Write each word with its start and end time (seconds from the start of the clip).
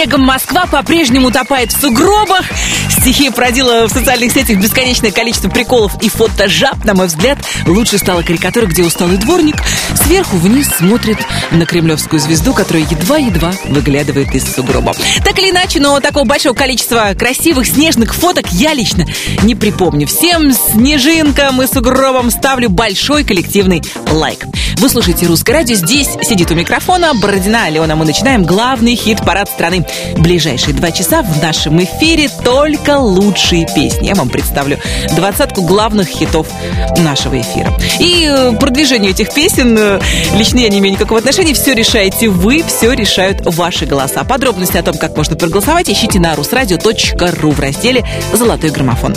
снегом 0.00 0.22
Москва 0.22 0.64
по-прежнему 0.64 1.28
утопает 1.28 1.72
в 1.72 1.78
сугробах. 1.78 2.46
Стихия 2.88 3.30
породила 3.30 3.86
в 3.86 3.90
социальных 3.90 4.32
сетях 4.32 4.58
бесконечное 4.58 5.10
количество 5.10 5.50
приколов 5.50 5.92
и 6.02 6.08
фотожаб. 6.08 6.82
На 6.86 6.94
мой 6.94 7.06
взгляд, 7.06 7.38
лучше 7.66 7.98
стала 7.98 8.22
карикатура, 8.22 8.64
где 8.64 8.82
усталый 8.82 9.18
дворник 9.18 9.56
сверху 9.94 10.38
вниз 10.38 10.68
смотрит 10.68 11.18
на 11.50 11.66
кремлевскую 11.66 12.18
звезду, 12.18 12.54
которая 12.54 12.84
едва-едва 12.84 13.52
выглядывает 13.66 14.34
из 14.34 14.54
сугроба. 14.54 14.94
Так 15.22 15.38
или 15.38 15.50
иначе, 15.50 15.80
но 15.80 16.00
такого 16.00 16.24
большого 16.24 16.54
количества 16.54 17.12
красивых 17.18 17.66
снежных 17.66 18.14
фоток 18.14 18.46
я 18.52 18.72
лично 18.72 19.04
не 19.42 19.54
припомню. 19.54 20.06
Всем 20.06 20.52
снежинкам 20.52 21.60
и 21.60 21.66
сугробам 21.66 22.30
ставлю 22.30 22.70
большой 22.70 23.24
коллективный 23.24 23.82
лайк. 24.10 24.46
Вы 24.76 24.88
слушаете 24.88 25.26
«Русское 25.26 25.52
радио». 25.52 25.74
Здесь 25.74 26.08
сидит 26.22 26.50
у 26.50 26.54
микрофона 26.54 27.12
Бородина 27.12 27.64
Алена. 27.64 27.96
Мы 27.96 28.06
начинаем 28.06 28.44
главный 28.44 28.94
хит-парад 28.94 29.50
страны. 29.50 29.86
Ближайшие 30.16 30.74
два 30.74 30.90
часа 30.90 31.22
в 31.22 31.42
нашем 31.42 31.82
эфире 31.82 32.28
только 32.44 32.98
лучшие 32.98 33.66
песни. 33.74 34.08
Я 34.08 34.14
вам 34.14 34.28
представлю 34.28 34.78
двадцатку 35.16 35.62
главных 35.62 36.08
хитов 36.08 36.46
нашего 36.98 37.40
эфира. 37.40 37.72
И 37.98 38.28
э, 38.30 38.52
продвижению 38.58 39.10
этих 39.10 39.32
песен 39.32 39.76
э, 39.78 40.00
лично 40.34 40.58
я 40.58 40.68
не 40.68 40.78
имею 40.78 40.94
никакого 40.94 41.18
отношения. 41.18 41.54
Все 41.54 41.74
решаете 41.74 42.28
вы, 42.28 42.62
все 42.66 42.92
решают 42.92 43.42
ваши 43.44 43.86
голоса. 43.86 44.24
Подробности 44.24 44.76
о 44.76 44.82
том, 44.82 44.96
как 44.96 45.16
можно 45.16 45.36
проголосовать, 45.36 45.90
ищите 45.90 46.18
на 46.18 46.34
rusradio.ru 46.34 47.50
в 47.52 47.60
разделе 47.60 48.04
«Золотой 48.32 48.70
граммофон». 48.70 49.14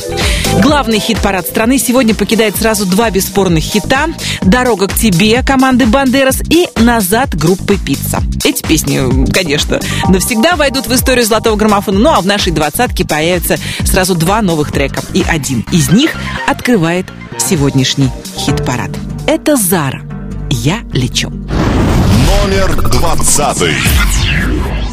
Главный 0.62 1.00
хит-парад 1.00 1.48
страны 1.48 1.78
сегодня 1.78 2.14
покидает 2.14 2.56
сразу 2.56 2.86
два 2.86 3.10
бесспорных 3.10 3.64
хита 3.64 4.08
«Дорога 4.42 4.88
к 4.88 4.94
тебе» 4.94 5.42
команды 5.44 5.86
«Бандерас» 5.86 6.42
и 6.50 6.68
«Назад» 6.78 7.36
группы 7.36 7.78
«Пицца». 7.78 8.22
Эти 8.44 8.62
песни, 8.62 9.32
конечно, 9.32 9.80
навсегда 10.10 10.53
войдут 10.56 10.88
в 10.88 10.94
историю 10.94 11.26
золотого 11.26 11.56
граммофона, 11.56 12.00
ну 12.00 12.10
а 12.12 12.22
в 12.22 12.26
нашей 12.26 12.52
двадцатке 12.52 13.06
появятся 13.06 13.58
сразу 13.86 14.16
два 14.16 14.42
новых 14.42 14.72
трека. 14.72 15.02
И 15.14 15.24
один 15.28 15.66
из 15.72 15.92
них 15.92 16.12
открывает 16.48 17.06
сегодняшний 17.38 18.10
хит-парад. 18.38 18.92
Это 19.28 19.56
«Зара». 19.56 20.02
«Я 20.50 20.80
лечу». 20.92 21.30
Номер 21.30 22.90
двадцатый. 22.92 23.76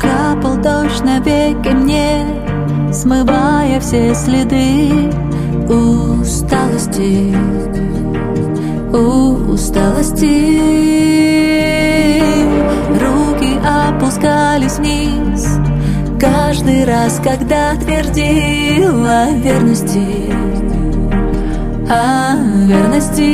Капал 0.01 0.57
дождь 0.57 1.01
на 1.03 1.19
веки 1.21 1.69
мне, 1.69 2.25
смывая 2.93 3.81
все 3.81 4.15
следы 4.15 5.11
усталости, 5.69 7.35
усталости. 8.93 10.21
Руки 14.11 14.27
опускались 14.27 14.79
вниз, 14.79 15.47
каждый 16.19 16.85
раз, 16.85 17.21
когда 17.23 17.75
твердила 17.77 19.31
верности, 19.37 20.33
о 21.89 22.35
верности. 22.67 23.25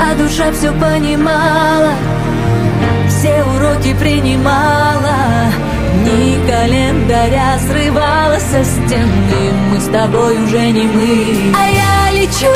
А 0.00 0.14
душа 0.16 0.50
все 0.52 0.72
понимала, 0.72 1.92
все 3.08 3.44
уроки 3.44 3.94
принимала. 3.94 5.16
Дни 6.02 6.38
календаря 6.48 7.58
срывала 7.58 8.38
со 8.38 8.64
стены 8.64 9.52
Мы 9.70 9.80
с 9.80 9.86
тобой 9.86 10.42
уже 10.42 10.70
не 10.70 10.84
мы. 10.84 11.54
А 11.56 11.68
я 11.68 12.10
лечу, 12.12 12.50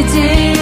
Памяти 0.00 0.56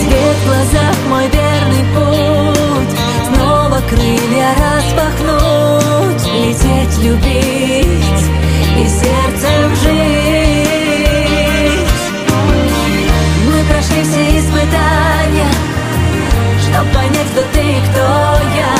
Свет 0.00 0.36
в 0.36 0.46
глазах 0.46 0.96
мой 1.08 1.28
верный 1.28 1.84
путь. 1.94 2.98
Снова 3.28 3.78
крылья 3.88 4.50
распахнуть. 4.58 6.24
Лететь, 6.32 6.98
любить 7.04 8.24
И 8.78 8.88
сердцем 8.88 9.76
жить. 9.76 10.68
Мы 13.46 13.56
прошли 13.70 14.02
все 14.02 14.38
испытания 14.38 15.50
Чтоб 16.62 16.86
понять, 16.92 17.30
кто 17.32 17.42
ты 17.52 17.60
и 17.60 17.80
кто 17.90 18.06
я. 18.56 18.74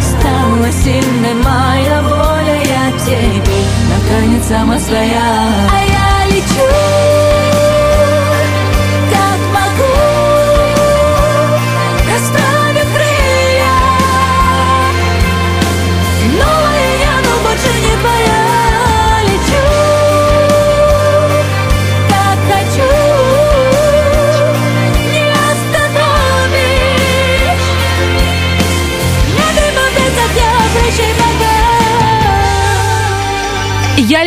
Стала 0.00 0.72
сильной 0.72 1.34
моя 1.34 2.02
воля 2.02 2.56
Я 2.64 2.84
теперь, 2.98 3.42
наконец, 3.88 4.46
сама 4.48 4.78
своя 4.80 5.37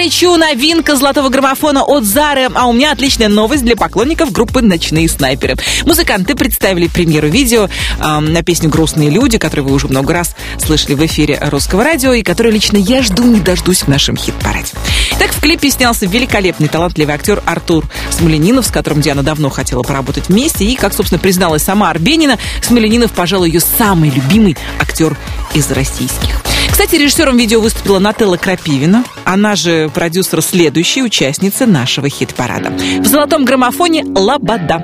Лечу, 0.01 0.35
новинка 0.35 0.95
золотого 0.95 1.29
граммофона 1.29 1.83
от 1.83 2.05
Зары. 2.05 2.49
А 2.55 2.65
у 2.65 2.73
меня 2.73 2.91
отличная 2.91 3.29
новость 3.29 3.63
для 3.63 3.75
поклонников 3.75 4.31
группы 4.31 4.59
«Ночные 4.63 5.07
снайперы». 5.07 5.57
Музыканты 5.85 6.33
представили 6.33 6.87
премьеру 6.87 7.27
видео 7.27 7.69
э, 7.99 8.19
на 8.19 8.41
песню 8.41 8.67
«Грустные 8.67 9.11
люди», 9.11 9.37
которую 9.37 9.67
вы 9.67 9.75
уже 9.75 9.87
много 9.89 10.11
раз 10.13 10.35
слышали 10.57 10.95
в 10.95 11.05
эфире 11.05 11.37
русского 11.51 11.83
радио, 11.83 12.13
и 12.13 12.23
которую 12.23 12.51
лично 12.51 12.77
я 12.77 13.03
жду 13.03 13.21
не 13.21 13.41
дождусь 13.41 13.81
в 13.83 13.89
нашем 13.89 14.17
хит-параде. 14.17 14.71
Так 15.19 15.29
в 15.33 15.39
клипе 15.39 15.69
снялся 15.69 16.07
великолепный, 16.07 16.67
талантливый 16.67 17.13
актер 17.13 17.43
Артур 17.45 17.85
Смоленинов, 18.09 18.65
с 18.65 18.71
которым 18.71 19.01
Диана 19.01 19.21
давно 19.21 19.51
хотела 19.51 19.83
поработать 19.83 20.29
вместе. 20.29 20.65
И, 20.65 20.75
как, 20.77 20.95
собственно, 20.95 21.19
призналась 21.19 21.61
сама 21.61 21.91
Арбенина, 21.91 22.39
Смоленинов, 22.63 23.11
пожалуй, 23.11 23.51
ее 23.51 23.59
самый 23.59 24.09
любимый 24.09 24.57
актер 24.79 25.15
из 25.53 25.69
российских. 25.69 26.41
Кстати, 26.71 26.95
режиссером 26.95 27.37
видео 27.37 27.59
выступила 27.61 27.99
Нателла 27.99 28.37
Крапивина. 28.37 29.03
Она 29.25 29.55
же 29.55 29.89
продюсер 29.93 30.41
следующей 30.41 31.03
участницы 31.03 31.65
нашего 31.65 32.09
хит-парада. 32.09 32.71
В 32.99 33.05
золотом 33.05 33.45
граммофоне 33.45 34.05
«Лобода». 34.15 34.79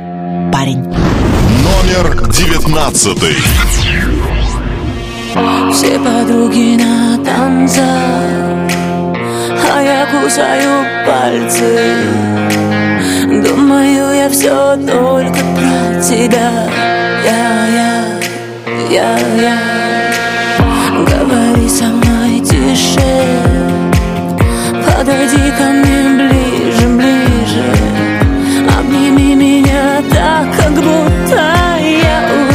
Парень. 0.54 0.84
Номер 0.84 2.30
девятнадцатый. 2.32 3.36
Все 5.72 6.00
подруги 6.00 6.82
на 6.82 7.24
танцах 7.24 7.86
А 9.72 9.82
я 9.82 10.08
кусаю 10.08 10.86
пальцы 11.06 11.98
Думаю, 13.44 14.16
я 14.16 14.30
все 14.30 14.76
только 14.78 15.40
про 15.54 16.02
тебя 16.02 16.70
Я, 17.24 17.68
я, 17.68 18.20
я, 18.90 19.20
я 19.40 19.87
Со 21.68 21.84
мной 21.84 22.40
тише. 22.40 23.24
Подойди 24.86 25.52
ко 25.58 25.66
мне 25.66 26.00
ближе, 26.16 26.88
ближе. 26.88 27.66
Обними 28.80 29.36
меня 29.36 30.02
так, 30.10 30.48
как 30.58 30.74
будто 30.74 31.54
я 31.80 32.47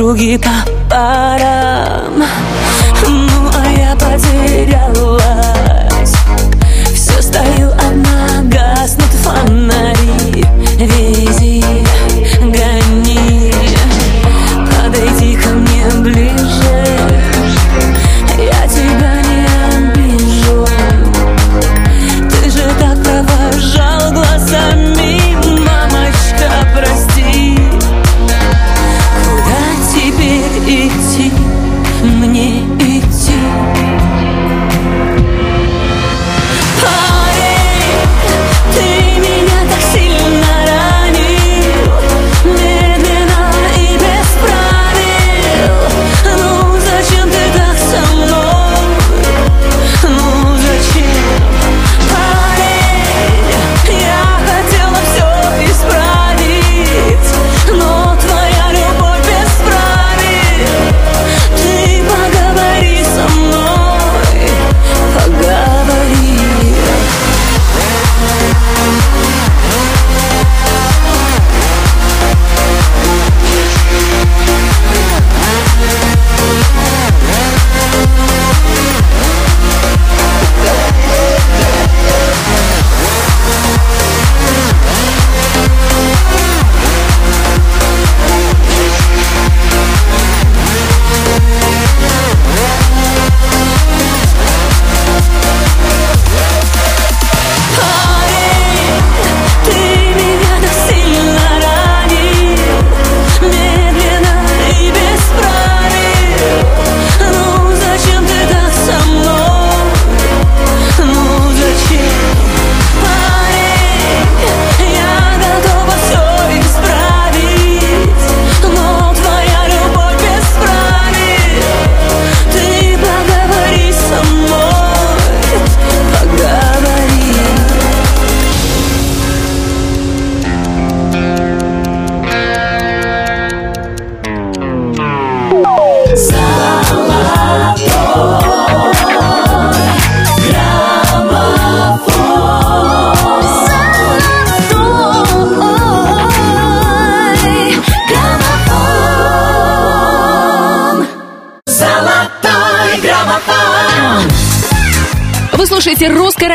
подруги 0.00 0.38
по 0.38 0.44
парам 0.44 0.79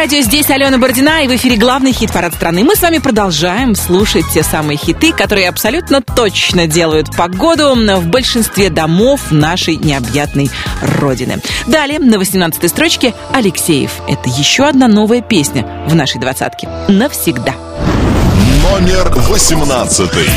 радио». 0.05 0.21
Здесь 0.21 0.49
Алена 0.51 0.77
Бородина, 0.77 1.23
и 1.23 1.27
в 1.27 1.35
эфире 1.35 1.55
главный 1.55 1.91
хит-парад 1.91 2.35
страны. 2.35 2.63
Мы 2.63 2.75
с 2.75 2.81
вами 2.81 2.99
продолжаем 2.99 3.73
слушать 3.73 4.25
те 4.31 4.43
самые 4.43 4.77
хиты, 4.77 5.11
которые 5.11 5.49
абсолютно 5.49 5.99
точно 6.01 6.67
делают 6.67 7.15
погоду 7.15 7.73
в 7.75 8.05
большинстве 8.07 8.69
домов 8.69 9.31
нашей 9.31 9.77
необъятной 9.77 10.51
Родины. 10.99 11.41
Далее, 11.65 11.97
на 11.97 12.15
18-й 12.15 12.69
строчке 12.69 13.15
Алексеев. 13.33 13.91
Это 14.07 14.29
еще 14.29 14.65
одна 14.65 14.87
новая 14.87 15.21
песня 15.21 15.65
в 15.87 15.95
нашей 15.95 16.21
двадцатке. 16.21 16.69
Навсегда. 16.87 17.55
Номер 18.61 19.11
восемнадцатый. 19.27 20.29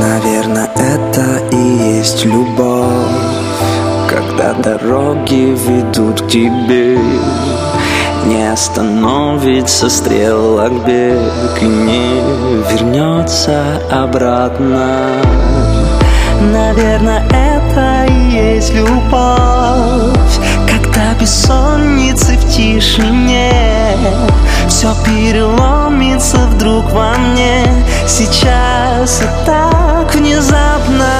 Наверное, 0.00 0.66
это 0.74 1.48
и 1.52 1.96
есть 1.98 2.24
любовь 2.24 2.88
Когда 4.08 4.54
дороги 4.54 5.56
ведут 5.68 6.22
к 6.22 6.28
тебе 6.28 6.98
Не 8.26 8.50
остановится 8.50 9.90
стрелок 9.90 10.72
бег 10.86 11.60
И 11.60 11.66
не 11.66 12.20
вернется 12.70 13.62
обратно. 13.90 15.20
Наверное, 16.40 17.22
это 17.28 18.06
и 18.10 18.30
есть 18.30 18.72
любовь 18.72 20.38
Когда 20.66 21.12
бессонницы 21.20 22.38
в 22.38 22.50
тишине. 22.50 23.96
Все 24.68 24.94
переломится 25.04 26.38
вдруг 26.46 26.90
во 26.92 27.12
мне 27.18 27.66
Сейчас 28.06 29.20
и 29.20 29.26
так 29.44 30.14
внезапно. 30.14 31.12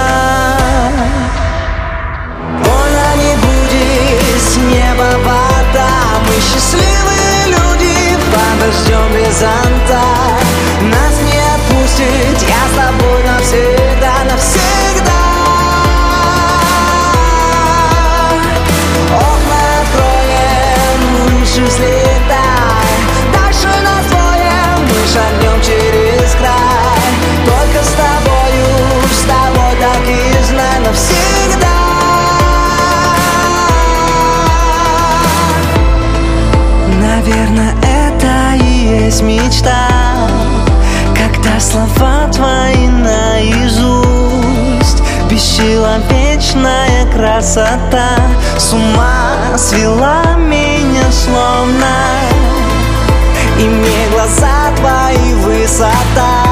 Больно 2.65 3.09
не 3.17 3.37
будет 3.37 4.41
с 4.41 4.57
неба 4.57 5.44
счастливые 6.55 7.47
люди 7.49 8.19
Подождем 8.33 9.13
без 9.13 9.39
зонта 9.39 10.03
Нас 10.83 11.15
не 11.23 11.39
отпустит 11.55 12.49
Я 12.49 12.63
с 12.69 12.75
тобой 12.77 13.23
навсегда, 13.25 14.15
навсегда. 14.31 15.23
Окна 19.13 19.61
откроем, 19.83 21.39
выше 21.39 21.71
есть 39.15 39.23
мечта 39.23 39.89
Когда 41.15 41.61
слова 41.61 42.27
твои 42.33 42.89
наизусть. 42.89 43.95
Бесчеловечная 45.31 47.07
красота 47.13 48.17
С 48.59 48.73
ума 48.73 49.57
свела 49.57 50.35
меня 50.37 51.11
словно. 51.13 51.95
И 53.59 53.63
мне 53.63 54.09
глаза 54.13 54.73
твои 54.77 55.35
высота. 55.35 56.43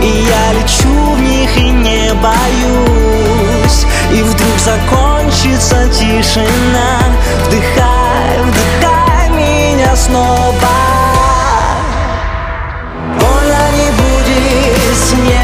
И 0.00 0.06
я 0.06 0.52
лечу 0.60 1.14
в 1.16 1.20
них 1.20 1.56
и 1.56 1.70
не 1.70 2.12
боюсь. 2.14 3.86
И 4.12 4.22
вдруг 4.22 4.58
закончится 4.58 5.88
тишина. 5.88 7.00
Вдыхай, 7.46 8.42
вдыхай 8.42 9.30
меня 9.30 9.96
снова 9.96 10.71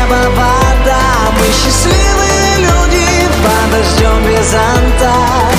с 0.09 0.11
неба 0.11 0.31
вода. 0.31 1.01
Мы 1.39 1.47
счастливые 1.53 2.59
люди 2.59 3.29
Подождем 3.45 4.25
без 4.25 4.51
зонта 4.51 5.58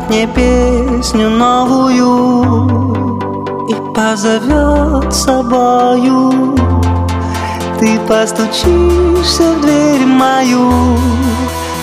споет 0.00 0.08
мне 0.08 0.26
песню 0.26 1.30
новую 1.30 2.78
И 3.68 3.74
позовет 3.94 5.14
собою 5.14 6.56
Ты 7.78 7.98
постучишься 8.08 9.52
в 9.54 9.60
дверь 9.62 10.06
мою 10.06 10.70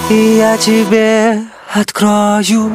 И 0.09 0.37
я 0.37 0.57
тебе 0.57 1.43
открою 1.73 2.71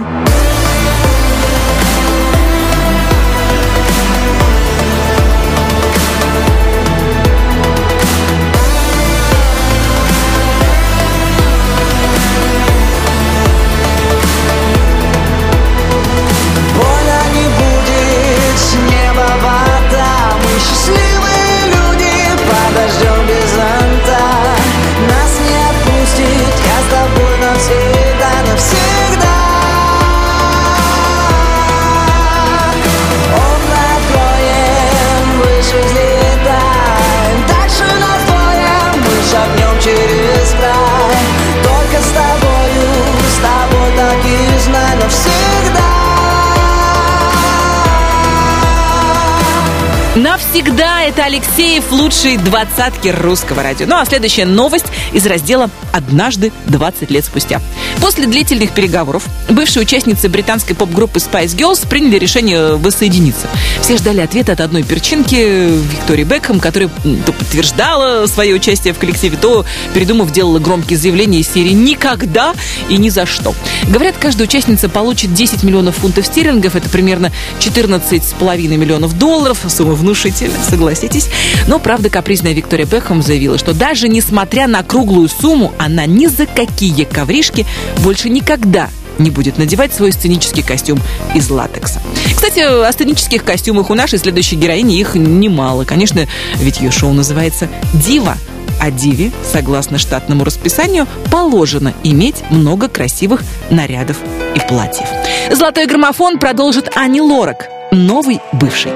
Навсегда 50.62 50.91
это 51.12 51.24
Алексеев 51.24 51.92
лучший 51.92 52.38
двадцатки 52.38 53.08
русского 53.08 53.62
радио. 53.62 53.84
Ну 53.86 53.98
а 53.98 54.06
следующая 54.06 54.46
новость 54.46 54.86
из 55.12 55.26
раздела 55.26 55.68
«Однажды 55.92 56.52
20 56.68 57.10
лет 57.10 57.22
спустя». 57.22 57.60
После 58.00 58.26
длительных 58.26 58.70
переговоров 58.70 59.24
бывшие 59.50 59.82
участницы 59.82 60.30
британской 60.30 60.74
поп-группы 60.74 61.18
Spice 61.18 61.54
Girls 61.54 61.86
приняли 61.86 62.18
решение 62.18 62.76
воссоединиться. 62.76 63.46
Все 63.82 63.98
ждали 63.98 64.20
ответа 64.20 64.52
от 64.52 64.62
одной 64.62 64.84
перчинки 64.84 65.34
Виктории 65.34 66.24
Бекхэм, 66.24 66.60
которая 66.60 66.88
то 67.26 67.32
подтверждала 67.32 68.26
свое 68.26 68.54
участие 68.54 68.94
в 68.94 68.98
коллективе, 68.98 69.36
то, 69.36 69.66
передумав, 69.92 70.32
делала 70.32 70.60
громкие 70.60 70.98
заявления 70.98 71.40
из 71.40 71.52
серии 71.52 71.72
«Никогда 71.72 72.54
и 72.88 72.96
ни 72.96 73.10
за 73.10 73.26
что». 73.26 73.54
Говорят, 73.86 74.14
каждая 74.18 74.48
участница 74.48 74.88
получит 74.88 75.34
10 75.34 75.62
миллионов 75.62 75.96
фунтов 75.96 76.24
стерлингов, 76.24 76.74
это 76.74 76.88
примерно 76.88 77.30
14,5 77.60 78.68
миллионов 78.68 79.18
долларов, 79.18 79.58
сумма 79.68 79.92
внушительно, 79.92 80.56
согласитесь. 81.02 81.28
Но, 81.66 81.78
правда, 81.78 82.08
капризная 82.10 82.52
Виктория 82.52 82.86
Бекхэм 82.86 83.22
заявила, 83.22 83.58
что 83.58 83.74
даже 83.74 84.08
несмотря 84.08 84.66
на 84.66 84.82
круглую 84.82 85.28
сумму, 85.28 85.72
она 85.78 86.06
ни 86.06 86.26
за 86.26 86.46
какие 86.46 87.04
ковришки 87.04 87.66
больше 87.98 88.28
никогда 88.28 88.88
не 89.18 89.30
будет 89.30 89.58
надевать 89.58 89.92
свой 89.92 90.12
сценический 90.12 90.62
костюм 90.62 90.98
из 91.34 91.50
латекса. 91.50 92.00
Кстати, 92.34 92.60
о 92.60 92.90
сценических 92.90 93.44
костюмах 93.44 93.90
у 93.90 93.94
нашей 93.94 94.18
следующей 94.18 94.56
героини 94.56 94.98
их 94.98 95.14
немало. 95.14 95.84
Конечно, 95.84 96.26
ведь 96.56 96.80
ее 96.80 96.90
шоу 96.90 97.12
называется 97.12 97.68
«Дива», 97.92 98.36
а 98.80 98.90
Диве, 98.90 99.30
согласно 99.52 99.98
штатному 99.98 100.44
расписанию, 100.44 101.06
положено 101.30 101.92
иметь 102.02 102.36
много 102.50 102.88
красивых 102.88 103.42
нарядов 103.70 104.16
и 104.56 104.60
платьев. 104.66 105.06
«Золотой 105.52 105.86
граммофон» 105.86 106.38
продолжит 106.38 106.90
Ани 106.96 107.20
Лорак, 107.20 107.68
новый 107.92 108.40
бывший. 108.52 108.92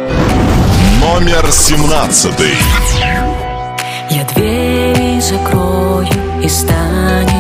Номер 1.01 1.51
семнадцатый. 1.53 2.55
Я 4.11 4.25
двери 4.35 5.21
закрою 5.21 6.09
и 6.43 6.49
станет 6.49 7.36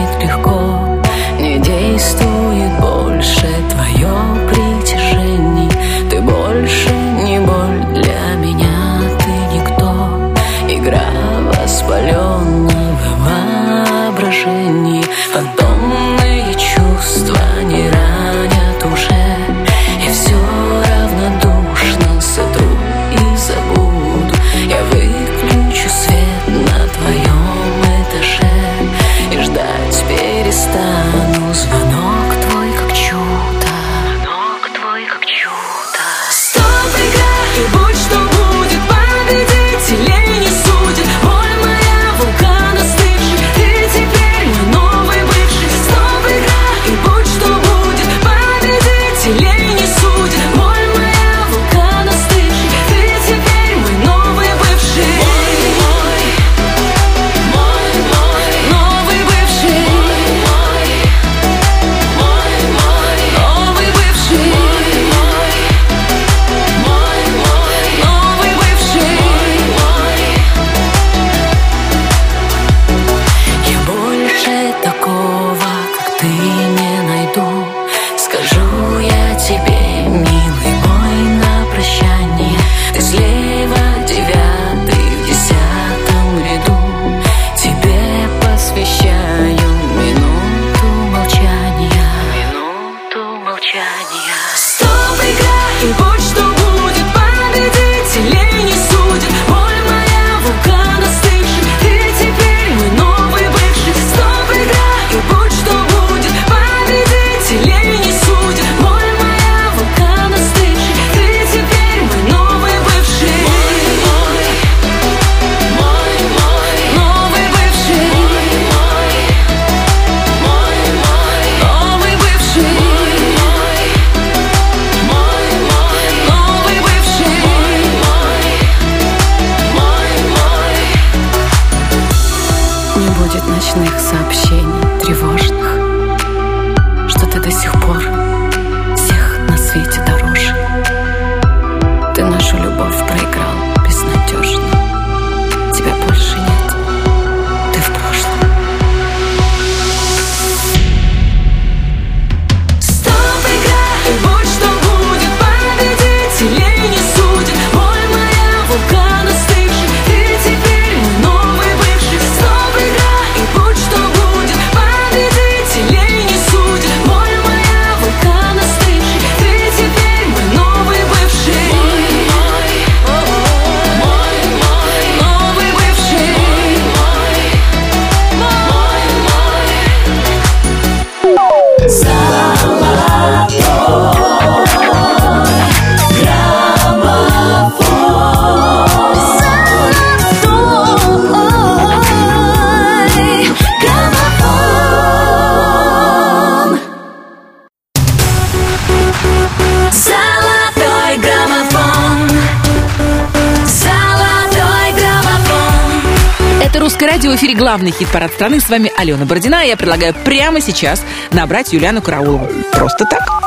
главный 207.77 207.93
хит-парад 207.93 208.33
страны. 208.33 208.59
С 208.59 208.71
вами 208.71 208.91
Алена 208.97 209.27
Бородина. 209.27 209.63
Я 209.63 209.77
предлагаю 209.77 210.15
прямо 210.15 210.63
сейчас 210.63 211.05
набрать 211.31 211.75
Юлиану 211.75 212.01
Караулову. 212.01 212.49
Просто 212.73 213.05
так. 213.05 213.46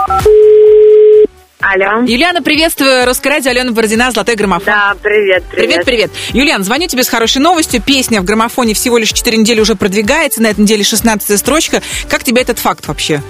Алло. 1.72 2.04
Юлиана, 2.04 2.42
приветствую. 2.42 3.06
Русское 3.06 3.30
радио, 3.30 3.52
Алена 3.52 3.72
Бородина, 3.72 4.10
«Золотой 4.10 4.36
граммофон». 4.36 4.66
Да, 4.66 4.96
привет, 5.04 5.44
Привет, 5.52 5.84
привет. 5.84 5.86
привет. 5.86 6.12
Юлиан, 6.34 6.64
звоню 6.64 6.88
тебе 6.88 7.04
с 7.04 7.10
хорошей 7.10 7.44
новостью. 7.44 7.80
Песня 7.80 8.22
в 8.22 8.24
граммофоне 8.26 8.74
всего 8.74 8.98
лишь 8.98 9.12
4 9.14 9.38
недели 9.38 9.62
уже 9.62 9.76
продвигается. 9.76 10.42
На 10.42 10.48
этой 10.48 10.62
неделе 10.62 10.84
16 10.84 11.38
строчка. 11.38 11.84
Как 12.10 12.24
тебе 12.24 12.42
этот 12.42 12.58
факт 12.58 12.88
вообще? 12.88 13.22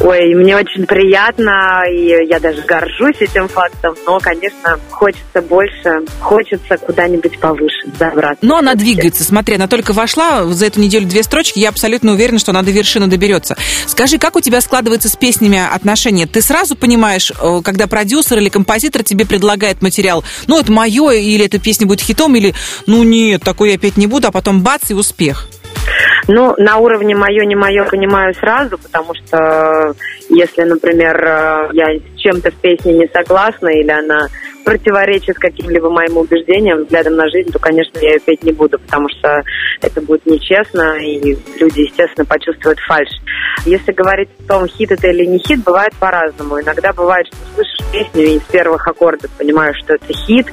Ой, 0.00 0.34
мне 0.34 0.54
очень 0.56 0.84
приятно, 0.84 1.82
и 1.90 2.26
я 2.28 2.38
даже 2.40 2.60
горжусь 2.60 3.16
этим 3.20 3.48
фактом, 3.48 3.94
но, 4.04 4.20
конечно, 4.20 4.78
хочется 4.90 5.40
больше, 5.40 6.00
хочется 6.20 6.76
куда-нибудь 6.76 7.38
повыше 7.38 7.88
забраться. 7.98 8.44
Но 8.44 8.58
она 8.58 8.74
двигается. 8.74 9.24
Смотри, 9.24 9.54
она 9.54 9.66
только 9.66 9.94
вошла 9.94 10.44
за 10.44 10.66
эту 10.66 10.80
неделю 10.80 11.06
две 11.06 11.22
строчки. 11.22 11.58
Я 11.58 11.70
абсолютно 11.70 12.12
уверена, 12.12 12.38
что 12.38 12.50
она 12.50 12.60
до 12.60 12.70
вершины 12.70 13.06
доберется. 13.06 13.56
Скажи, 13.86 14.18
как 14.18 14.36
у 14.36 14.40
тебя 14.40 14.60
складывается 14.60 15.08
с 15.08 15.16
песнями 15.16 15.58
отношения? 15.58 16.26
Ты 16.26 16.42
сразу 16.42 16.76
понимаешь, 16.76 17.32
э, 17.40 17.60
когда 17.78 17.86
продюсер 17.86 18.38
или 18.38 18.48
композитор 18.48 19.04
тебе 19.04 19.24
предлагает 19.24 19.82
материал, 19.82 20.24
ну, 20.48 20.58
это 20.58 20.72
мое, 20.72 21.12
или 21.12 21.46
эта 21.46 21.60
песня 21.60 21.86
будет 21.86 22.00
хитом, 22.00 22.34
или, 22.34 22.52
ну, 22.88 23.04
нет, 23.04 23.42
такой 23.44 23.70
я 23.70 23.78
петь 23.78 23.96
не 23.96 24.08
буду, 24.08 24.26
а 24.26 24.32
потом 24.32 24.62
бац, 24.62 24.90
и 24.90 24.94
успех. 24.94 25.46
Ну, 26.26 26.54
на 26.58 26.78
уровне 26.78 27.14
мое, 27.14 27.44
не 27.44 27.54
мое 27.54 27.84
понимаю 27.84 28.34
сразу, 28.34 28.78
потому 28.78 29.14
что 29.14 29.94
если, 30.28 30.62
например, 30.62 31.16
э, 31.24 31.68
я 31.72 31.86
с 31.98 32.18
чем-то 32.18 32.50
в 32.50 32.54
песне 32.56 32.94
не 32.94 33.08
согласна, 33.14 33.68
или 33.68 33.90
она 33.90 34.26
противоречит 34.68 35.38
каким-либо 35.38 35.88
моим 35.88 36.18
убеждениям, 36.18 36.82
взглядам 36.82 37.16
на 37.16 37.26
жизнь, 37.30 37.50
то, 37.50 37.58
конечно, 37.58 37.98
я 38.00 38.10
ее 38.10 38.20
петь 38.20 38.42
не 38.42 38.52
буду, 38.52 38.78
потому 38.78 39.08
что 39.08 39.42
это 39.80 40.02
будет 40.02 40.26
нечестно, 40.26 40.98
и 40.98 41.38
люди, 41.58 41.80
естественно, 41.80 42.26
почувствуют 42.26 42.78
фальш. 42.80 43.08
Если 43.64 43.92
говорить 43.92 44.28
о 44.40 44.48
том, 44.48 44.68
хит 44.68 44.92
это 44.92 45.08
или 45.08 45.24
не 45.24 45.38
хит, 45.38 45.64
бывает 45.64 45.94
по-разному. 45.98 46.60
Иногда 46.60 46.92
бывает, 46.92 47.26
что 47.28 47.36
слышишь 47.54 47.78
песню 47.90 48.24
и 48.24 48.38
с 48.38 48.42
первых 48.42 48.86
аккордов 48.86 49.30
понимаешь, 49.38 49.76
что 49.82 49.94
это 49.94 50.12
хит, 50.12 50.46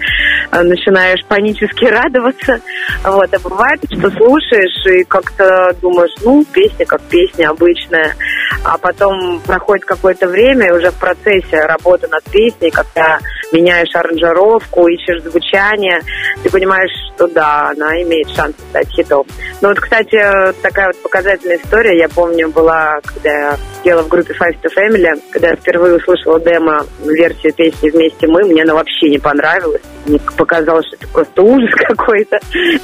э, 0.51 0.61
начинаешь 0.61 1.23
панически 1.25 1.85
радоваться. 1.91 2.61
Вот. 3.03 3.33
А 3.33 3.39
бывает, 3.39 3.81
что 3.85 4.09
слушаешь 4.11 4.85
и 4.97 5.03
как-то 5.03 5.75
думаешь, 5.81 6.13
ну, 6.23 6.45
песня 6.53 6.85
как 6.85 7.01
песня 7.03 7.49
обычная. 7.49 8.15
А 8.63 8.77
потом 8.77 9.41
проходит 9.45 9.83
какое-то 9.85 10.27
время, 10.27 10.67
и 10.67 10.71
уже 10.71 10.91
в 10.91 10.99
процессе 10.99 11.65
работы 11.65 12.07
над 12.07 12.23
песней, 12.25 12.71
когда 12.71 13.19
меняешь 13.51 13.93
аранжировку, 14.05 14.87
ищешь 14.87 15.21
звучание, 15.23 16.01
ты 16.43 16.49
понимаешь, 16.49 16.91
что 17.13 17.27
да, 17.27 17.69
она 17.69 18.01
имеет 18.03 18.29
шанс 18.29 18.55
стать 18.69 18.89
хитом. 18.89 19.25
Ну 19.61 19.69
вот, 19.69 19.79
кстати, 19.79 20.17
такая 20.61 20.87
вот 20.87 21.01
показательная 21.01 21.57
история, 21.57 21.97
я 21.97 22.09
помню, 22.09 22.49
была, 22.49 22.99
когда 23.03 23.29
я 23.29 23.57
пела 23.83 24.03
в 24.03 24.07
группе 24.07 24.33
Five 24.33 24.57
to 24.63 24.69
Family, 24.75 25.21
когда 25.31 25.49
я 25.49 25.55
впервые 25.55 25.97
услышала 25.97 26.39
демо 26.39 26.85
версию 27.03 27.53
песни 27.53 27.89
«Вместе 27.89 28.27
мы», 28.27 28.43
мне 28.43 28.63
она 28.63 28.73
вообще 28.73 29.09
не 29.09 29.19
понравилась. 29.19 29.81
Мне 30.05 30.19
показалось, 30.37 30.85
что 30.87 30.97
это 30.97 31.07
просто 31.07 31.41
ужас 31.41 31.69
какой-то. 31.87 32.39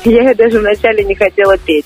Я 0.05 0.29
ее 0.29 0.35
даже 0.35 0.59
вначале 0.59 1.03
не 1.03 1.15
хотела 1.15 1.57
петь. 1.57 1.85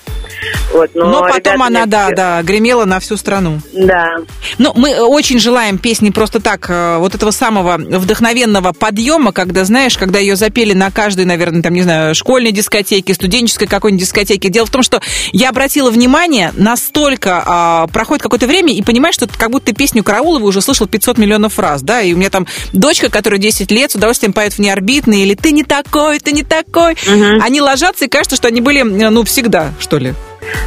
Вот, 0.72 0.90
но, 0.94 1.06
Но 1.06 1.28
потом 1.28 1.62
она, 1.62 1.80
мне 1.80 1.86
да, 1.86 2.10
да, 2.10 2.42
гремела 2.42 2.84
на 2.84 3.00
всю 3.00 3.16
страну. 3.16 3.58
Да, 3.72 4.16
Ну, 4.58 4.72
мы 4.74 5.00
очень 5.00 5.38
желаем 5.38 5.78
песни 5.78 6.10
просто 6.10 6.40
так, 6.40 6.68
э, 6.68 6.98
вот 6.98 7.14
этого 7.14 7.30
самого 7.30 7.76
вдохновенного 7.76 8.72
подъема, 8.72 9.25
когда, 9.32 9.64
знаешь, 9.64 9.96
когда 9.96 10.18
ее 10.18 10.36
запели 10.36 10.72
на 10.72 10.90
каждой, 10.90 11.24
наверное, 11.24 11.62
там, 11.62 11.72
не 11.74 11.82
знаю, 11.82 12.14
школьной 12.14 12.52
дискотеке, 12.52 13.14
студенческой 13.14 13.66
какой-нибудь 13.66 14.04
дискотеке. 14.04 14.48
Дело 14.48 14.66
в 14.66 14.70
том, 14.70 14.82
что 14.82 15.00
я 15.32 15.50
обратила 15.50 15.90
внимание, 15.90 16.52
настолько 16.56 17.42
а, 17.44 17.86
проходит 17.88 18.22
какое-то 18.22 18.46
время, 18.46 18.74
и 18.74 18.82
понимаешь, 18.82 19.14
что 19.14 19.28
как 19.28 19.50
будто 19.50 19.72
песню 19.72 20.02
Караулова 20.02 20.44
уже 20.44 20.60
слышал 20.60 20.86
500 20.86 21.18
миллионов 21.18 21.58
раз, 21.58 21.82
да, 21.82 22.02
и 22.02 22.12
у 22.12 22.16
меня 22.16 22.30
там 22.30 22.46
дочка, 22.72 23.10
которая 23.10 23.40
10 23.40 23.70
лет, 23.70 23.90
с 23.90 23.94
удовольствием 23.94 24.32
поет 24.32 24.54
в 24.54 24.58
неорбитные, 24.58 25.22
или 25.22 25.34
«Ты 25.34 25.52
не 25.52 25.62
такой, 25.62 26.18
ты 26.18 26.32
не 26.32 26.42
такой». 26.42 26.96
Они 27.40 27.60
ложатся, 27.60 28.06
и 28.06 28.08
кажется, 28.08 28.36
что 28.36 28.48
они 28.48 28.60
были, 28.60 28.82
ну, 28.82 29.24
всегда, 29.24 29.72
что 29.80 29.98
ли. 29.98 30.14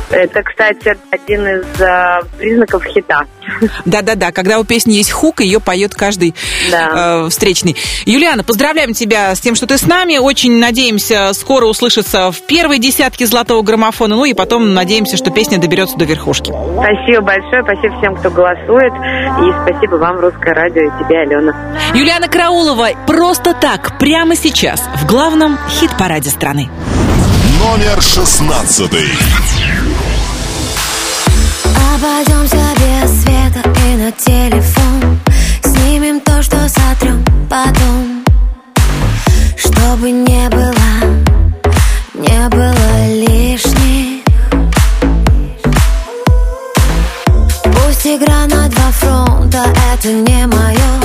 Это, 0.09 0.43
кстати, 0.43 0.97
один 1.11 1.47
из 1.47 1.81
э, 1.81 2.19
признаков 2.37 2.83
хита. 2.85 3.25
Да-да-да, 3.85 4.31
когда 4.31 4.59
у 4.59 4.63
песни 4.63 4.93
есть 4.93 5.11
хук, 5.11 5.41
ее 5.41 5.59
поет 5.59 5.95
каждый 5.95 6.35
Да. 6.71 7.25
э, 7.25 7.29
встречный. 7.29 7.75
Юлиана, 8.05 8.43
поздравляем 8.43 8.93
тебя 8.93 9.33
с 9.35 9.39
тем, 9.39 9.55
что 9.55 9.65
ты 9.67 9.77
с 9.77 9.85
нами. 9.85 10.17
Очень 10.17 10.59
надеемся 10.59 11.31
скоро 11.33 11.65
услышаться 11.65 12.31
в 12.31 12.41
первой 12.41 12.79
десятке 12.79 13.25
золотого 13.25 13.61
граммофона. 13.61 14.15
Ну 14.15 14.25
и 14.25 14.33
потом 14.33 14.73
надеемся, 14.73 15.17
что 15.17 15.31
песня 15.31 15.57
доберется 15.59 15.97
до 15.97 16.05
верхушки. 16.05 16.51
Спасибо 16.51 17.21
большое, 17.21 17.63
спасибо 17.63 17.97
всем, 17.99 18.15
кто 18.15 18.29
голосует, 18.29 18.93
и 18.93 19.71
спасибо 19.71 19.95
вам, 19.95 20.19
Русское 20.19 20.53
радио, 20.53 20.81
и 20.81 21.03
тебе, 21.03 21.19
Алена. 21.19 21.53
Юлиана 21.93 22.27
Караулова 22.27 22.89
просто 23.07 23.53
так, 23.53 23.97
прямо 23.99 24.35
сейчас, 24.35 24.81
в 24.95 25.05
главном 25.07 25.57
хит-параде 25.69 26.29
страны. 26.29 26.69
Номер 27.59 28.01
шестнадцатый. 28.01 29.09
Обойдемся 31.93 32.55
без 32.77 33.21
света 33.21 33.61
и 33.85 33.95
на 33.97 34.11
телефон. 34.13 35.19
Снимем 35.61 36.21
то, 36.21 36.41
что 36.41 36.57
сотрем 36.69 37.21
потом. 37.49 38.23
Чтобы 39.57 40.09
не 40.09 40.49
было, 40.49 40.73
не 42.13 42.49
было 42.49 43.07
лишних. 43.27 44.23
Пусть 47.63 48.07
игра 48.07 48.45
на 48.47 48.69
два 48.69 48.91
фронта, 48.91 49.65
это 49.93 50.07
не 50.07 50.47
мое 50.47 51.01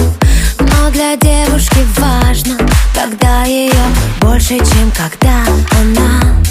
Но 0.60 0.90
для 0.92 1.16
девушки 1.16 1.84
важно, 1.98 2.56
когда 2.94 3.42
ее 3.42 3.72
больше, 4.20 4.58
чем 4.58 4.92
когда 4.92 5.42
она 5.80 6.43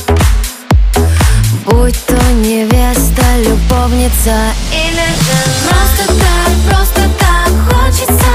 Будь 1.65 1.95
то 2.05 2.17
невеста, 2.41 3.23
любовница 3.37 4.35
или 4.71 5.05
же 5.05 5.39
Просто 5.69 6.13
так, 6.19 6.51
просто 6.69 7.01
так 7.17 7.51
хочется 7.69 8.31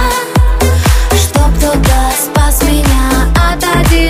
Чтоб 1.12 1.54
кто-то 1.58 2.12
спас 2.18 2.62
меня 2.62 3.28
от 3.34 3.62
одиночества 3.62 4.07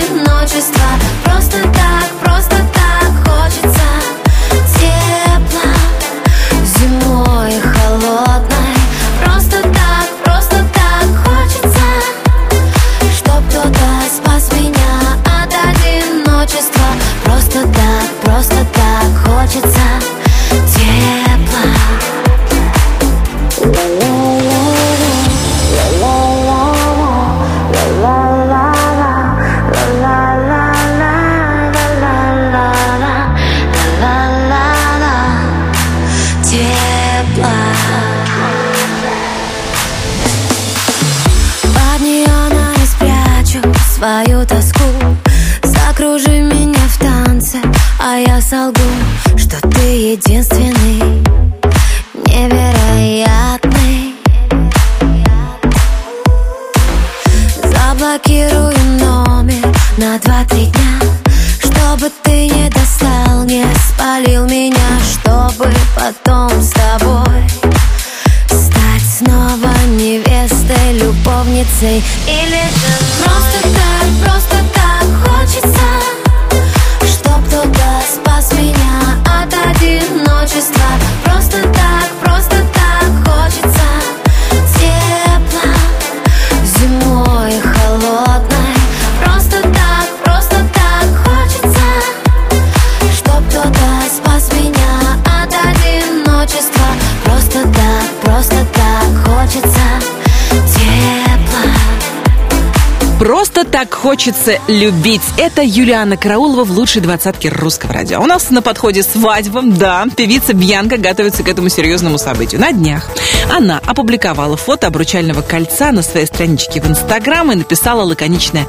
хочется 104.19 104.59
любить. 104.67 105.23
Это 105.37 105.63
Юлиана 105.63 106.17
Караулова 106.17 106.65
в 106.65 106.73
лучшей 106.73 107.01
двадцатке 107.01 107.51
русского 107.51 107.93
радио. 107.93 108.21
У 108.21 108.27
нас 108.27 108.51
на 108.51 108.63
подходе 108.63 109.05
свадьба. 109.05 109.63
Да, 109.63 110.07
певица 110.17 110.55
Бьянка 110.55 110.97
готовится 110.97 111.45
к 111.45 111.49
этому 111.49 111.69
серьезному 111.69 112.19
событию. 112.19 112.61
На 112.61 112.73
днях 112.73 113.09
она 113.49 113.81
опубликовала 113.87 114.57
фото 114.57 114.89
обручального 114.89 115.43
кольца 115.43 115.93
на 115.93 116.03
своей 116.03 116.27
страничке 116.27 116.81
в 116.81 116.89
Инстаграм 116.89 117.53
и 117.53 117.55
написала 117.55 118.03
лаконичное. 118.03 118.67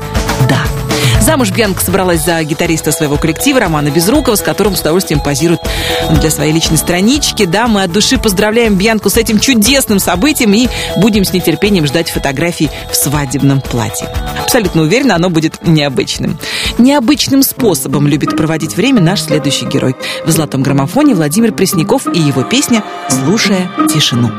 Замуж 1.29 1.51
Бьянка 1.51 1.85
собралась 1.85 2.25
за 2.25 2.41
гитариста 2.43 2.91
своего 2.91 3.15
коллектива 3.15 3.59
Романа 3.59 3.91
Безрукова, 3.91 4.33
с 4.33 4.41
которым 4.41 4.75
с 4.75 4.81
удовольствием 4.81 5.19
позирует 5.19 5.61
для 6.09 6.31
своей 6.31 6.51
личной 6.51 6.77
странички. 6.77 7.45
Да, 7.45 7.67
мы 7.67 7.83
от 7.83 7.91
души 7.91 8.17
поздравляем 8.17 8.73
Бьянку 8.73 9.11
с 9.11 9.15
этим 9.15 9.37
чудесным 9.39 9.99
событием 9.99 10.51
и 10.55 10.67
будем 10.97 11.23
с 11.23 11.31
нетерпением 11.31 11.85
ждать 11.85 12.09
фотографий 12.09 12.71
в 12.91 12.95
свадебном 12.95 13.61
платье. 13.61 14.09
Абсолютно 14.41 14.81
уверена, 14.81 15.17
оно 15.17 15.29
будет 15.29 15.67
необычным. 15.67 16.39
Необычным 16.79 17.43
способом 17.43 18.07
любит 18.07 18.35
проводить 18.35 18.75
время 18.75 18.99
наш 18.99 19.21
следующий 19.21 19.67
герой. 19.67 19.95
В 20.25 20.31
«Золотом 20.31 20.63
граммофоне» 20.63 21.13
Владимир 21.13 21.51
Пресняков 21.51 22.07
и 22.11 22.19
его 22.19 22.41
песня 22.41 22.83
«Слушая 23.07 23.69
тишину». 23.87 24.31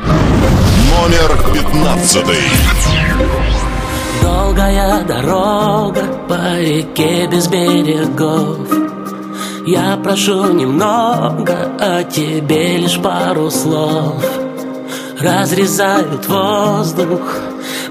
Номер 0.90 1.38
пятнадцатый. 1.54 2.40
Долгая 4.70 5.02
дорога 5.02 6.02
по 6.28 6.60
реке 6.60 7.26
без 7.26 7.48
берегов. 7.48 8.68
Я 9.66 9.96
прошу 9.96 10.52
немного, 10.52 11.72
а 11.80 12.04
тебе 12.04 12.76
лишь 12.76 13.00
пару 13.00 13.50
слов. 13.50 14.24
Разрезают 15.18 16.24
воздух 16.28 17.40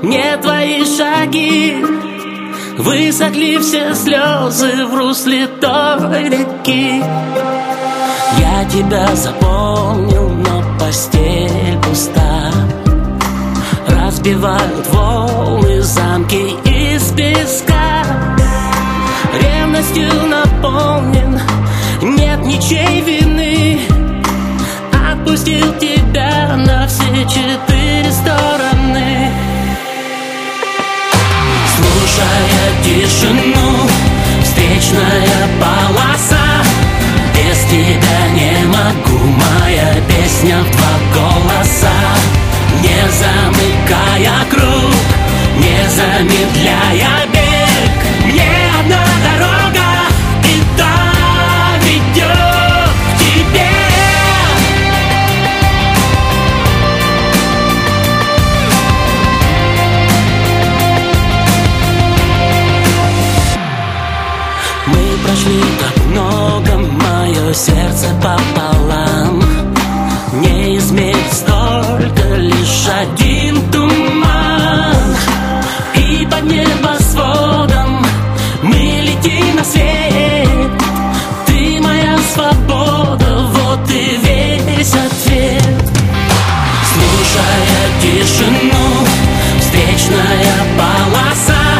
мне 0.02 0.38
твои 0.38 0.86
шаги. 0.86 1.84
Высохли 2.78 3.58
все 3.58 3.94
слезы 3.94 4.86
в 4.86 4.96
русле 4.96 5.48
той 5.48 6.30
реки. 6.30 7.04
Я 8.40 8.66
тебя 8.72 9.14
запомнил, 9.18 10.30
но 10.30 10.64
постель 10.80 11.78
пуста. 11.84 12.54
Разбивают 13.86 14.88
волны 14.94 15.82
замки 15.82 16.69
из 17.00 17.12
песка. 17.12 18.04
Ревностью 19.34 20.10
наполнен, 20.28 21.40
нет 22.02 22.40
ничей 22.46 23.02
вины. 23.02 23.80
Отпустил 25.12 25.74
тебя 25.78 26.58
на 26.58 26.88
все 26.88 27.24
четыре 27.26 28.12
стороны. 28.12 29.32
Слушая 31.76 32.68
тишину, 32.84 33.88
встречная 34.44 35.48
полоса. 35.62 36.48
Без 37.34 37.60
тебя 37.66 38.22
не 38.36 38.66
могу, 38.66 39.20
моя 39.26 39.94
песня 40.08 40.58
в 40.60 40.72
два 40.72 40.94
голоса. 41.14 41.98
Не 42.82 43.02
замыкая 43.20 44.46
круг, 44.50 44.94
не 45.60 45.90
замедляя 45.90 47.28
бег 47.34 48.00
Мне 48.26 48.50
одна 48.80 49.04
дорога, 49.28 49.88
и 50.44 50.64
та 50.78 50.94
ведет 51.84 52.92
к 53.06 53.20
тебе. 53.20 53.70
Мы 64.88 65.18
прошли 65.26 65.62
так 65.80 66.06
много, 66.06 66.78
мое 66.78 67.54
сердце 67.54 68.08
пополам 68.22 68.69
встречная 90.10 90.66
полоса. 90.78 91.80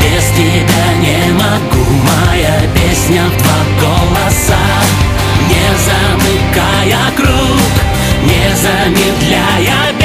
Без 0.00 0.24
тебя 0.30 0.92
не 1.00 1.32
могу, 1.32 1.84
моя 2.02 2.60
песня 2.74 3.24
в 3.24 3.36
два 3.38 3.58
голоса. 3.80 4.56
Не 5.48 5.68
замыкая 5.86 7.10
круг, 7.16 7.60
не 8.24 8.56
замедляя 8.56 9.97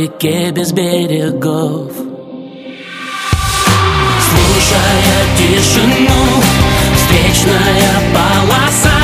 реке 0.00 0.50
без 0.50 0.72
берегов. 0.72 1.92
Слушая 4.28 5.18
тишину, 5.36 6.22
встречная 6.96 7.92
полоса. 8.14 9.00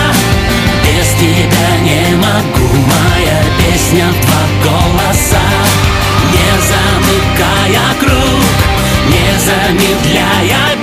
Без 0.85 1.09
тебя 1.21 1.71
не 1.83 2.17
могу, 2.17 2.69
моя 2.93 3.43
песня 3.59 4.07
в 4.09 4.21
два 4.23 4.43
голоса. 4.65 5.47
Не 6.33 6.51
замыкая 6.71 7.89
круг, 8.01 8.47
не 9.09 9.29
замедляя 9.47 10.76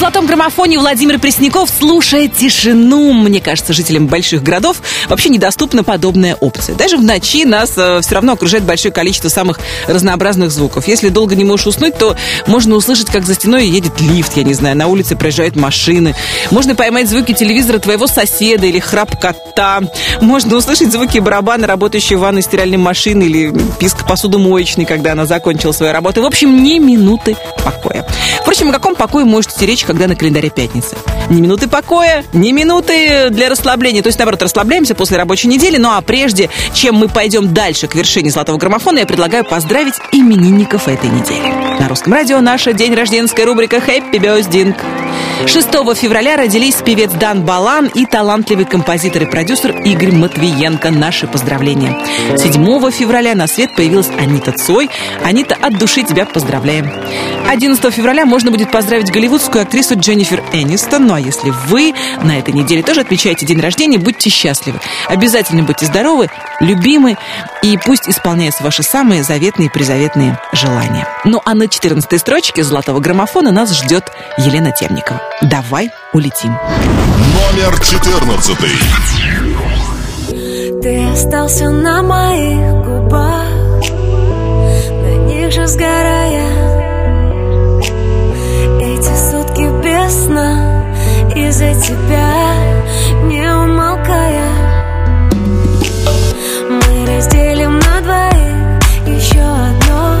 «Золотом 0.00 0.24
граммофоне» 0.24 0.78
Владимир 0.78 1.18
Пресняков 1.18 1.68
слушая 1.68 2.26
тишину. 2.26 3.12
Мне 3.12 3.38
кажется, 3.38 3.74
жителям 3.74 4.06
больших 4.06 4.42
городов 4.42 4.80
вообще 5.10 5.28
недоступна 5.28 5.84
подобная 5.84 6.36
опция. 6.36 6.74
Даже 6.74 6.96
в 6.96 7.02
ночи 7.02 7.44
нас 7.44 7.74
э, 7.76 8.00
все 8.00 8.14
равно 8.14 8.32
окружает 8.32 8.64
большое 8.64 8.94
количество 8.94 9.28
самых 9.28 9.60
разнообразных 9.88 10.52
звуков. 10.52 10.88
Если 10.88 11.10
долго 11.10 11.34
не 11.34 11.44
можешь 11.44 11.66
уснуть, 11.66 11.98
то 11.98 12.16
можно 12.46 12.76
услышать, 12.76 13.10
как 13.10 13.26
за 13.26 13.34
стеной 13.34 13.66
едет 13.66 14.00
лифт, 14.00 14.38
я 14.38 14.42
не 14.42 14.54
знаю, 14.54 14.74
на 14.74 14.86
улице 14.86 15.16
проезжают 15.16 15.54
машины. 15.54 16.14
Можно 16.50 16.74
поймать 16.74 17.10
звуки 17.10 17.34
телевизора 17.34 17.78
твоего 17.78 18.06
соседа 18.06 18.64
или 18.66 18.78
храп 18.78 19.20
кота. 19.20 19.82
Можно 20.22 20.56
услышать 20.56 20.92
звуки 20.92 21.18
барабана, 21.18 21.66
работающей 21.66 22.14
в 22.14 22.20
ванной 22.20 22.40
стиральной 22.40 22.78
машины 22.78 23.24
или 23.24 23.54
писк 23.78 24.06
посудомоечной, 24.06 24.86
когда 24.86 25.12
она 25.12 25.26
закончила 25.26 25.72
свою 25.72 25.92
работу. 25.92 26.22
В 26.22 26.26
общем, 26.26 26.62
ни 26.62 26.78
минуты 26.78 27.36
покоя. 27.62 28.06
Впрочем, 28.40 28.70
о 28.70 28.72
каком 28.72 28.94
покое 28.94 29.26
может 29.26 29.52
идти 29.52 29.66
речь, 29.66 29.84
когда 29.90 30.06
на 30.06 30.14
календаре 30.14 30.50
пятница? 30.50 30.94
Ни 31.30 31.40
минуты 31.40 31.66
покоя, 31.66 32.22
ни 32.32 32.52
минуты 32.52 33.28
для 33.30 33.48
расслабления. 33.48 34.02
То 34.02 34.06
есть, 34.06 34.20
наоборот, 34.20 34.40
расслабляемся 34.40 34.94
после 34.94 35.16
рабочей 35.16 35.48
недели. 35.48 35.78
Ну 35.78 35.90
а 35.90 36.00
прежде, 36.00 36.48
чем 36.72 36.94
мы 36.94 37.08
пойдем 37.08 37.52
дальше 37.52 37.88
к 37.88 37.96
вершине 37.96 38.30
золотого 38.30 38.56
граммофона, 38.56 39.00
я 39.00 39.06
предлагаю 39.06 39.44
поздравить 39.44 39.94
именинников 40.12 40.86
этой 40.86 41.10
недели. 41.10 41.52
На 41.80 41.88
русском 41.88 42.12
радио 42.12 42.40
наша 42.40 42.72
день 42.72 42.94
рожденская 42.94 43.44
рубрика 43.44 43.80
«Хэппи 43.80 44.18
Бёздинг». 44.18 44.76
6 45.46 45.68
февраля 45.96 46.36
родились 46.36 46.76
певец 46.84 47.10
Дан 47.12 47.42
Балан 47.42 47.86
и 47.86 48.04
талантливый 48.04 48.66
композитор 48.66 49.22
и 49.22 49.26
продюсер 49.26 49.74
Игорь 49.84 50.12
Матвиенко. 50.12 50.90
Наши 50.90 51.26
поздравления. 51.26 51.96
7 52.36 52.90
февраля 52.90 53.34
на 53.34 53.46
свет 53.46 53.74
появилась 53.74 54.10
Анита 54.18 54.52
Цой. 54.52 54.90
Анита, 55.24 55.56
от 55.60 55.78
души 55.78 56.02
тебя 56.02 56.26
поздравляем. 56.26 56.92
11 57.48 57.92
февраля 57.92 58.26
можно 58.26 58.50
будет 58.50 58.70
поздравить 58.70 59.10
голливудскую 59.10 59.62
актрису 59.62 59.79
Дженнифер 59.80 60.42
Энистон. 60.52 61.06
Ну 61.06 61.14
а 61.14 61.20
если 61.20 61.50
вы 61.68 61.94
на 62.22 62.38
этой 62.38 62.52
неделе 62.52 62.82
тоже 62.82 63.00
отмечаете 63.00 63.46
день 63.46 63.60
рождения, 63.60 63.98
будьте 63.98 64.30
счастливы. 64.30 64.80
Обязательно 65.08 65.62
будьте 65.62 65.86
здоровы, 65.86 66.28
любимы 66.60 67.16
и 67.62 67.78
пусть 67.78 68.08
исполняются 68.08 68.62
ваши 68.62 68.82
самые 68.82 69.22
заветные 69.22 69.68
и 69.68 69.72
призаветные 69.72 70.38
желания. 70.52 71.08
Ну 71.24 71.40
а 71.44 71.54
на 71.54 71.68
14 71.68 72.20
строчке 72.20 72.62
золотого 72.62 73.00
граммофона 73.00 73.50
нас 73.50 73.72
ждет 73.76 74.04
Елена 74.38 74.72
Темникова. 74.72 75.20
«Давай 75.42 75.90
улетим». 76.12 76.50
Номер 76.50 77.80
четырнадцатый. 77.80 78.70
Ты 80.82 81.08
остался 81.10 81.68
на 81.68 82.02
моих 82.02 82.72
губах 82.84 83.48
На 85.02 85.16
них 85.26 85.52
же 85.52 85.66
сгорая 85.66 86.79
сна 90.10 90.84
Из-за 91.34 91.74
тебя 91.74 92.54
не 93.24 93.42
умолкая. 93.42 94.46
Мы 96.68 97.06
разделим 97.06 97.78
на 97.78 98.00
двоих 98.00 98.78
Еще 99.06 99.40
одно. 99.40 100.16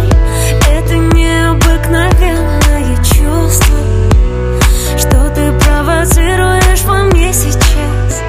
Это 0.70 0.94
необыкновенное 0.94 2.96
чувство 3.02 3.78
Что 4.96 5.28
ты 5.34 5.52
провоцируешь 5.58 6.82
во 6.84 7.02
мне 7.04 7.32
сейчас. 7.32 8.22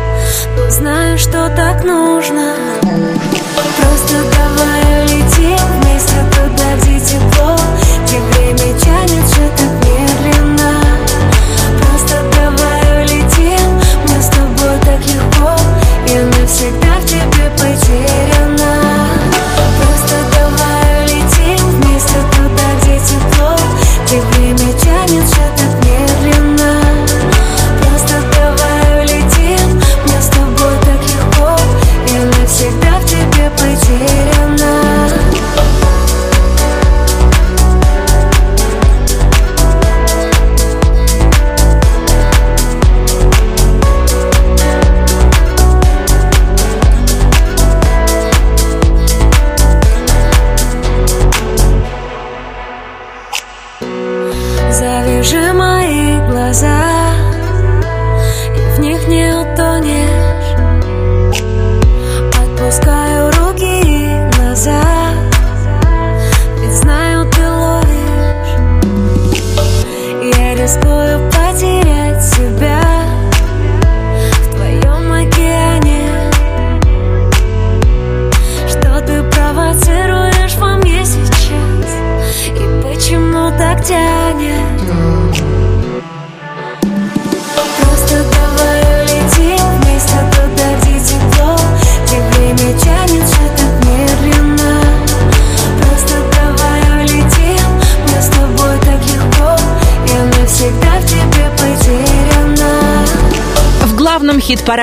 Но 0.58 0.70
знаю, 0.70 1.18
что 1.18 1.50
так 1.56 1.84
нужно 1.84 2.01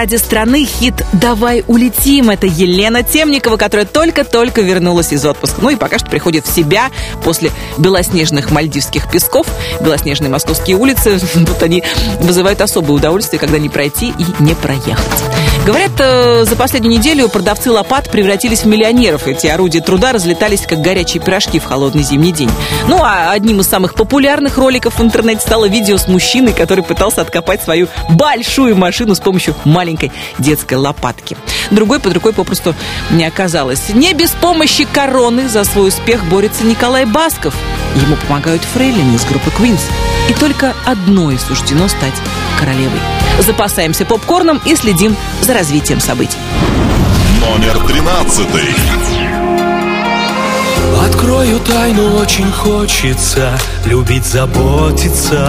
хит-параде 0.09 0.19
страны 0.19 0.65
хит 0.65 0.95
«Давай 1.13 1.65
улетим»— 1.67 2.31
это 2.31 2.47
Елена 2.47 3.03
Темникова, 3.03 3.57
которая 3.57 3.87
только-только 3.87 4.63
вернулась 4.63 5.13
из 5.13 5.25
отпуска. 5.25 5.61
Ну 5.61 5.71
и 5.71 5.77
пока 5.77 5.99
что 5.99 6.09
приходит 6.09 6.47
в 6.47 6.55
себя 6.55 6.91
после 7.25 7.51
белоснежных 7.77 8.51
мальдивских 8.51 9.11
песков, 9.11 9.47
белоснежные 9.81 10.31
московские 10.31 10.77
улицы. 10.77 11.19
Тут 11.35 11.63
они 11.63 11.83
вызывают 12.21 12.61
особое 12.61 12.93
удовольствие, 12.93 13.39
когда 13.39 13.59
не 13.59 13.69
пройти 13.69 14.09
и 14.19 14.43
не 14.43 14.55
проехать. 14.55 15.38
Говорят, 15.69 15.91
э, 15.99 16.47
за 16.47 16.57
последнюю 16.57 16.97
неделю 16.97 17.29
продавцы 17.29 17.71
лопат 17.71 18.11
превратились 18.11 18.61
в 18.61 18.65
миллионеров. 18.65 19.27
Эти 19.27 19.49
орудия 19.49 19.83
труда 19.83 20.13
разлетались, 20.13 20.63
как 20.63 20.81
горячие 20.81 21.23
пирожки 21.23 21.59
в 21.59 21.65
холодный 21.67 22.03
зимний 22.03 22.33
день. 22.33 22.51
Ну, 22.87 23.03
а 23.03 23.33
одним 23.33 23.61
из 23.61 23.69
самых 23.69 23.93
популярных 23.93 24.57
роликов 24.57 24.99
в 24.99 25.03
интернете 25.03 25.43
стало 25.43 25.69
видео 25.69 25.99
с 25.99 26.09
мужчиной, 26.09 26.55
который 26.55 26.83
пытался 26.83 27.21
откопать 27.21 27.63
свою 27.63 27.87
большую 28.09 28.77
машину 28.77 29.15
с 29.15 29.21
помощью 29.21 29.55
маленькой 29.67 30.11
детской 30.39 30.79
лопатки. 30.79 31.37
Другой 31.71 32.01
под 32.01 32.15
рукой 32.15 32.33
попросту 32.33 32.75
не 33.11 33.27
оказалось. 33.27 33.91
Не 33.91 34.15
без 34.15 34.31
помощи 34.31 34.87
короны 34.91 35.51
за 35.51 35.65
свой 35.65 35.89
успех 35.89 36.25
борется 36.25 36.65
Николай 36.65 37.05
Басков. 37.05 37.55
Ему 37.95 38.17
помогают 38.27 38.63
фрейлины 38.63 39.17
из 39.17 39.27
группы 39.27 39.51
Queens. 39.51 39.83
И 40.31 40.33
только 40.33 40.73
одной 40.87 41.39
суждено 41.39 41.89
стать 41.89 42.15
королевой. 42.59 43.01
Запасаемся 43.39 44.05
попкорном 44.05 44.61
и 44.65 44.75
следим 44.77 45.17
за 45.43 45.55
развитием 45.55 46.01
событий. 46.01 46.39
Номер 47.41 47.79
тринадцатый. 47.87 48.75
Открою 51.05 51.59
тайну, 51.61 52.17
очень 52.17 52.51
хочется 52.51 53.59
Любить, 53.85 54.25
заботиться. 54.25 55.49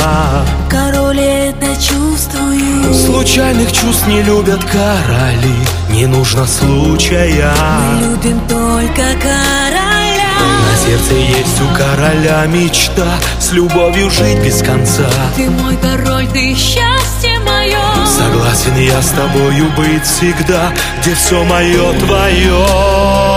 Король 0.70 1.20
это 1.20 1.68
чувствую. 1.76 2.94
Случайных 2.94 3.72
чувств 3.72 4.08
не 4.08 4.22
любят 4.22 4.64
короли 4.64 5.56
Не 5.92 6.06
нужно 6.06 6.46
случая. 6.48 7.54
Любим 8.02 8.40
только 8.48 9.04
короля. 9.22 10.30
На 10.40 10.78
сердце 10.78 11.14
есть 11.14 11.62
у 11.62 11.76
короля 11.78 12.46
мечта 12.46 13.08
С 13.40 13.52
любовью 13.52 14.10
жить 14.10 14.40
без 14.40 14.62
конца. 14.62 15.10
Ты 15.36 15.50
мой 15.50 15.76
король, 15.78 16.28
ты 16.28 16.54
счастье 16.56 17.40
мое 17.40 17.79
Согласен 18.20 18.76
я 18.76 19.02
с 19.02 19.12
тобою 19.12 19.72
быть 19.78 20.04
всегда 20.04 20.74
Где 21.00 21.14
все 21.14 21.42
мое 21.46 21.98
твое 22.00 23.29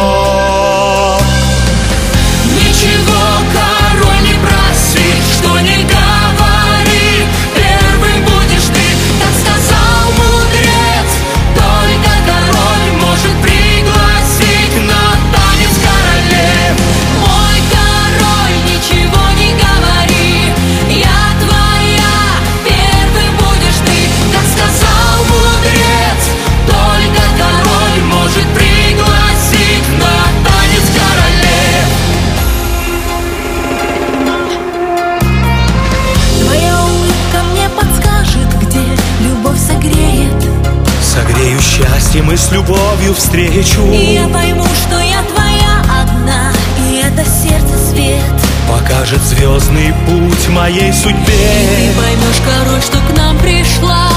любовью 43.13 43.15
встречу. 43.15 43.83
И 43.93 44.15
я 44.15 44.29
пойму, 44.29 44.65
что 44.65 44.99
я 44.99 45.23
твоя 45.23 46.03
одна 46.03 46.53
И 46.91 46.97
это 46.97 47.25
сердце 47.25 47.77
свет. 47.91 48.21
Покажет 48.69 49.21
звездный 49.23 49.93
путь 50.07 50.49
моей 50.49 50.89
И 50.89 50.93
ты 50.93 50.99
судьбе 50.99 51.93
поймешь, 51.97 52.43
король, 52.45 52.83
что 52.83 52.99
к 52.99 53.17
нам 53.17 53.39
пришла 53.39 54.09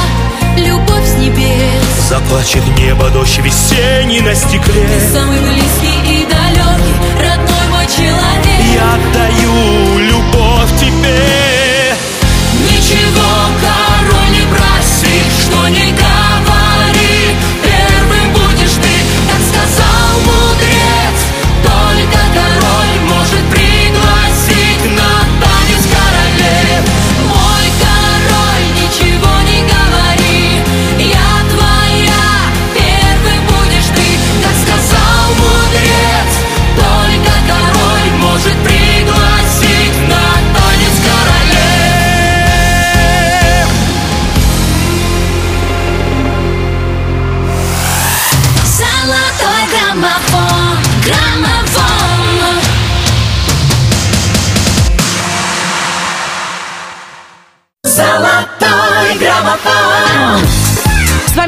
Любовь 0.58 1.06
с 1.06 1.16
небес. 1.16 2.10
Заплачет 2.10 2.64
небо 2.78 3.10
дождь 3.10 3.40
весенний 3.40 4.22
на 4.22 4.34
стекле. 4.34 4.88
Ты 4.88 5.14
самый 5.14 5.40
близкий 5.40 6.22
и 6.22 6.26
далекий 6.26 6.96
Родной 7.20 7.68
мой 7.72 7.86
человек. 7.88 8.62
Я 8.74 8.94
отдаю 8.94 10.05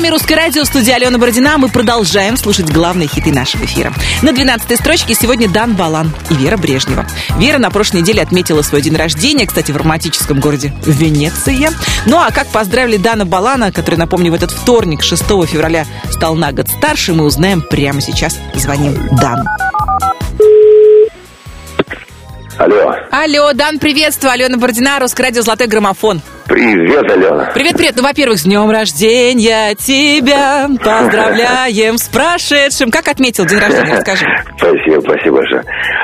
С 0.08 0.10
вами 0.10 0.20
Русское 0.20 0.36
радио, 0.36 0.64
студия 0.64 0.96
Алена 0.96 1.18
Бородина. 1.18 1.58
Мы 1.58 1.68
продолжаем 1.68 2.38
слушать 2.38 2.72
главные 2.72 3.10
хиты 3.10 3.34
нашего 3.34 3.66
эфира. 3.66 3.92
На 4.22 4.30
12-й 4.30 4.78
строчке 4.78 5.14
сегодня 5.14 5.50
Дан 5.50 5.76
Балан 5.76 6.14
и 6.30 6.34
Вера 6.34 6.56
Брежнева. 6.56 7.06
Вера 7.38 7.58
на 7.58 7.70
прошлой 7.72 8.02
неделе 8.02 8.22
отметила 8.22 8.62
свой 8.62 8.82
день 8.82 8.96
рождения, 8.96 9.46
кстати, 9.46 9.74
в 9.74 9.76
романтическом 9.76 10.40
городе 10.40 10.74
Венеция. 10.86 11.72
Ну 12.06 12.20
а 12.20 12.32
как 12.32 12.48
поздравили 12.48 12.96
Дана 12.96 13.26
Балана, 13.26 13.74
который, 13.74 13.96
напомню, 13.96 14.32
в 14.32 14.36
этот 14.36 14.52
вторник, 14.52 15.04
6 15.04 15.24
февраля, 15.46 15.86
стал 16.10 16.36
на 16.36 16.54
год 16.54 16.70
старше, 16.70 17.14
мы 17.14 17.26
узнаем 17.26 17.62
прямо 17.62 18.00
сейчас. 18.00 18.38
Звоним 18.56 18.96
Дану. 19.18 19.44
Алло. 22.58 22.96
Алло, 23.12 23.52
Дан, 23.54 23.78
приветствую. 23.78 24.32
Алена 24.32 24.58
Бородина, 24.58 25.00
Русское 25.00 25.24
радио, 25.24 25.42
Золотой 25.42 25.68
граммофон. 25.68 26.22
Привет, 26.48 27.12
Алена. 27.12 27.52
Привет, 27.54 27.76
привет. 27.76 27.96
Ну, 27.98 28.04
во-первых, 28.04 28.40
с 28.40 28.44
днем 28.44 28.70
рождения 28.70 29.76
тебя 29.76 30.70
поздравляем 30.82 31.98
с 31.98 32.08
прошедшим. 32.08 32.90
Как 32.90 33.10
отметил 33.10 33.46
день 33.46 33.60
рождения? 33.60 33.96
Расскажи. 33.98 34.26
Спасибо, 34.58 35.02
спасибо 35.02 35.38
большое. 35.38 35.64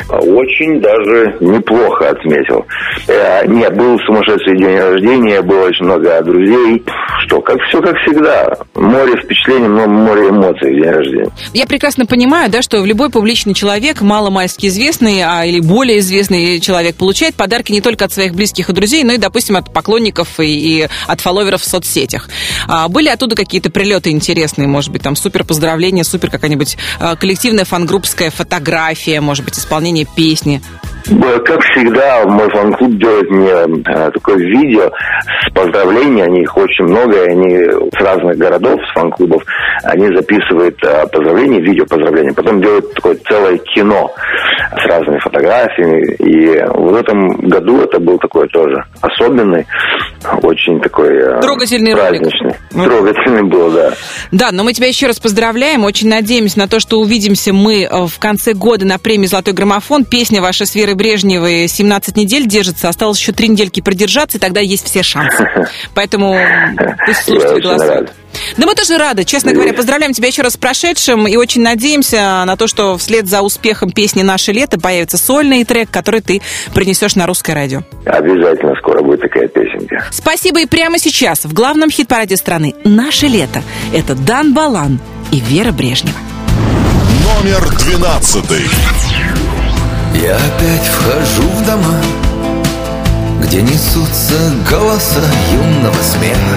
Очень 0.09 0.81
даже 0.81 1.37
неплохо 1.39 2.09
отметил. 2.09 2.65
Э, 3.07 3.47
нет, 3.47 3.73
был 3.77 3.97
сумасшедший 3.99 4.57
день 4.57 4.77
рождения, 4.77 5.41
было 5.41 5.67
очень 5.67 5.85
много 5.85 6.21
друзей. 6.21 6.83
Что, 7.25 7.39
как 7.39 7.57
все 7.69 7.81
как 7.81 7.95
всегда. 7.99 8.53
Море 8.75 9.13
впечатлений, 9.23 9.69
но 9.69 9.87
море 9.87 10.27
эмоций 10.27 10.71
в 10.71 10.75
день 10.75 10.91
рождения. 10.91 11.31
Я 11.53 11.65
прекрасно 11.65 12.05
понимаю, 12.05 12.51
да, 12.51 12.61
что 12.61 12.83
любой 12.83 13.09
публичный 13.09 13.53
человек, 13.53 14.01
маломальски 14.01 14.67
известный, 14.67 15.21
а 15.21 15.45
или 15.45 15.61
более 15.61 15.99
известный 15.99 16.59
человек, 16.59 16.97
получает 16.97 17.35
подарки 17.35 17.71
не 17.71 17.79
только 17.79 18.05
от 18.05 18.11
своих 18.11 18.35
близких 18.35 18.69
и 18.69 18.73
друзей, 18.73 19.05
но 19.05 19.13
и, 19.13 19.17
допустим, 19.17 19.55
от 19.55 19.71
поклонников 19.71 20.32
и, 20.39 20.81
и 20.83 20.87
от 21.07 21.21
фолловеров 21.21 21.61
в 21.61 21.65
соцсетях. 21.65 22.29
А, 22.67 22.87
были 22.87 23.09
оттуда 23.09 23.35
какие-то 23.35 23.69
прилеты 23.69 24.11
интересные, 24.11 24.67
может 24.67 24.91
быть, 24.91 25.01
там 25.01 25.15
супер 25.15 25.43
поздравления, 25.43 26.03
супер 26.03 26.29
какая-нибудь 26.29 26.77
а, 26.99 27.15
коллективная 27.15 27.65
фан-группская 27.65 28.31
фотография, 28.31 29.21
может 29.21 29.45
быть, 29.45 29.57
исполнение 29.57 30.05
песни. 30.05 30.61
Как 31.03 31.61
всегда, 31.63 32.23
мой 32.25 32.49
фан-клуб 32.49 32.97
делает 32.97 33.29
мне 33.29 33.83
э, 33.85 34.11
такое 34.11 34.37
видео 34.37 34.89
с 35.47 35.53
поздравлениями, 35.53 36.21
они 36.21 36.41
их 36.43 36.55
очень 36.57 36.85
много, 36.85 37.23
и 37.23 37.29
они 37.29 37.57
с 37.57 38.01
разных 38.01 38.37
городов, 38.37 38.79
с 38.89 38.93
фан-клубов, 38.93 39.43
они 39.83 40.07
записывают 40.15 40.77
э, 40.83 41.05
поздравления, 41.11 41.59
видео 41.59 41.85
поздравления, 41.85 42.33
потом 42.33 42.61
делают 42.61 42.93
такое 42.93 43.17
целое 43.27 43.57
кино 43.57 44.11
с 44.71 44.85
разными 44.85 45.19
фотографиями, 45.19 46.13
и 46.19 46.63
в 46.73 46.95
этом 46.95 47.27
году 47.49 47.81
это 47.81 47.99
был 47.99 48.17
такой 48.19 48.47
тоже 48.47 48.81
особенный, 49.01 49.65
очень 50.41 50.79
такой 50.81 51.17
э, 51.17 51.41
Трогательный 51.41 51.93
ролик. 51.93 52.21
праздничный. 52.21 52.55
Ну. 52.71 52.85
Трогательный 52.85 53.43
был, 53.43 53.71
да. 53.71 53.91
Да, 54.31 54.49
но 54.51 54.63
мы 54.63 54.71
тебя 54.71 54.87
еще 54.87 55.07
раз 55.07 55.19
поздравляем. 55.19 55.83
Очень 55.83 56.07
надеемся 56.07 56.59
на 56.59 56.67
то, 56.67 56.79
что 56.79 56.99
увидимся 56.99 57.51
мы 57.51 57.87
в 57.91 58.19
конце 58.19 58.53
года 58.53 58.85
на 58.85 58.97
премии 58.97 59.25
«Золотой 59.25 59.53
граммофон». 59.53 60.05
Песня 60.05 60.41
ваша 60.41 60.65
с 60.65 60.75
Верой 60.93 61.13
Брежневой 61.13 61.67
17 61.67 62.15
недель 62.15 62.47
держится. 62.47 62.89
Осталось 62.89 63.19
еще 63.19 63.31
три 63.31 63.47
недельки 63.47 63.81
продержаться, 63.81 64.37
и 64.37 64.39
тогда 64.39 64.59
есть 64.59 64.85
все 64.85 65.03
шансы. 65.03 65.47
Поэтому 65.95 66.37
пусть 67.05 67.25
слушатели 67.25 67.61
голосуют. 67.61 68.11
Да 68.57 68.65
мы 68.65 68.73
тоже 68.73 68.97
рады, 68.97 69.25
честно 69.25 69.53
говоря. 69.53 69.73
Поздравляем 69.73 70.13
тебя 70.13 70.27
еще 70.27 70.41
раз 70.41 70.53
с 70.53 70.57
прошедшим 70.57 71.27
и 71.27 71.35
очень 71.35 71.61
надеемся 71.61 72.43
на 72.45 72.55
то, 72.57 72.67
что 72.67 72.97
вслед 72.97 73.27
за 73.27 73.41
успехом 73.41 73.91
песни 73.91 74.23
«Наше 74.23 74.51
лето» 74.51 74.79
появится 74.79 75.17
сольный 75.17 75.63
трек, 75.65 75.89
который 75.91 76.21
ты 76.21 76.41
принесешь 76.73 77.15
на 77.15 77.27
русское 77.27 77.53
радио. 77.53 77.83
Обязательно 78.05 78.73
скоро 78.79 79.03
будет 79.03 79.21
такая 79.21 79.47
песенка. 79.47 80.05
Спасибо 80.11 80.61
и 80.61 80.65
прямо 80.65 80.97
сейчас 80.97 81.45
в 81.45 81.53
главном 81.53 81.91
хит-параде 81.91 82.37
страны 82.37 82.73
«Наше 82.83 83.27
лето» 83.27 83.61
это 83.93 84.15
Дан 84.15 84.53
Балан 84.53 84.99
и 85.31 85.39
Вера 85.39 85.71
Брежнева. 85.71 86.17
Номер 87.23 87.69
двенадцатый. 87.79 88.65
Я 90.23 90.37
опять 90.37 90.87
вхожу 90.87 91.49
в 91.49 91.65
дома, 91.65 91.97
где 93.41 93.61
несутся 93.61 94.35
голоса 94.71 95.19
юного 95.51 96.01
смеха, 96.01 96.55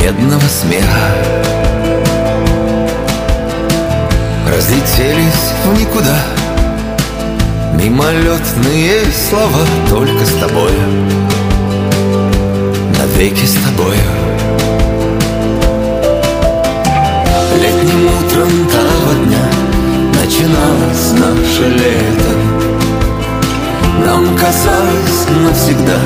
медного 0.00 0.48
смеха. 0.48 1.16
Разлетелись 4.48 5.50
в 5.64 5.80
никуда 5.80 6.16
мимолетные 7.74 9.00
слова 9.28 9.66
только 9.90 10.24
с 10.24 10.34
тобою, 10.34 10.80
навеки 12.96 13.44
с 13.44 13.54
тобою. 13.54 13.98
Летним 17.60 18.06
утром 18.06 18.68
начиналось 20.32 21.12
наше 21.12 21.68
лето. 21.68 22.32
Нам 24.06 24.36
казалось 24.36 25.26
навсегда 25.44 26.00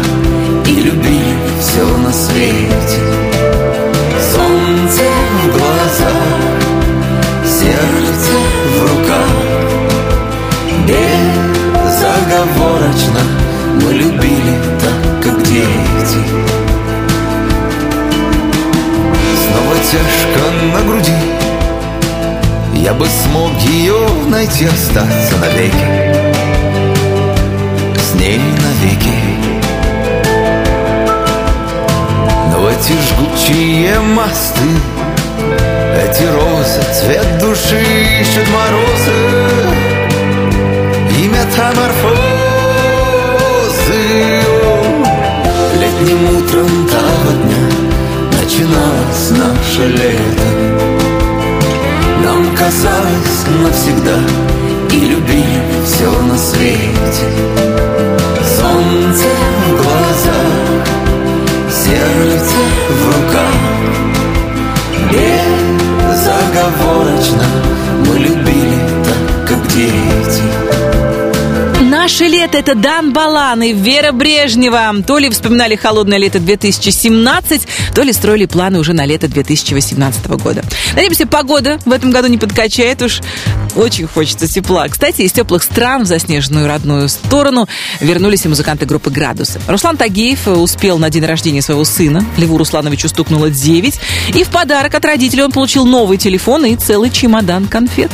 и 0.67 0.83
любили 0.83 1.37
все 1.61 1.85
на 1.99 2.13
свете 2.13 3.26
найти, 24.47 24.67
остаться 24.67 25.37
навеки. 25.39 25.87
С 27.99 28.15
ней 28.15 28.39
навеки. 28.39 29.15
Но 32.53 32.71
эти 32.71 32.93
жгучие 32.93 34.01
мосты 34.01 34.69
Эти 35.97 36.25
розы, 36.25 36.81
цвет 36.95 37.39
души 37.39 37.83
ищут 38.21 38.49
морозы. 38.49 39.19
И 41.19 41.29
метаморфозы. 41.29 42.23
Летним 45.79 46.37
утром 46.37 46.89
того 46.89 47.33
дня 47.33 47.67
Начиналось 48.41 49.31
наше 49.31 49.89
лето 49.89 50.96
нам 52.37 52.57
казалось 52.57 53.47
навсегда 53.63 54.19
И 54.91 55.01
любили 55.01 55.63
все 55.85 56.11
на 56.23 56.39
свете 56.39 57.29
Солнце 58.57 59.29
в 59.67 59.71
глазах 59.83 60.87
Сердце 61.71 62.57
в 62.91 63.07
руках 63.07 63.57
Безоговорочно 66.03 67.47
Мы 68.07 68.15
любили 68.19 68.79
так, 69.05 69.49
как 69.49 69.61
дети 69.69 70.43
Наше 71.91 72.25
лето– 72.25 72.59
это 72.59 72.75
Дан 72.75 73.13
Балан 73.13 73.63
и 73.63 73.73
Вера 73.73 74.13
Брежнева. 74.13 74.95
То 75.07 75.19
ли 75.19 75.29
вспоминали 75.29 75.77
холодное 75.77 76.19
лето 76.19 76.39
2017, 76.41 77.69
то 77.95 78.03
ли 78.03 78.13
строили 78.13 78.47
планы 78.47 78.79
уже 78.79 78.93
на 78.93 79.07
лето 79.07 79.29
2018 79.29 80.27
года. 80.29 80.63
Надеемся, 80.97 81.27
погода 81.27 81.79
в 81.85 81.93
этом 81.93 82.11
году 82.11 82.29
не 82.29 82.39
подкачает 82.39 83.03
уж. 83.03 83.21
Очень 83.77 84.07
хочется 84.07 84.49
тепла. 84.49 84.89
Кстати, 84.89 85.21
из 85.21 85.33
теплых 85.33 85.63
стран 85.63 86.05
в 86.05 86.07
заснеженную 86.07 86.67
родную 86.67 87.11
сторону 87.11 87.69
вернулись 88.01 88.47
и 88.47 88.49
музыканты 88.49 88.87
группы 88.87 89.11
«Градусы». 89.11 89.61
Руслан 89.69 89.99
Тагиев 89.99 90.49
успел 90.49 90.97
на 90.97 91.11
день 91.11 91.27
рождения 91.27 91.61
своего 91.61 91.85
сына. 91.85 92.25
Льву 92.39 92.57
Руслановичу 92.57 93.11
стукнуло 93.11 93.51
9. 93.51 94.01
И 94.35 94.43
в 94.43 94.49
подарок 94.49 94.95
от 94.95 95.05
родителей 95.05 95.43
он 95.43 95.53
получил 95.53 95.85
новый 95.85 96.17
телефон 96.17 96.65
и 96.65 96.77
целый 96.77 97.11
чемодан 97.11 97.67
конфет. 97.67 98.11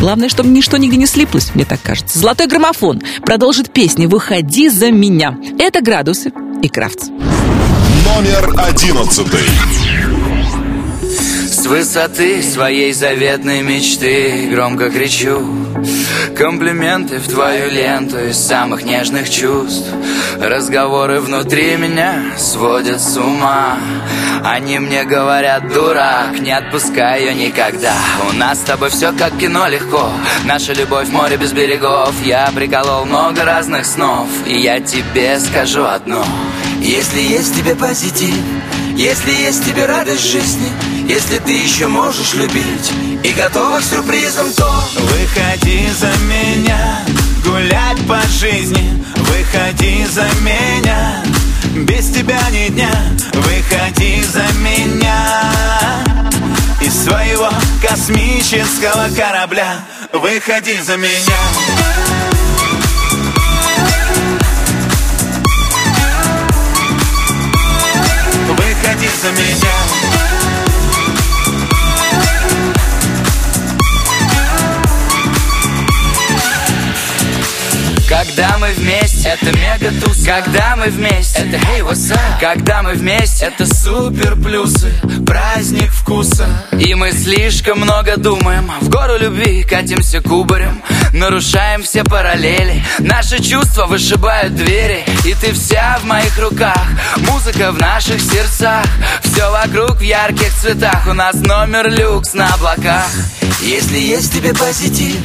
Главное, 0.00 0.28
чтобы 0.28 0.48
ничто 0.48 0.76
нигде 0.76 0.96
не 0.96 1.06
слиплось, 1.06 1.54
мне 1.54 1.64
так 1.64 1.80
кажется. 1.82 2.18
«Золотой 2.18 2.48
граммофон» 2.48 3.00
продолжит 3.24 3.72
песню 3.72 4.08
«Выходи 4.08 4.68
за 4.68 4.90
меня». 4.90 5.38
Это 5.60 5.80
«Градусы» 5.80 6.32
и 6.62 6.68
«Крафтс». 6.68 7.10
Номер 8.04 8.52
одиннадцатый. 8.58 9.48
С 11.64 11.66
высоты 11.66 12.42
своей 12.42 12.92
заветной 12.92 13.62
мечты. 13.62 14.50
Громко 14.52 14.90
кричу. 14.90 15.40
Комплименты 16.36 17.16
в 17.18 17.26
твою 17.26 17.70
ленту 17.70 18.18
Из 18.18 18.36
самых 18.36 18.84
нежных 18.84 19.30
чувств. 19.30 19.88
Разговоры 20.38 21.20
внутри 21.20 21.78
меня 21.78 22.22
Сводят 22.36 23.00
с 23.00 23.16
ума. 23.16 23.78
Они 24.44 24.78
мне 24.78 25.04
говорят, 25.04 25.72
дурак 25.72 26.38
Не 26.38 26.52
отпускай 26.52 27.22
ее 27.22 27.34
никогда. 27.34 27.94
У 28.28 28.36
нас 28.36 28.58
с 28.58 28.64
тобой 28.64 28.90
все 28.90 29.12
как 29.12 29.34
кино 29.38 29.66
легко. 29.66 30.10
Наша 30.44 30.74
любовь 30.74 31.08
море 31.08 31.38
без 31.38 31.54
берегов. 31.54 32.12
Я 32.26 32.52
приколол 32.54 33.06
много 33.06 33.42
разных 33.42 33.86
снов. 33.86 34.28
И 34.46 34.60
я 34.60 34.80
тебе 34.80 35.40
скажу 35.40 35.84
одно. 35.84 36.26
Если 36.82 37.20
есть 37.20 37.56
тебе 37.56 37.74
позитив 37.74 38.36
Если 38.96 39.32
есть 39.32 39.64
тебе 39.64 39.86
радость 39.86 40.30
жизни 40.30 40.93
Если 41.08 41.38
ты 41.38 41.52
еще 41.52 41.86
можешь 41.86 42.32
любить 42.32 42.92
И 43.22 43.32
готова 43.32 43.78
к 43.78 43.82
сюрпризам, 43.82 44.50
то 44.54 44.70
Выходи 44.96 45.90
за 45.90 46.10
меня 46.26 47.04
Гулять 47.44 47.98
по 48.08 48.20
жизни. 48.28 49.04
Выходи 49.14 50.06
за 50.06 50.26
меня 50.40 51.22
Без 51.84 52.08
тебя 52.10 52.40
ни 52.50 52.68
дня. 52.70 52.90
Выходи 53.34 54.24
за 54.24 54.44
меня 54.60 55.40
Из 56.80 57.04
своего 57.04 57.50
космического 57.86 59.08
корабля. 59.14 59.76
Выходи 60.12 60.80
за 60.80 60.96
меня. 60.96 61.38
Выходи 68.56 69.08
за 69.22 69.30
меня 69.32 69.83
Когда 78.36 78.58
мы 78.58 78.72
вместе, 78.72 79.28
это 79.28 79.56
мега 79.56 79.92
туз. 80.00 80.24
Когда 80.26 80.74
мы 80.74 80.86
вместе, 80.86 81.42
это 81.42 81.56
hey, 81.56 81.88
what's 81.88 82.10
up? 82.10 82.40
Когда 82.40 82.82
мы 82.82 82.94
вместе, 82.94 83.44
это 83.44 83.64
супер 83.64 84.34
плюсы 84.34 84.92
Праздник 85.24 85.92
вкуса. 85.92 86.48
И 86.72 86.94
мы 86.94 87.12
слишком 87.12 87.78
много 87.78 88.16
думаем 88.16 88.68
В 88.80 88.88
гору 88.88 89.18
любви 89.18 89.62
катимся 89.62 90.20
кубарем 90.20 90.82
Нарушаем 91.12 91.84
все 91.84 92.02
параллели. 92.02 92.82
Наши 92.98 93.40
чувства 93.40 93.86
вышибают 93.86 94.56
двери 94.56 95.04
И 95.24 95.34
ты 95.34 95.52
вся 95.52 96.00
в 96.02 96.04
моих 96.04 96.36
руках. 96.36 96.82
Музыка 97.18 97.70
в 97.70 97.78
наших 97.78 98.20
сердцах 98.20 98.84
Все 99.22 99.48
вокруг 99.48 99.98
в 99.98 100.02
ярких 100.02 100.52
цветах. 100.60 101.06
У 101.06 101.12
нас 101.12 101.36
номер 101.36 101.88
люкс 101.88 102.34
на 102.34 102.52
облаках. 102.52 103.08
Если 103.62 103.98
есть 103.98 104.32
тебе 104.32 104.52
позитив 104.52 105.20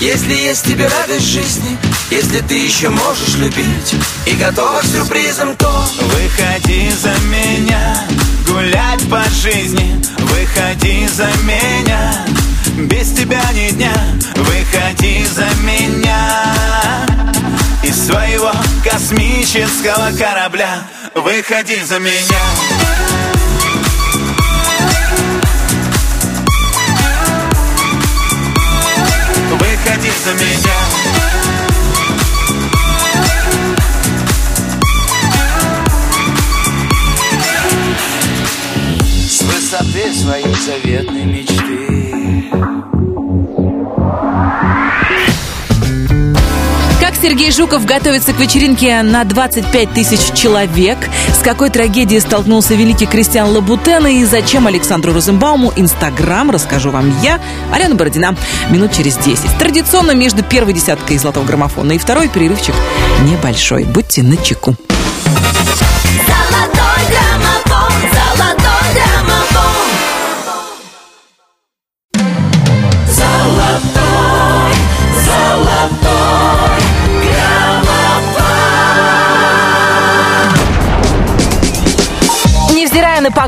если 0.00 0.32
есть 0.32 0.64
тебе 0.64 0.86
радость 0.86 1.26
жизни 1.26 1.76
Если 2.10 2.40
ты 2.40 2.54
еще 2.54 2.88
можешь 2.88 3.34
любить 3.36 3.94
И 4.24 4.32
готова 4.36 4.80
к 4.80 4.84
сюрпризам, 4.84 5.54
то 5.56 5.70
Выходи 6.00 6.90
за 6.90 7.12
меня 7.26 8.06
Гулять 8.46 9.08
по 9.10 9.22
жизни. 9.28 10.02
Выходи 10.18 11.06
за 11.08 11.28
меня 11.44 12.24
Без 12.86 13.12
тебя 13.12 13.42
ни 13.52 13.70
дня. 13.72 13.92
Выходи 14.36 15.26
за 15.26 15.48
меня. 15.62 16.44
Из 17.82 18.06
своего 18.06 18.52
космического 18.82 20.10
корабля. 20.18 20.84
Выходи 21.14 21.82
за 21.82 21.98
меня. 21.98 22.40
Выходи 29.50 30.10
за 30.24 30.32
меня 30.34 30.87
высоты 39.80 40.12
своей 40.14 40.54
заветной 40.54 41.24
мечты 41.24 42.50
Как 47.00 47.14
Сергей 47.20 47.52
Жуков 47.52 47.84
готовится 47.84 48.32
к 48.32 48.40
вечеринке 48.40 49.02
на 49.02 49.24
25 49.24 49.92
тысяч 49.92 50.32
человек, 50.36 50.98
с 51.34 51.42
какой 51.42 51.70
трагедией 51.70 52.20
столкнулся 52.20 52.74
великий 52.74 53.06
Кристиан 53.06 53.50
Лабутен 53.50 54.06
и 54.06 54.24
зачем 54.24 54.66
Александру 54.66 55.12
Розенбауму 55.12 55.72
Инстаграм, 55.76 56.50
расскажу 56.50 56.90
вам 56.90 57.12
я, 57.22 57.40
Алена 57.72 57.94
Бородина, 57.94 58.36
минут 58.70 58.92
через 58.92 59.16
10. 59.16 59.58
Традиционно 59.58 60.12
между 60.12 60.42
первой 60.42 60.72
десяткой 60.72 61.18
золотого 61.18 61.44
граммофона 61.44 61.92
и 61.92 61.98
второй 61.98 62.28
перерывчик 62.28 62.74
небольшой. 63.24 63.84
Будьте 63.84 64.22
начеку. 64.22 64.74
Золотой 64.74 64.87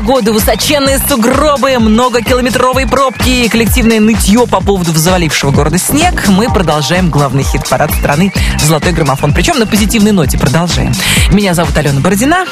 погоду, 0.01 0.33
высоченные 0.33 0.97
сугробы, 0.97 1.77
многокилометровые 1.77 2.87
пробки 2.87 3.29
и 3.29 3.49
коллективное 3.49 3.99
нытье 3.99 4.47
по 4.47 4.59
поводу 4.59 4.91
завалившего 4.93 5.51
города 5.51 5.77
снег, 5.77 6.27
мы 6.27 6.51
продолжаем 6.51 7.11
главный 7.11 7.43
хит-парад 7.43 7.91
страны 7.91 8.33
«Золотой 8.59 8.93
граммофон». 8.93 9.31
Причем 9.31 9.59
на 9.59 9.67
позитивной 9.67 10.11
ноте 10.11 10.39
продолжаем. 10.39 10.91
Меня 11.31 11.53
зовут 11.53 11.77
Алена 11.77 11.99
Бородина. 11.99 12.45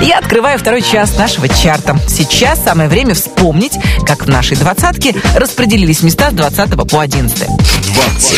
Я 0.00 0.18
открываю 0.18 0.58
второй 0.58 0.82
час 0.82 1.16
нашего 1.16 1.48
чарта. 1.48 1.96
Сейчас 2.08 2.64
самое 2.64 2.88
время 2.88 3.14
вспомнить, 3.14 3.78
как 4.04 4.24
в 4.24 4.28
нашей 4.28 4.56
двадцатке 4.56 5.14
распределились 5.36 6.02
места 6.02 6.30
с 6.30 6.34
20 6.34 6.90
по 6.90 6.98
11. 6.98 7.38
20. 7.38 8.34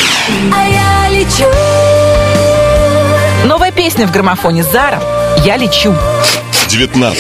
А 0.55 0.69
я 0.69 1.09
лечу. 1.09 1.49
Новая 3.47 3.73
песня 3.73 4.07
в 4.07 4.13
граммофоне 4.13 4.63
«Зара» 4.63 5.03
«Я 5.43 5.57
лечу». 5.57 5.95
19. 6.69 7.19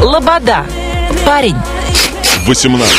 «Лобода». 0.00 0.64
«Парень». 1.26 1.56
18. 2.46 2.94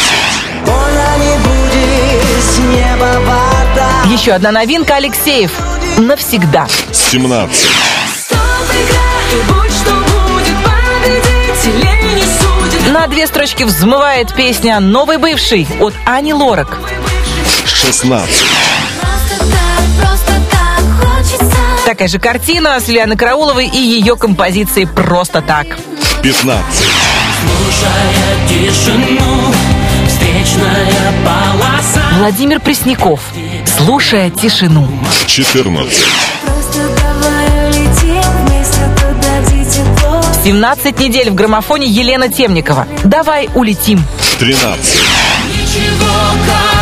Больно 0.65 1.17
не 1.19 1.37
будет 1.37 2.43
с 2.43 2.57
неба 2.57 3.19
вода 3.19 4.11
Еще 4.11 4.31
одна 4.33 4.51
новинка 4.51 4.95
Алексеев. 4.95 5.51
«Навсегда». 5.97 6.67
17. 6.91 7.55
Стоп, 7.55 8.39
игра, 8.71 9.07
и 9.31 9.41
будь 9.47 9.71
что 9.71 9.93
будет, 9.93 10.57
победителей 10.65 12.15
не 12.15 12.21
судит. 12.21 12.91
На 12.91 13.07
две 13.07 13.27
строчки 13.27 13.63
взмывает 13.63 14.33
песня 14.33 14.79
«Новый 14.79 15.17
бывший» 15.17 15.67
от 15.79 15.93
Ани 16.05 16.33
Лорак. 16.33 16.77
16. 17.65 18.64
Такая 21.85 22.07
же 22.07 22.17
картина 22.17 22.79
с 22.79 22.87
Лианой 22.87 23.15
Карауловой 23.15 23.67
и 23.67 23.77
ее 23.77 24.15
композицией 24.15 24.87
«Просто 24.87 25.41
так». 25.41 25.67
15. 26.23 26.83
тишину 28.49 29.53
Встречная 30.07 31.13
полоса 31.23 32.01
Владимир 32.17 32.59
Пресняков. 32.59 33.19
«Слушая 33.77 34.31
тишину». 34.31 34.89
14. 35.27 36.05
Просто 36.43 36.89
давай 36.97 37.69
улетим 37.69 38.31
вместе 38.47 38.81
туда, 38.95 39.41
где 39.41 39.63
тепло. 39.63 40.23
17 40.43 40.99
недель 40.99 41.29
в 41.29 41.35
граммофоне 41.35 41.85
Елена 41.85 42.29
Темникова. 42.29 42.87
«Давай 43.03 43.47
улетим». 43.53 44.03
13. 44.39 44.97
Ничего, 45.53 46.07
король 46.47 46.55
не 46.55 46.55
проси 46.55 46.74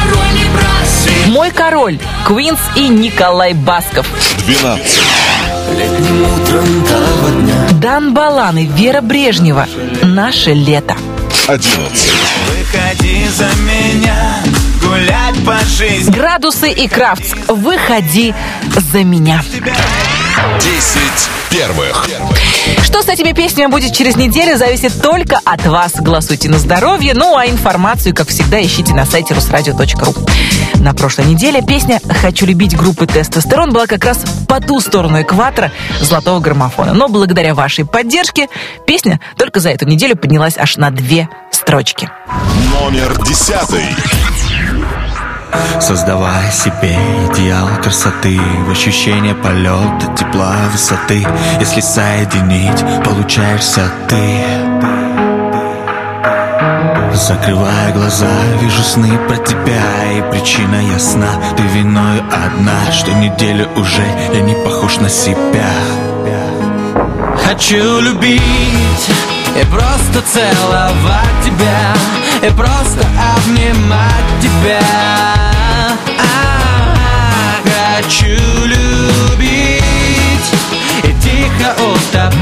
«Мой 1.34 1.50
король» 1.50 1.98
Квинс 2.28 2.60
и 2.76 2.88
Николай 2.88 3.54
Басков. 3.54 4.06
12. 4.46 5.00
Летним 5.76 6.26
утром 6.32 6.86
того 6.86 7.30
дня 7.30 7.56
Дан 7.82 8.14
Балан 8.14 8.56
и 8.60 8.68
Вера 8.68 9.02
Брежнева. 9.02 9.68
«Наше 10.04 10.54
лето». 10.54 10.96
11. 11.48 12.14
Выходи 12.50 13.28
за 13.30 13.50
меня 13.64 14.44
Гулять 14.84 15.44
по 15.44 15.58
жизни 15.66 16.14
Градусы 16.14 16.70
и 16.70 16.88
Крафтс. 16.88 17.34
«Выходи 17.48 18.36
за 18.92 19.04
меня». 19.04 19.42
10 20.60 21.30
первых. 21.50 22.08
Что 22.84 23.02
с 23.02 23.08
этими 23.08 23.34
песнями 23.34 23.70
будет 23.70 23.94
через 23.94 24.16
неделю, 24.16 24.58
зависит 24.58 25.02
только 25.02 25.40
от 25.44 25.66
вас. 25.66 25.94
Голосуйте 25.96 26.50
на 26.50 26.58
здоровье. 26.58 27.14
Ну, 27.14 27.36
а 27.36 27.46
информацию, 27.46 28.16
как 28.16 28.30
всегда, 28.30 28.62
ищите 28.64 28.94
на 28.94 29.06
сайте 29.06 29.34
русрадио.ру. 29.34 30.14
На 30.76 30.94
прошлой 30.94 31.26
неделе 31.26 31.62
песня 31.62 32.00
«Хочу 32.22 32.46
любить» 32.46 32.76
группы 32.76 33.06
«Тестостерон» 33.06 33.72
была 33.72 33.86
как 33.86 34.04
раз 34.04 34.20
по 34.48 34.60
ту 34.60 34.80
сторону 34.80 35.22
экватора 35.22 35.72
золотого 36.02 36.40
граммофона. 36.40 36.94
Но 36.94 37.08
благодаря 37.08 37.54
вашей 37.54 37.86
поддержке 37.86 38.48
песня 38.88 39.20
только 39.38 39.60
за 39.60 39.70
эту 39.70 39.86
неделю 39.86 40.16
поднялась 40.16 40.58
аж 40.58 40.78
на 40.78 40.92
две 40.92 41.30
строчки. 41.52 42.10
Номер 42.82 43.24
10. 43.24 44.33
Создавая 45.80 46.52
себе 46.52 46.98
идеал 47.32 47.68
красоты 47.82 48.40
В 48.68 48.72
ощущение 48.72 49.36
полета, 49.36 50.08
тепла, 50.18 50.56
высоты. 50.72 51.26
Если 51.60 51.82
соединить, 51.82 52.84
получаешься 53.04 53.90
ты. 54.08 54.44
Закрывая 57.14 57.94
глаза, 57.94 58.32
вижу 58.60 58.82
сны 58.82 59.18
про 59.28 59.38
тебя 59.38 59.84
И 60.18 60.32
причина 60.32 60.76
ясна, 60.94 61.30
ты 61.56 61.64
виною 61.64 62.24
одна 62.32 62.92
Что 62.92 63.14
неделю 63.14 63.70
уже 63.76 64.06
я 64.34 64.42
не 64.42 64.56
похож 64.56 64.98
на 64.98 65.10
себя. 65.10 65.70
Хочу 67.46 68.00
любить 68.00 69.10
и 69.56 69.66
просто 69.66 70.22
целовать 70.34 71.44
тебя 71.46 71.94
И 72.42 72.52
просто 72.52 73.06
обнимать 73.36 74.42
тебя 74.42 75.43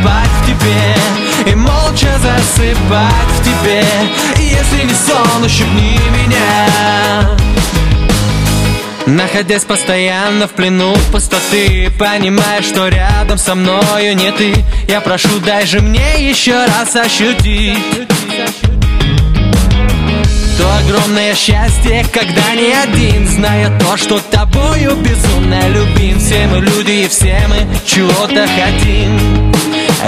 утопать 0.01 0.29
в 0.29 0.45
тебе 0.45 1.51
И 1.51 1.55
молча 1.55 2.09
засыпать 2.19 3.31
в 3.39 3.43
тебе 3.43 3.83
И 4.39 4.43
если 4.43 4.83
не 4.83 4.93
сон, 4.93 5.43
ущипни 5.43 5.99
меня. 6.17 7.29
Находясь 9.07 9.63
постоянно 9.63 10.47
в 10.47 10.51
плену 10.51 10.95
пустоты 11.11 11.91
Понимая, 11.97 12.61
что 12.61 12.87
рядом 12.87 13.37
со 13.37 13.55
мною 13.55 14.15
не 14.15 14.31
ты 14.31 14.53
Я 14.87 15.01
прошу, 15.01 15.39
дай 15.39 15.65
же 15.65 15.79
мне 15.79 16.29
еще 16.29 16.65
раз 16.65 16.95
ощутить 16.95 17.77
то 20.57 20.77
огромное 20.77 21.33
счастье, 21.33 22.05
когда 22.13 22.53
не 22.53 22.71
один 22.71 23.27
Зная 23.27 23.79
то, 23.79 23.97
что 23.97 24.19
тобою 24.19 24.95
безумно 24.97 25.67
любим. 25.69 26.19
Все 26.19 26.45
мы 26.45 26.59
люди 26.59 27.05
и 27.05 27.07
все 27.07 27.47
мы 27.47 27.67
чего-то 27.83 28.45
хотим 28.45 29.50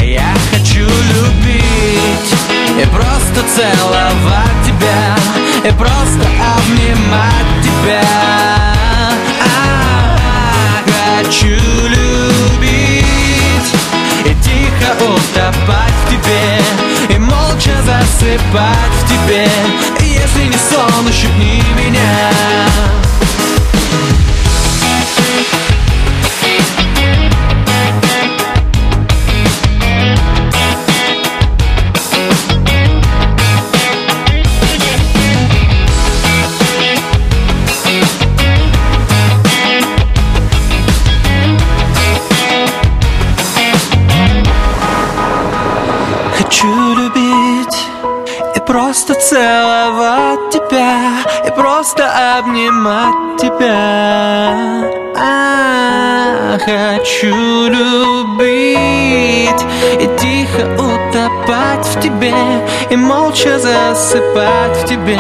я 0.02 0.34
хочу 0.52 0.86
любить 0.86 2.34
И 2.82 2.86
просто 2.88 3.44
целовать 3.56 4.66
тебя 4.66 5.16
И 5.64 5.72
просто 5.74 6.26
обнимать 6.58 7.64
тебя. 7.64 8.04
А, 9.42 9.94
Хочу 11.18 11.58
любить 11.88 12.74
И 14.26 14.34
тихо 14.42 14.94
утопать 15.04 15.94
в 16.06 16.10
тебе 16.10 17.16
И 17.16 17.20
молча 17.20 17.76
засыпать 17.84 18.94
в 19.02 19.10
тебе 19.10 19.48
Если 20.00 20.46
не 20.46 20.58
сон, 20.58 21.08
ущипни 21.08 21.64
меня 21.78 22.34
просто 52.84 53.04
обнимать 53.04 53.42
тебя. 53.42 54.84
А, 55.16 56.58
Хочу 56.66 57.68
любить 57.68 59.66
и 60.00 60.10
тихо 60.20 60.68
утопать 60.76 61.86
в 61.86 62.00
тебе 62.00 62.34
И 62.90 62.96
молча 62.96 63.60
засыпать 63.60 64.78
в 64.78 64.86
тебе 64.86 65.20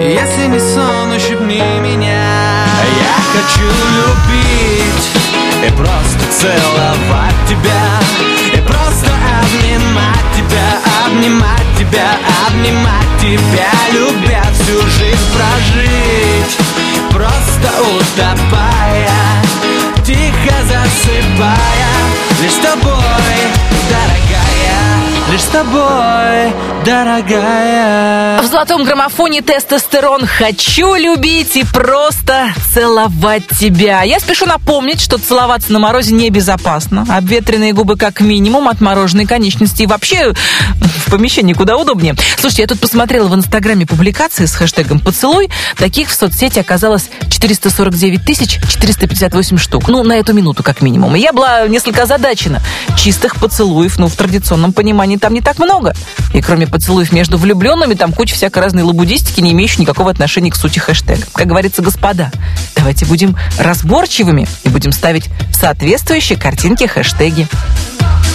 Если 0.00 0.46
не 0.46 0.58
сон, 0.58 1.12
ущипни 1.14 1.62
меня. 1.80 2.64
Я 2.98 3.16
хочу 3.32 3.66
любить 3.96 5.10
и 5.66 5.70
просто 5.76 6.20
целовать 6.32 7.40
тебя 7.48 7.84
И 8.54 8.60
просто 8.66 9.10
обнимать 9.42 10.26
тебя, 10.34 10.80
обнимать 11.06 11.78
тебя, 11.78 12.08
обнимать 12.48 13.20
тебя 13.20 13.70
Любя 13.92 14.42
всю 14.54 14.80
жизнь 14.98 15.28
прожить 15.34 16.79
Просто 17.10 17.70
утопая, 17.82 19.10
тихо 20.04 20.56
засыпая 20.62 21.90
Лишь 22.40 22.54
тобой, 22.54 23.79
лишь 25.30 25.42
с 25.42 25.46
тобой, 25.46 26.52
дорогая 26.84 28.42
В 28.42 28.46
золотом 28.46 28.84
граммофоне 28.84 29.42
тестостерон 29.42 30.26
«Хочу 30.26 30.94
любить 30.94 31.56
и 31.56 31.64
просто 31.64 32.48
целовать 32.72 33.46
тебя». 33.58 34.02
Я 34.02 34.18
спешу 34.18 34.46
напомнить, 34.46 35.00
что 35.00 35.18
целоваться 35.18 35.72
на 35.72 35.78
морозе 35.78 36.14
небезопасно. 36.14 37.06
Обветренные 37.08 37.72
губы 37.72 37.96
как 37.96 38.20
минимум, 38.20 38.68
отмороженные 38.68 39.26
конечности 39.26 39.82
и 39.82 39.86
вообще 39.86 40.32
в 40.80 41.10
помещении 41.10 41.52
куда 41.52 41.76
удобнее. 41.76 42.16
Слушайте, 42.38 42.62
я 42.62 42.68
тут 42.68 42.80
посмотрела 42.80 43.28
в 43.28 43.34
инстаграме 43.34 43.86
публикации 43.86 44.46
с 44.46 44.54
хэштегом 44.54 45.00
«Поцелуй». 45.00 45.50
Таких 45.76 46.10
в 46.10 46.14
соцсети 46.14 46.58
оказалось 46.58 47.10
449 47.30 48.24
тысяч 48.24 48.58
458 48.68 49.58
штук. 49.58 49.88
Ну, 49.88 50.02
на 50.02 50.14
эту 50.14 50.32
минуту 50.32 50.62
как 50.62 50.82
минимум. 50.82 51.14
И 51.14 51.20
я 51.20 51.32
была 51.32 51.68
несколько 51.68 52.02
озадачена. 52.02 52.60
Чистых 52.96 53.36
поцелуев, 53.36 53.98
ну, 53.98 54.08
в 54.08 54.16
традиционном 54.16 54.72
понимании 54.72 55.19
там 55.20 55.34
не 55.34 55.40
так 55.40 55.58
много. 55.58 55.94
И 56.34 56.40
кроме 56.40 56.66
поцелуев 56.66 57.12
между 57.12 57.38
влюбленными, 57.38 57.94
там 57.94 58.12
куча 58.12 58.34
всякой 58.34 58.62
разной 58.62 58.82
лабудистики, 58.82 59.40
не 59.40 59.52
имеющей 59.52 59.82
никакого 59.82 60.10
отношения 60.10 60.50
к 60.50 60.56
сути 60.56 60.78
хэштега. 60.78 61.26
Как 61.32 61.46
говорится, 61.46 61.82
господа, 61.82 62.32
давайте 62.74 63.06
будем 63.06 63.36
разборчивыми 63.58 64.48
и 64.64 64.68
будем 64.68 64.92
ставить 64.92 65.28
соответствующие 65.52 66.38
картинки 66.38 66.86
хэштеги. 66.86 67.46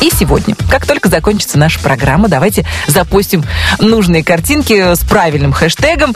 И 0.02 0.12
сегодня, 0.12 0.56
как 0.70 0.86
только 0.86 1.10
закончится 1.10 1.58
наша 1.58 1.80
программа, 1.80 2.28
давайте 2.28 2.66
запустим 2.88 3.44
нужные 3.80 4.24
картинки 4.24 4.94
с 4.94 5.00
правильным 5.00 5.54
хэштегом 5.54 6.16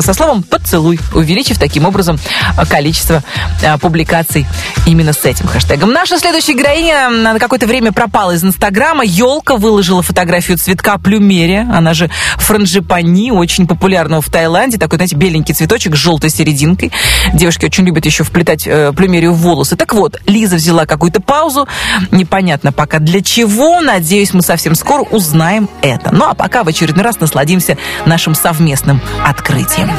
со 0.00 0.14
словом 0.14 0.42
«поцелуй», 0.42 0.98
увеличив 1.12 1.58
таким 1.58 1.84
образом 1.84 2.18
а, 2.56 2.64
количество 2.64 3.22
а, 3.64 3.78
публикаций 3.78 4.46
именно 4.86 5.12
с 5.12 5.24
этим 5.24 5.46
хэштегом. 5.46 5.92
Наша 5.92 6.18
следующая 6.18 6.54
героиня 6.54 7.08
на 7.10 7.38
какое-то 7.38 7.66
время 7.66 7.92
пропала 7.92 8.32
из 8.32 8.44
Инстаграма. 8.44 9.04
Елка 9.04 9.56
выложила 9.56 10.02
фотографию 10.02 10.56
цветка 10.56 10.98
плюмерия, 10.98 11.68
она 11.72 11.94
же 11.94 12.10
франжипани, 12.36 13.32
очень 13.32 13.66
популярного 13.66 14.22
в 14.22 14.30
Таиланде. 14.30 14.78
Такой, 14.78 14.96
знаете, 14.96 15.16
беленький 15.16 15.54
цветочек 15.54 15.96
с 15.96 15.98
желтой 15.98 16.30
серединкой. 16.30 16.92
Девушки 17.34 17.66
очень 17.66 17.84
любят 17.84 18.06
еще 18.06 18.24
вплетать 18.24 18.66
э, 18.66 18.92
плюмерию 18.92 19.32
в 19.32 19.38
волосы. 19.38 19.76
Так 19.76 19.94
вот, 19.94 20.20
Лиза 20.26 20.56
взяла 20.56 20.86
какую-то 20.86 21.20
паузу. 21.20 21.68
Непонятно 22.10 22.72
пока 22.72 22.98
для 22.98 23.15
чего. 23.22 23.80
Надеюсь, 23.80 24.32
мы 24.32 24.42
совсем 24.42 24.74
скоро 24.74 25.02
узнаем 25.02 25.68
это. 25.82 26.14
Ну 26.14 26.24
а 26.28 26.34
пока 26.34 26.64
в 26.64 26.68
очередной 26.68 27.04
раз 27.04 27.20
насладимся 27.20 27.76
нашим 28.04 28.34
совместным 28.34 29.00
открытием. 29.24 29.90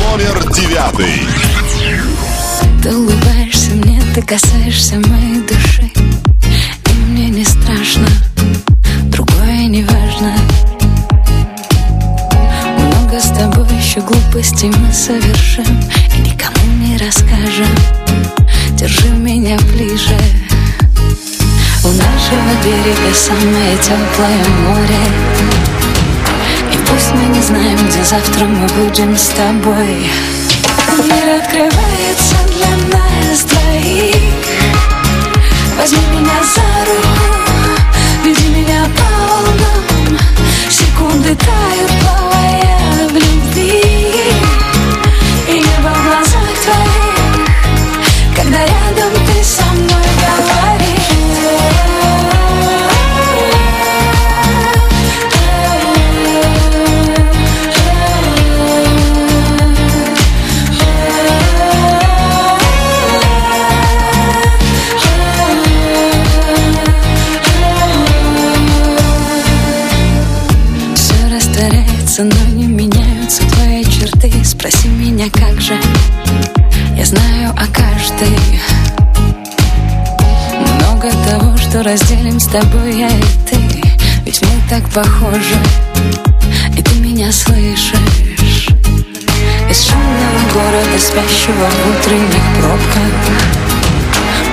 Номер 0.00 0.52
девятый. 0.52 1.22
Ты 2.84 2.94
улыбаешься 2.94 3.70
мне, 3.70 3.98
ты 4.14 4.20
касаешься 4.20 4.96
моей 4.96 5.40
души 5.48 5.90
И 5.94 6.92
мне 7.06 7.30
не 7.30 7.42
страшно, 7.42 8.06
другое 9.04 9.68
не 9.68 9.82
важно 9.84 10.34
Много 12.76 13.18
с 13.18 13.28
тобой 13.30 13.66
еще 13.78 14.00
глупостей 14.02 14.70
мы 14.70 14.92
совершим 14.92 15.64
И 16.14 16.28
никому 16.28 16.76
не 16.82 16.98
расскажем 16.98 17.74
Держи 18.76 19.08
меня 19.08 19.56
ближе 19.72 20.18
У 21.84 21.88
нашего 21.88 22.50
берега 22.64 23.14
самое 23.14 23.76
теплое 23.76 24.44
море. 24.66 25.04
И 26.72 26.78
пусть 26.78 27.12
мы 27.12 27.26
не 27.26 27.42
знаем, 27.42 27.76
где 27.76 28.02
завтра 28.02 28.46
мы 28.46 28.66
будем 28.68 29.14
с 29.14 29.26
тобой. 29.28 30.10
Мир 30.96 31.40
открывается 31.42 32.36
для 32.56 32.70
нас 32.96 33.44
двоих. 33.44 34.46
Возьми 35.78 36.00
меня 36.12 36.40
за 36.54 36.90
руку, 36.90 37.82
веди 38.24 38.48
меня 38.48 38.86
по 38.96 39.04
волнам. 39.28 40.18
Секунды 40.70 41.36
тают, 41.36 41.92
ты. 78.18 78.28
Много 80.56 81.10
того, 81.28 81.56
что 81.56 81.82
разделим 81.82 82.38
с 82.38 82.46
тобой 82.46 82.98
я 82.98 83.08
и 83.08 83.22
ты. 83.48 83.58
Ведь 84.24 84.40
мы 84.42 84.48
так 84.70 84.88
похожи 84.90 85.56
И 86.76 86.82
ты 86.82 86.94
меня 87.00 87.30
слышишь. 87.32 88.68
Из 89.70 89.86
шумного 89.86 90.40
города, 90.52 90.98
спящего 90.98 91.68
в 91.68 91.98
утренних 91.98 92.42
пробках 92.58 93.12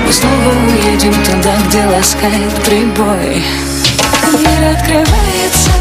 Мы 0.05 0.11
снова 0.11 0.53
уедем 0.65 1.13
туда, 1.23 1.55
где 1.67 1.85
ласкает 1.85 2.53
прибой. 2.63 3.43
Мир 4.33 4.75
открывается. 4.75 5.80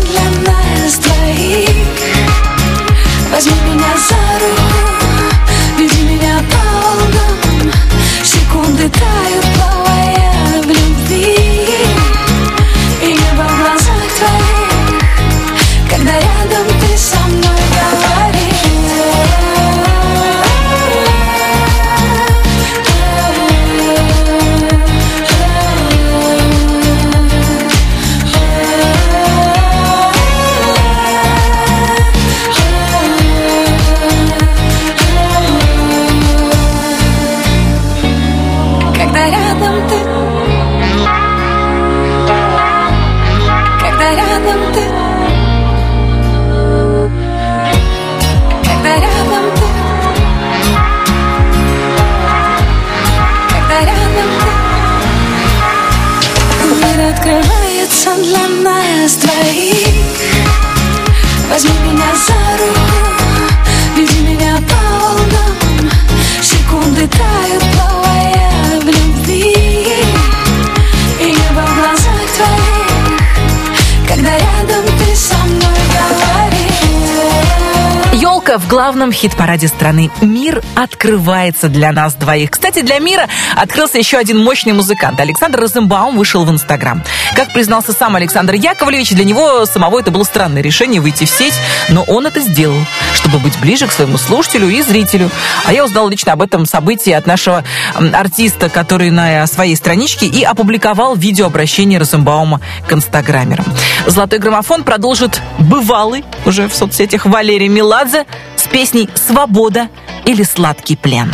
Главном 79.11 79.13
хит-параде 79.13 79.69
страны. 79.69 80.11
Мир 80.21 80.63
открывается 80.75 81.69
для 81.69 81.93
нас 81.93 82.15
двоих. 82.15 82.51
Кстати, 82.51 82.83
для 82.83 82.99
мира 82.99 83.29
открылся 83.57 83.99
еще 83.99 84.19
один 84.19 84.39
мощный 84.39 84.73
музыкант. 84.73 85.21
Александр 85.21 85.61
Розенбаум 85.61 86.17
вышел 86.17 86.45
в 86.45 86.51
Инстаграм. 86.51 87.03
Как 87.35 87.53
признался 87.53 87.93
сам 87.93 88.17
Александр 88.17 88.55
Яковлевич, 88.55 89.11
для 89.11 89.25
него 89.25 89.67
самого 89.67 90.01
это 90.01 90.11
было 90.11 90.25
странное 90.25 90.63
решение 90.63 91.01
выйти 91.01 91.25
в 91.25 91.31
сеть, 91.31 91.55
но 91.89 92.03
он 92.05 92.27
это 92.27 92.41
сделал, 92.41 92.79
чтобы 93.15 93.39
быть 93.39 93.59
ближе 93.59 93.87
к 93.87 93.93
своему 93.93 94.17
слушателю 94.17 94.69
и 94.69 94.81
зрителю. 94.83 95.31
А 95.65 95.73
я 95.73 95.85
узнал 95.85 96.09
лично 96.09 96.33
об 96.33 96.43
этом 96.43 96.67
событии 96.67 97.13
от 97.13 97.27
нашего 97.27 97.65
артиста, 98.13 98.69
который 98.69 99.11
на 99.11 99.47
своей 99.47 99.77
страничке 99.77 100.27
и 100.27 100.43
опубликовал 100.43 101.17
видеообращение 101.17 101.99
Розенбаума 101.99 102.61
к 102.87 102.93
инстаграмерам. 102.93 103.65
Золотой 104.07 104.39
граммофон 104.39 104.85
продолжит 104.85 105.41
бывалый 105.59 106.25
уже 106.47 106.69
в 106.69 106.75
соцсетях 106.75 107.27
Валерий 107.27 107.69
Меладзе 107.69 108.27
песней 108.71 109.09
«Свобода» 109.15 109.89
или 110.25 110.43
«Сладкий 110.43 110.97
плен». 110.97 111.33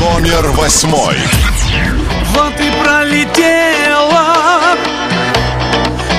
Номер 0.00 0.48
восьмой. 0.52 1.16
Вот 2.34 2.54
и 2.60 2.70
пролетело 2.82 4.24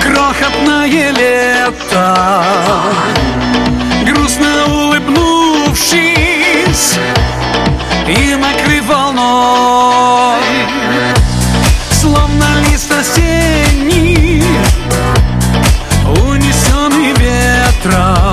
крохотное 0.01 1.12
лето, 1.12 2.18
грустно 4.06 4.66
улыбнувшись 4.68 6.04
и 8.08 8.36
накрыв 8.36 8.86
волной, 8.86 10.41
словно 11.91 12.45
лист 12.70 12.91
осенний, 12.91 14.43
унесенный 16.26 17.14
ветром. 17.14 18.33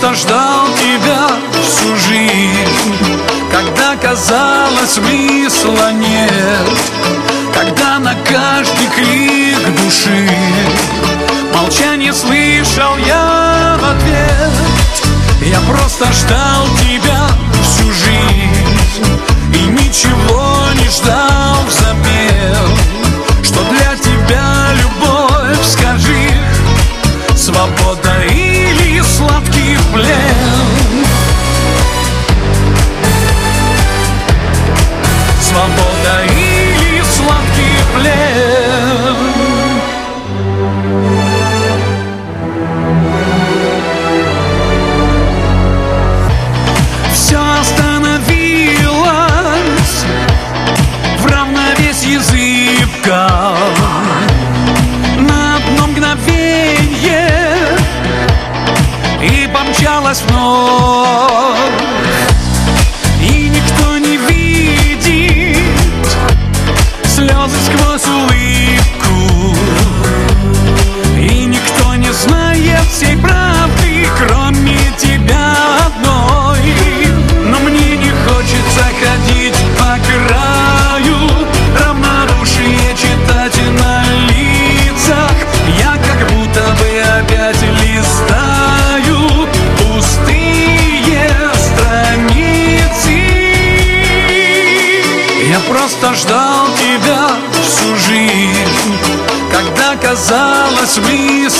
Просто 0.00 0.14
ждал 0.14 0.66
тебя 0.78 1.28
всю 1.62 1.96
жизнь. 1.96 3.20
Когда 3.50 3.96
казалось 3.96 4.90
смысла 4.90 5.92
нет. 5.92 6.68
Когда 7.54 7.98
на 7.98 8.14
каждый 8.24 8.86
крик 8.94 9.82
души 9.82 10.28
Молчание 11.54 12.12
слышал 12.12 12.96
я 13.06 13.78
в 13.80 13.84
ответ. 13.84 14.52
Я 15.40 15.60
просто 15.60 16.12
ждал 16.12 16.66
тебя 16.82 17.28
всю 17.62 17.90
жизнь 17.92 19.20
И 19.54 19.62
ничего 19.68 20.66
не 20.74 20.88
ждал 20.90 21.25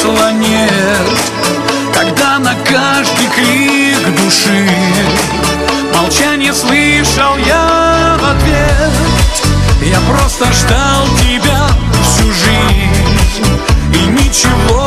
смысла 0.06 0.32
нет 0.32 1.08
Когда 1.94 2.38
на 2.38 2.54
каждый 2.64 3.28
крик 3.34 4.22
души 4.22 4.68
Молчание 5.94 6.52
слышал 6.52 7.36
я 7.38 8.16
в 8.20 8.24
ответ. 8.24 8.92
Я 9.82 9.98
просто 10.00 10.46
ждал 10.52 11.06
тебя 11.20 11.68
всю 12.02 12.30
жизнь 12.32 13.60
И 13.94 14.06
ничего 14.06 14.85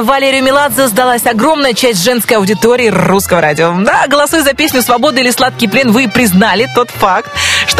плен 0.00 0.04
Валерию 0.04 0.42
Меладзе 0.42 0.88
сдалась 0.88 1.26
огромная 1.26 1.74
часть 1.74 2.02
женской 2.02 2.36
аудитории 2.36 2.88
русского 2.88 3.40
радио. 3.40 3.74
Да, 3.80 4.06
голосуя 4.08 4.42
за 4.42 4.54
песню 4.54 4.82
«Свобода» 4.82 5.20
или 5.20 5.30
«Сладкий 5.30 5.68
плен», 5.68 5.92
вы 5.92 6.08
признали 6.08 6.68
тот 6.74 6.90
факт, 6.90 7.30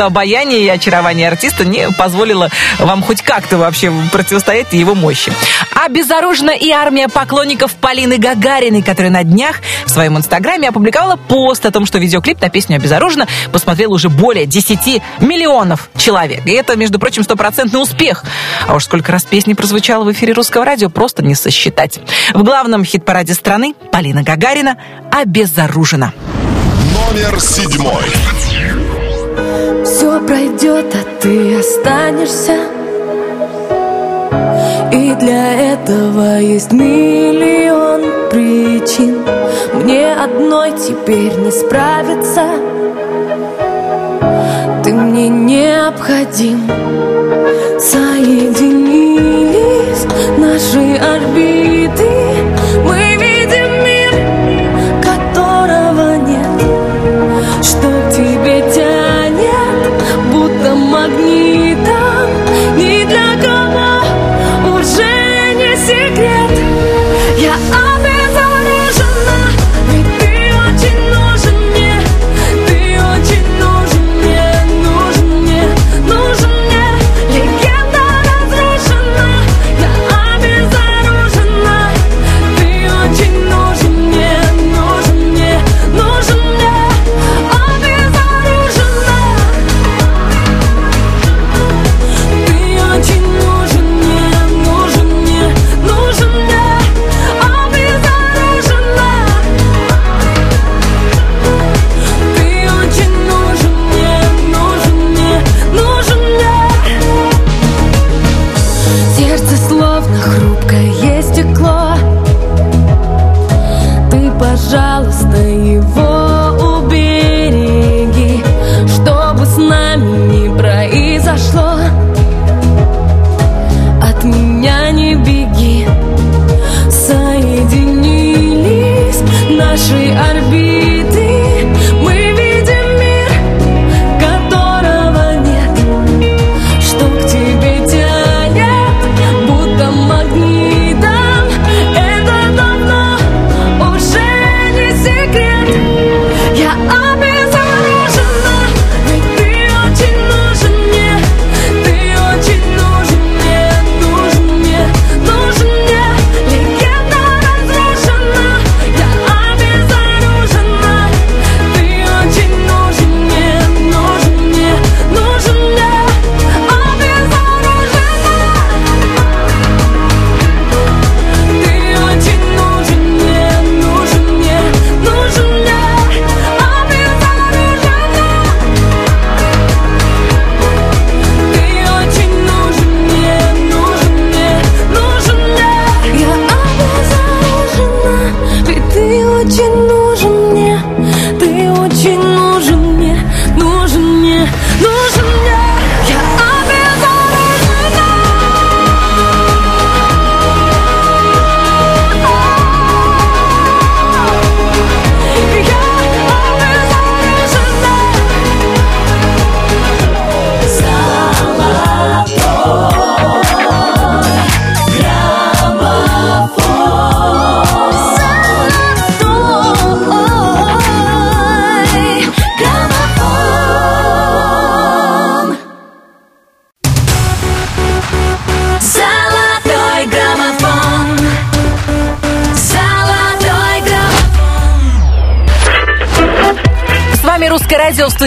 что 0.00 0.06
обаяние 0.06 0.62
и 0.62 0.68
очарование 0.70 1.28
артиста 1.28 1.66
не 1.66 1.90
позволило 1.90 2.48
вам 2.78 3.02
хоть 3.02 3.20
как-то 3.20 3.58
вообще 3.58 3.92
противостоять 4.10 4.72
его 4.72 4.94
мощи. 4.94 5.30
Обезоружена 5.74 6.54
и 6.54 6.70
армия 6.70 7.06
поклонников 7.08 7.74
Полины 7.74 8.16
Гагариной, 8.16 8.80
которая 8.80 9.12
на 9.12 9.24
днях 9.24 9.56
в 9.84 9.90
своем 9.90 10.16
инстаграме 10.16 10.70
опубликовала 10.70 11.16
пост 11.16 11.66
о 11.66 11.70
том, 11.70 11.84
что 11.84 11.98
видеоклип 11.98 12.40
на 12.40 12.48
песню 12.48 12.76
«Обезоружена» 12.76 13.26
посмотрел 13.52 13.92
уже 13.92 14.08
более 14.08 14.46
10 14.46 15.02
миллионов 15.20 15.90
человек. 15.98 16.46
И 16.46 16.52
это, 16.52 16.76
между 16.76 16.98
прочим, 16.98 17.22
стопроцентный 17.22 17.82
успех. 17.82 18.24
А 18.66 18.76
уж 18.76 18.86
сколько 18.86 19.12
раз 19.12 19.24
песни 19.24 19.52
прозвучала 19.52 20.04
в 20.04 20.12
эфире 20.12 20.32
русского 20.32 20.64
радио, 20.64 20.88
просто 20.88 21.22
не 21.22 21.34
сосчитать. 21.34 22.00
В 22.32 22.42
главном 22.42 22.86
хит-параде 22.86 23.34
страны 23.34 23.74
Полина 23.92 24.22
Гагарина 24.22 24.78
«Обезоружена». 25.12 26.14
Номер 26.94 27.38
седьмой. 27.38 28.04
Все 29.84 30.20
пройдет, 30.20 30.94
а 30.94 31.20
ты 31.20 31.58
останешься. 31.58 32.56
И 34.92 35.14
для 35.14 35.72
этого 35.74 36.38
есть 36.38 36.72
миллион 36.72 38.02
причин. 38.30 39.24
Мне 39.74 40.12
одной 40.14 40.72
теперь 40.72 41.34
не 41.38 41.50
справиться. 41.50 42.44
Ты 44.82 44.92
мне 44.92 45.28
необходим. 45.28 46.60
Соединились 47.78 49.60
наши 50.38 50.96
орбиты. 50.96 52.10
Мы 52.84 53.16
видим 53.16 53.70
мир, 53.84 54.12
которого 55.02 56.16
нет. 56.16 56.60
Что 57.62 58.09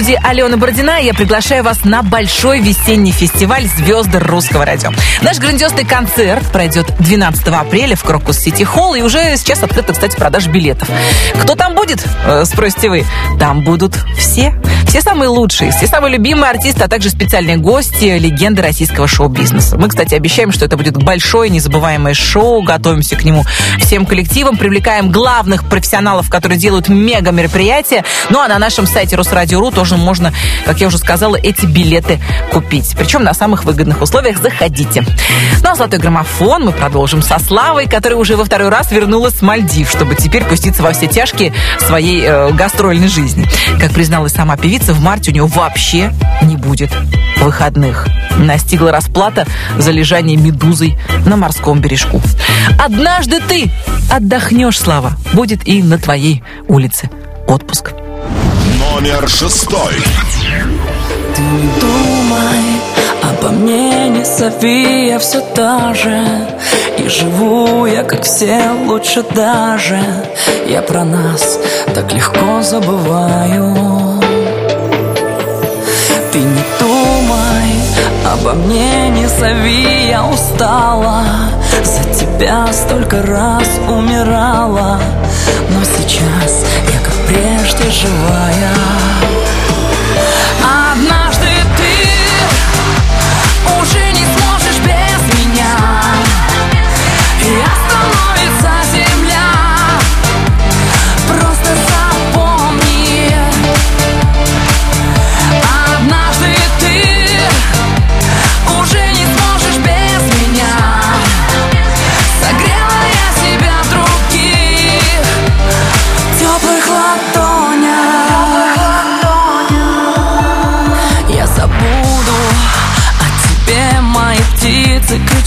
студии 0.03 0.19
Алена 0.21 0.57
Бородина. 0.57 1.01
Я 1.01 1.13
приглашаю 1.13 1.63
вас 1.63 1.85
на 1.85 2.03
большой 2.03 2.59
весенний 2.59 3.13
фестиваль 3.13 3.67
«Звезды 3.67 4.19
русского 4.19 4.65
радио». 4.65 4.91
Наш 5.21 5.37
грандиозный 5.39 5.85
концерт 5.85 6.43
пройдет 6.51 6.87
12 6.99 7.47
апреля 7.47 7.95
в 7.95 8.03
Крокус 8.03 8.37
Сити 8.37 8.63
Холл. 8.63 8.95
И 8.95 9.01
уже 9.01 9.37
сейчас 9.37 9.63
открыта, 9.63 9.93
кстати, 9.93 10.17
продажа 10.17 10.49
билетов. 10.49 10.89
Кто 11.41 11.55
там 11.55 11.73
будет, 11.73 12.05
э, 12.25 12.43
спросите 12.43 12.89
вы? 12.89 13.05
Там 13.39 13.63
будут 13.63 13.95
все. 14.17 14.53
Все 14.87 15.01
самые 15.01 15.29
лучшие, 15.29 15.71
все 15.71 15.87
самые 15.87 16.13
любимые 16.13 16.51
артисты, 16.51 16.83
а 16.83 16.87
также 16.87 17.09
специальные 17.09 17.57
гости, 17.57 18.17
легенды 18.17 18.61
российского 18.61 19.07
шоу-бизнеса. 19.07 19.77
Мы, 19.77 19.89
кстати, 19.89 20.13
обещаем, 20.13 20.51
что 20.51 20.65
это 20.65 20.77
будет 20.77 20.97
большое, 20.97 21.49
незабываемое 21.49 22.13
шоу. 22.13 22.61
Готовимся 22.61 23.15
к 23.15 23.23
нему 23.23 23.43
всем 23.79 24.05
коллективом, 24.05 24.57
привлекаем 24.57 25.11
главных 25.11 25.67
профессионалов, 25.67 26.29
которые 26.29 26.59
делают 26.59 26.89
мега 26.89 27.31
мероприятия. 27.31 28.03
Ну 28.29 28.39
а 28.39 28.47
на 28.47 28.59
нашем 28.59 28.85
сайте 28.85 29.15
Русрадио.ру 29.15 29.71
тоже 29.71 29.97
можно, 29.97 30.33
как 30.65 30.79
я 30.79 30.87
уже 30.87 30.97
сказала, 30.97 31.35
эти 31.35 31.65
билеты 31.65 32.19
купить. 32.51 32.93
Причем 32.97 33.23
на 33.23 33.33
самых 33.33 33.63
выгодных 33.63 34.01
условиях. 34.01 34.37
Заходите. 34.41 35.03
Ну 35.61 35.69
а 35.69 35.75
«Золотой 35.75 35.99
граммофон» 35.99 36.65
мы 36.65 36.71
продолжим 36.71 37.21
со 37.21 37.39
Славой, 37.39 37.87
которая 37.87 38.19
уже 38.19 38.35
во 38.35 38.45
второй 38.45 38.69
раз 38.69 38.91
вернулась 38.91 39.35
с 39.35 39.41
Мальдив, 39.41 39.89
чтобы 39.89 40.15
теперь 40.15 40.43
пуститься 40.43 40.83
во 40.83 40.93
все 40.93 41.07
тяжкие 41.07 41.53
своей 41.79 42.23
э, 42.23 42.51
гастрольной 42.51 43.07
жизни. 43.07 43.47
Как 43.79 43.91
призналась 43.91 44.33
сама 44.33 44.55
певица, 44.57 44.72
в 44.81 44.99
марте 45.01 45.31
у 45.31 45.33
нее 45.33 45.45
вообще 45.45 46.11
не 46.41 46.57
будет 46.57 46.89
выходных. 47.39 48.07
Настигла 48.37 48.91
расплата 48.91 49.45
за 49.77 49.91
лежание 49.91 50.35
медузой 50.35 50.97
на 51.25 51.37
морском 51.37 51.79
бережку. 51.79 52.21
Однажды 52.79 53.39
ты 53.39 53.71
отдохнешь, 54.09 54.79
Слава. 54.79 55.13
Будет 55.33 55.67
и 55.67 55.83
на 55.83 55.97
твоей 55.97 56.43
улице 56.67 57.09
отпуск. 57.47 57.91
Номер 58.79 59.29
шестой. 59.29 59.93
Ты 61.35 61.41
не 61.41 61.69
думай 61.79 62.93
обо 63.23 63.49
мне, 63.49 64.09
не 64.09 64.23
зови, 64.23 65.07
я 65.07 65.19
все 65.19 65.41
та 65.41 65.93
же 65.93 66.23
И 66.97 67.07
живу 67.07 67.85
я, 67.85 68.03
как 68.03 68.23
все, 68.23 68.71
лучше 68.85 69.23
даже 69.23 69.99
Я 70.67 70.81
про 70.81 71.03
нас 71.03 71.59
так 71.93 72.11
легко 72.13 72.61
забываю 72.61 74.02
обо 78.33 78.53
мне, 78.53 79.09
не 79.09 79.27
зови, 79.27 80.07
я 80.09 80.25
устала. 80.25 81.23
За 81.83 82.03
тебя 82.19 82.67
столько 82.71 83.21
раз 83.21 83.67
умирала. 83.87 84.99
Но 85.69 85.83
сейчас 85.83 86.65
я, 86.91 86.99
как 86.99 87.15
прежде, 87.27 87.89
живая 87.91 88.73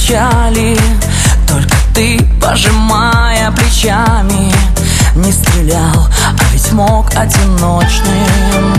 кричали 0.06 0.78
Только 1.48 1.76
ты, 1.94 2.20
пожимая 2.40 3.50
плечами 3.50 4.52
Не 5.16 5.32
стрелял, 5.32 6.08
а 6.28 6.44
ведь 6.52 6.72
мог 6.72 7.08
одиночным. 7.16 8.74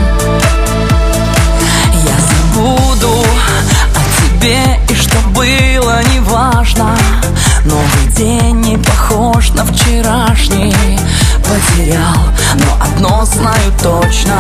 Я 2.06 2.18
забуду 2.20 3.26
о 3.96 4.40
тебе 4.40 4.80
и 4.90 4.96
что 4.96 5.18
было 5.30 6.02
неважно 6.14 6.96
Новый 7.66 8.08
день 8.16 8.62
не 8.62 8.78
похож 8.78 9.50
на 9.52 9.66
вчерашний. 9.66 10.74
Потерял, 11.44 12.30
но 12.56 12.86
одно 12.86 13.26
знаю 13.26 13.74
точно 13.82 14.36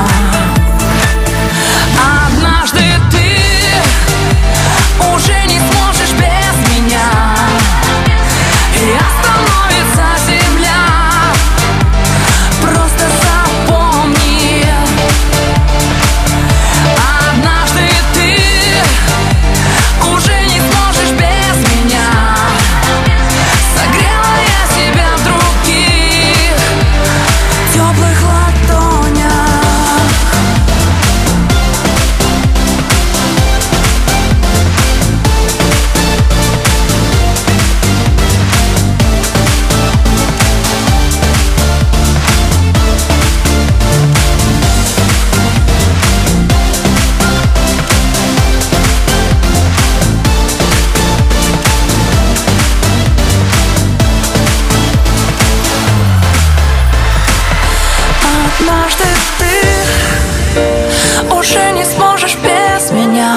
Однажды 58.60 59.03
ты 59.38 61.36
уже 61.36 61.72
не 61.72 61.86
сможешь 61.86 62.36
без 62.38 62.91
меня 62.91 63.36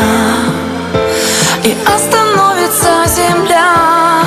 И 1.63 1.77
остановится 1.87 3.05
земля. 3.07 4.25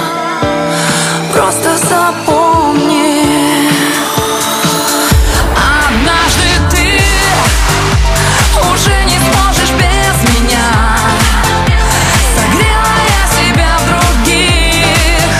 Просто 1.33 1.77
запомни. 1.77 3.69
Однажды 5.55 6.49
ты 6.71 7.01
уже 8.71 9.03
не 9.05 9.17
сможешь 9.17 9.71
без 9.71 10.15
меня. 10.29 10.69
Согрела 12.35 12.95
я 13.09 13.23
себя 13.35 13.71
в 13.79 13.83
других 13.87 15.31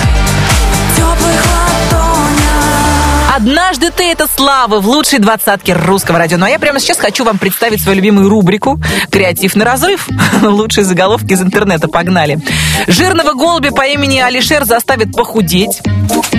Теплых 0.96 1.42
ладонях. 1.46 3.36
Однажды 3.36 3.90
ты 3.90 4.13
это 4.44 4.52
слава 4.52 4.80
в 4.80 4.86
лучшей 4.88 5.20
двадцатке 5.20 5.72
русского 5.72 6.18
радио. 6.18 6.36
Ну 6.36 6.44
а 6.44 6.50
я 6.50 6.58
прямо 6.58 6.78
сейчас 6.78 6.98
хочу 6.98 7.24
вам 7.24 7.38
представить 7.38 7.82
свою 7.82 7.96
любимую 7.96 8.28
рубрику 8.28 8.78
«Креатив 9.10 9.56
на 9.56 9.64
разрыв». 9.64 10.08
Лучшие 10.42 10.84
заголовки 10.84 11.32
из 11.32 11.40
интернета. 11.40 11.88
Погнали. 11.88 12.38
Жирного 12.86 13.32
голубя 13.32 13.70
по 13.70 13.86
имени 13.86 14.18
Алишер 14.18 14.64
заставит 14.64 15.12
похудеть. 15.12 15.80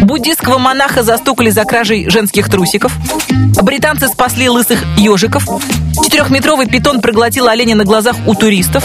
Буддистского 0.01 0.59
монаха 0.59 1.03
застукали 1.03 1.49
за 1.49 1.63
кражей 1.65 2.09
женских 2.09 2.49
трусиков. 2.49 2.91
Британцы 3.61 4.07
спасли 4.07 4.49
лысых 4.49 4.83
ежиков. 4.97 5.47
Четырехметровый 6.03 6.67
питон 6.67 7.01
проглотил 7.01 7.47
оленя 7.47 7.75
на 7.75 7.85
глазах 7.85 8.15
у 8.27 8.35
туристов. 8.35 8.83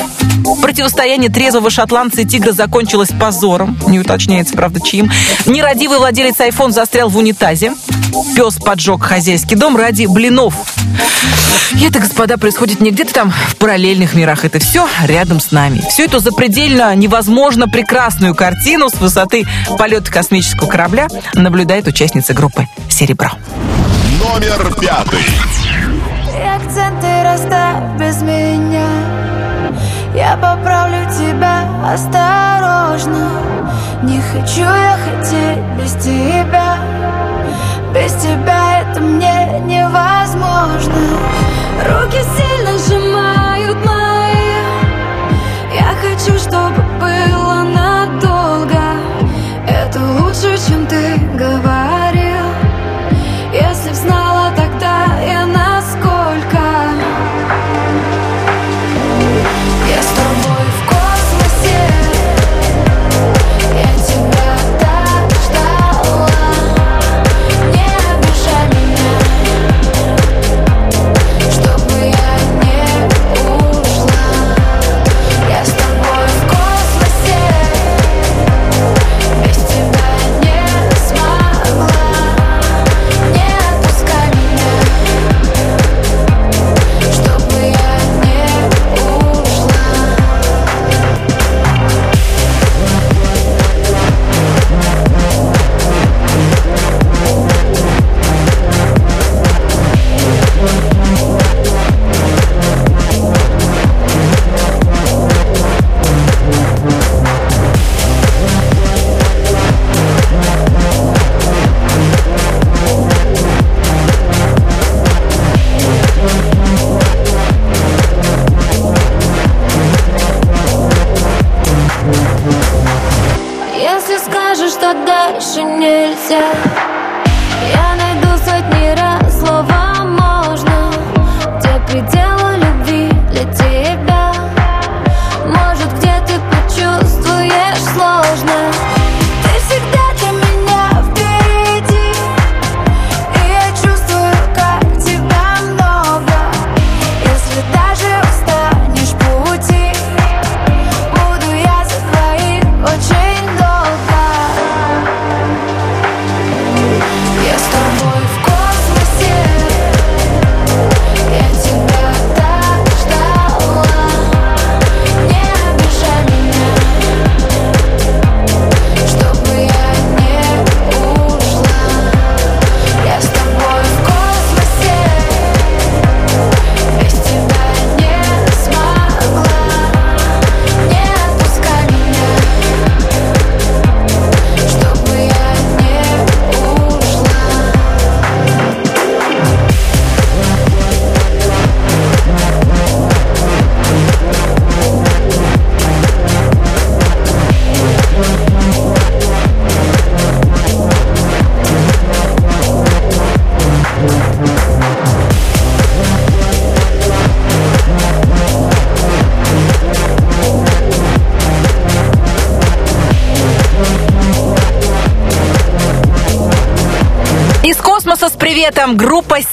Противостояние 0.63 1.31
трезвого 1.31 1.69
шотландца 1.69 2.23
и 2.23 2.25
тигра 2.25 2.53
закончилось 2.53 3.11
позором. 3.19 3.79
Не 3.87 4.01
уточняется, 4.01 4.55
правда, 4.55 4.81
чьим. 4.81 5.11
Нерадивый 5.47 5.99
владелец 5.99 6.39
iPhone 6.41 6.71
застрял 6.71 7.09
в 7.09 7.17
унитазе. 7.19 7.73
Пес 8.35 8.57
поджег 8.57 9.03
хозяйский 9.03 9.57
дом 9.57 9.77
ради 9.77 10.07
блинов. 10.07 10.55
И 11.73 11.85
это, 11.85 12.01
господа, 12.01 12.37
происходит 12.37 12.81
не 12.81 12.91
где-то 12.91 13.15
там 13.15 13.31
в 13.31 13.57
параллельных 13.57 14.15
мирах. 14.15 14.45
Это 14.45 14.59
все 14.59 14.89
рядом 15.05 15.41
с 15.41 15.53
нами. 15.53 15.83
Все 15.89 16.05
это 16.05 16.19
запредельно 16.19 16.95
невозможно 16.97 17.69
прекрасную 17.69 18.35
картину 18.35 18.91
с 18.91 18.95
высоты 18.95 19.47
полета 19.79 20.11
космического 20.11 20.69
корабля 20.69 21.09
наблюдает 21.35 21.87
участница 21.87 22.35
группы 22.35 22.67
«Серебро». 22.89 23.31
Номер 24.21 24.75
пятый. 24.75 25.21
И 25.21 26.43
акценты 26.43 27.23
расставь 27.25 27.99
без 27.99 28.23
меня 28.23 28.87
Я 30.15 30.37
поправлю 30.37 31.05
тебя 31.11 31.69
осторожно 31.85 33.31
Не 34.03 34.21
хочу 34.21 34.63
я 34.63 34.99
хотеть 35.05 35.59
без 35.79 35.93
тебя 36.03 36.79
Без 37.95 38.13
тебя 38.23 38.83
это 38.83 39.01
мне 39.01 39.61
невозможно. 39.67 40.95
Руки 41.89 42.19
сильно 42.37 42.50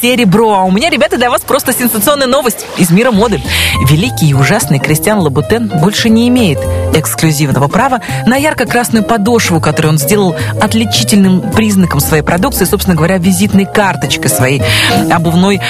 «Серебро». 0.01 0.53
А 0.53 0.63
у 0.63 0.71
меня, 0.71 0.89
ребята, 0.89 1.17
для 1.17 1.29
вас 1.29 1.41
просто 1.41 1.73
сенсационная 1.73 2.27
новость 2.27 2.65
из 2.77 2.91
мира 2.91 3.11
моды. 3.11 3.41
Великий 3.89 4.29
и 4.29 4.33
ужасный 4.33 4.79
Кристиан 4.79 5.19
Лабутен 5.19 5.67
больше 5.67 6.09
не 6.09 6.27
имеет 6.27 6.59
эксклюзивного 6.93 7.67
права 7.67 8.01
на 8.25 8.35
ярко-красную 8.35 9.03
подошву, 9.03 9.59
которую 9.59 9.93
он 9.93 9.99
сделал 9.99 10.35
отличительным 10.61 11.51
признаком 11.51 11.99
своей 11.99 12.23
продукции, 12.23 12.65
собственно 12.65 12.95
говоря, 12.95 13.17
визитной 13.17 13.65
карточкой 13.65 14.29
своей 14.29 14.61
обувной 15.11 15.61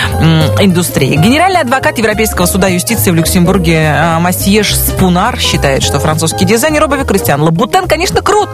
индустрии. 0.60 1.16
Генеральный 1.16 1.62
адвокат 1.62 1.98
Европейского 1.98 2.46
суда 2.46 2.68
юстиции 2.68 3.12
в 3.12 3.16
Люксембурге 3.16 3.92
а, 3.94 4.20
Масьеш 4.20 4.76
Спунар 4.76 5.40
считает, 5.40 5.84
что 5.84 6.00
французский 6.00 6.46
дизайнер 6.46 6.84
обуви 6.84 7.04
Кристиан 7.04 7.42
Лабутен, 7.42 7.88
конечно, 7.88 8.22
крут, 8.22 8.50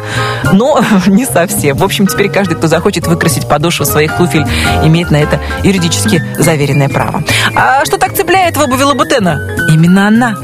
но 0.51 0.83
не 1.07 1.25
совсем. 1.25 1.77
В 1.77 1.83
общем, 1.83 2.07
теперь 2.07 2.29
каждый, 2.29 2.55
кто 2.55 2.67
захочет 2.67 3.07
выкрасить 3.07 3.47
подошву 3.47 3.85
своих 3.85 4.17
туфель, 4.17 4.45
имеет 4.83 5.11
на 5.11 5.17
это 5.17 5.39
юридически 5.63 6.21
заверенное 6.37 6.89
право. 6.89 7.23
А 7.55 7.85
что 7.85 7.97
так 7.97 8.13
цепляет 8.15 8.57
в 8.57 8.61
обуви 8.61 8.83
Лабутена? 8.83 9.39
Именно 9.69 10.07
она. 10.07 10.35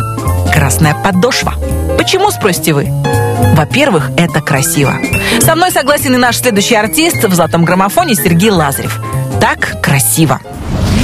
Красная 0.54 0.96
подошва. 0.96 1.54
Почему, 1.98 2.32
спросите 2.32 2.74
вы? 2.74 2.88
Во-первых, 3.56 4.12
это 4.18 4.42
красиво. 4.42 4.94
Со 5.42 5.56
мной 5.56 5.72
согласен 5.72 6.16
и 6.16 6.18
наш 6.18 6.38
следующий 6.38 6.76
артист 6.76 7.24
в 7.24 7.34
золотом 7.34 7.66
граммофоне 7.66 8.16
Сергей 8.16 8.52
Лазарев. 8.52 9.00
Так 9.42 9.82
красиво. 9.82 10.40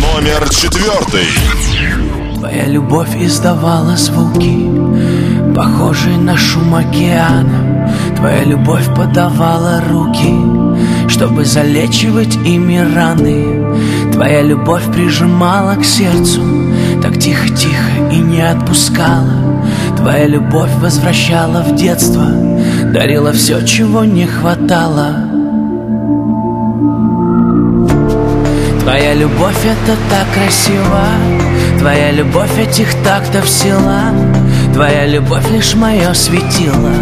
Номер 0.01 0.49
четвертый. 0.49 1.28
Твоя 2.36 2.66
любовь 2.66 3.16
издавала 3.18 3.97
звуки, 3.97 4.70
похожие 5.55 6.18
на 6.18 6.38
шум 6.38 6.76
океана. 6.76 7.91
Твоя 8.16 8.43
любовь 8.43 8.86
подавала 8.95 9.82
руки, 9.89 10.34
чтобы 11.16 11.45
залечивать 11.45 12.36
ими 12.45 12.78
раны. 12.93 14.11
Твоя 14.11 14.41
любовь 14.41 14.84
прижимала 14.91 15.76
к 15.76 15.86
сердцу, 15.86 16.41
так 17.01 17.18
тихо-тихо 17.18 18.11
и 18.11 18.18
не 18.18 18.41
отпускала. 18.41 19.63
Твоя 19.95 20.28
любовь 20.28 20.72
возвращала 20.82 21.61
в 21.61 21.74
детство, 21.76 22.26
дарила 22.91 23.32
все, 23.32 23.66
чего 23.66 24.03
не 24.03 24.26
хватало. 24.26 25.16
Твоя 28.82 29.13
любовь 29.13 29.66
это 29.66 29.97
так 30.11 30.28
красиво 30.34 31.01
Твоя 31.80 32.11
любовь 32.11 32.55
этих 32.59 32.93
тактов 33.03 33.49
сила 33.49 34.03
Твоя 34.74 35.07
любовь 35.07 35.49
лишь 35.49 35.74
мое 35.74 36.13
светило 36.13 36.93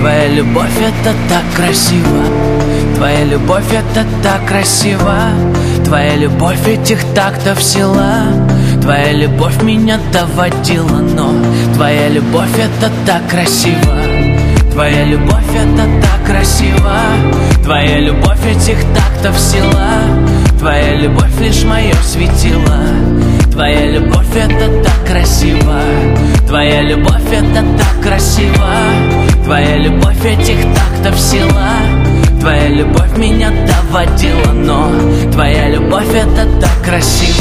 Твоя 0.00 0.26
любовь 0.26 0.76
это 0.80 1.14
так 1.28 1.44
красиво 1.54 2.41
Твоя 3.02 3.24
любовь 3.24 3.72
это 3.72 4.06
так 4.22 4.46
красиво. 4.46 5.16
Твоя 5.84 6.14
любовь 6.14 6.68
этих 6.68 7.02
тактов 7.16 7.60
сила. 7.60 8.26
Твоя 8.80 9.10
любовь 9.10 9.60
меня 9.60 9.98
доводила, 10.12 10.98
но 10.98 11.34
Твоя 11.74 12.08
любовь 12.08 12.56
это 12.56 12.92
так 13.04 13.26
красиво. 13.28 13.98
Твоя 14.70 15.04
любовь 15.04 15.50
это 15.52 15.84
так 16.00 16.24
красиво. 16.24 16.94
Твоя 17.64 17.98
любовь 17.98 18.46
этих 18.46 18.78
тактов 18.94 19.36
сила. 19.36 19.88
Твоя 20.60 20.94
любовь 20.94 21.40
лишь 21.40 21.64
мое 21.64 21.94
светило. 22.04 22.86
Твоя 23.50 23.84
любовь 23.84 24.36
это 24.36 24.80
так 24.84 25.10
красиво. 25.10 25.80
Твоя 26.46 26.82
любовь 26.82 27.32
это 27.32 27.64
так 27.76 28.00
красиво. 28.00 28.70
Твоя 29.44 29.76
любовь 29.78 30.24
этих 30.24 30.62
тактов 30.72 31.18
сила 31.18 32.01
Твоя 32.42 32.66
любовь 32.70 33.16
меня 33.16 33.52
доводила, 33.52 34.50
но 34.52 34.90
Твоя 35.30 35.68
любовь 35.68 36.12
это 36.12 36.44
так 36.60 36.72
красиво. 36.84 37.38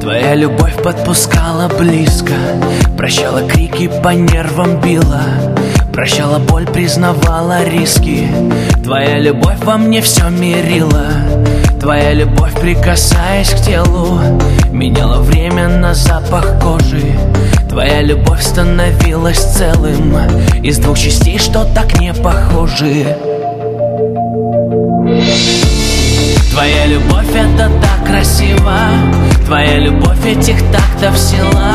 Твоя 0.00 0.36
любовь 0.36 0.80
подпускала 0.80 1.68
близко 1.76 2.34
Прощала 2.96 3.48
крики, 3.48 3.90
по 4.00 4.10
нервам 4.10 4.80
била 4.80 5.24
Прощала 5.92 6.38
боль, 6.38 6.66
признавала 6.66 7.64
риски. 7.64 8.28
Твоя 8.84 9.18
любовь 9.18 9.58
во 9.64 9.76
мне 9.76 10.00
все 10.00 10.28
мерила 10.28 11.08
Твоя 11.88 12.12
любовь, 12.12 12.52
прикасаясь 12.60 13.48
к 13.48 13.62
телу 13.62 14.20
Меняла 14.70 15.22
время 15.22 15.68
на 15.68 15.94
запах 15.94 16.60
кожи. 16.60 17.18
Твоя 17.66 18.02
любовь 18.02 18.42
становилась 18.42 19.38
целым 19.38 20.14
Из 20.62 20.76
двух 20.80 20.98
частей, 20.98 21.38
что 21.38 21.64
так 21.74 21.98
не 21.98 22.12
похожи. 22.12 23.16
Твоя 26.50 26.86
любовь 26.88 27.34
это 27.34 27.70
так 27.80 28.06
красиво 28.06 28.76
Твоя 29.46 29.78
любовь 29.78 30.26
этих 30.26 30.58
тактов 30.70 31.16
сила 31.16 31.72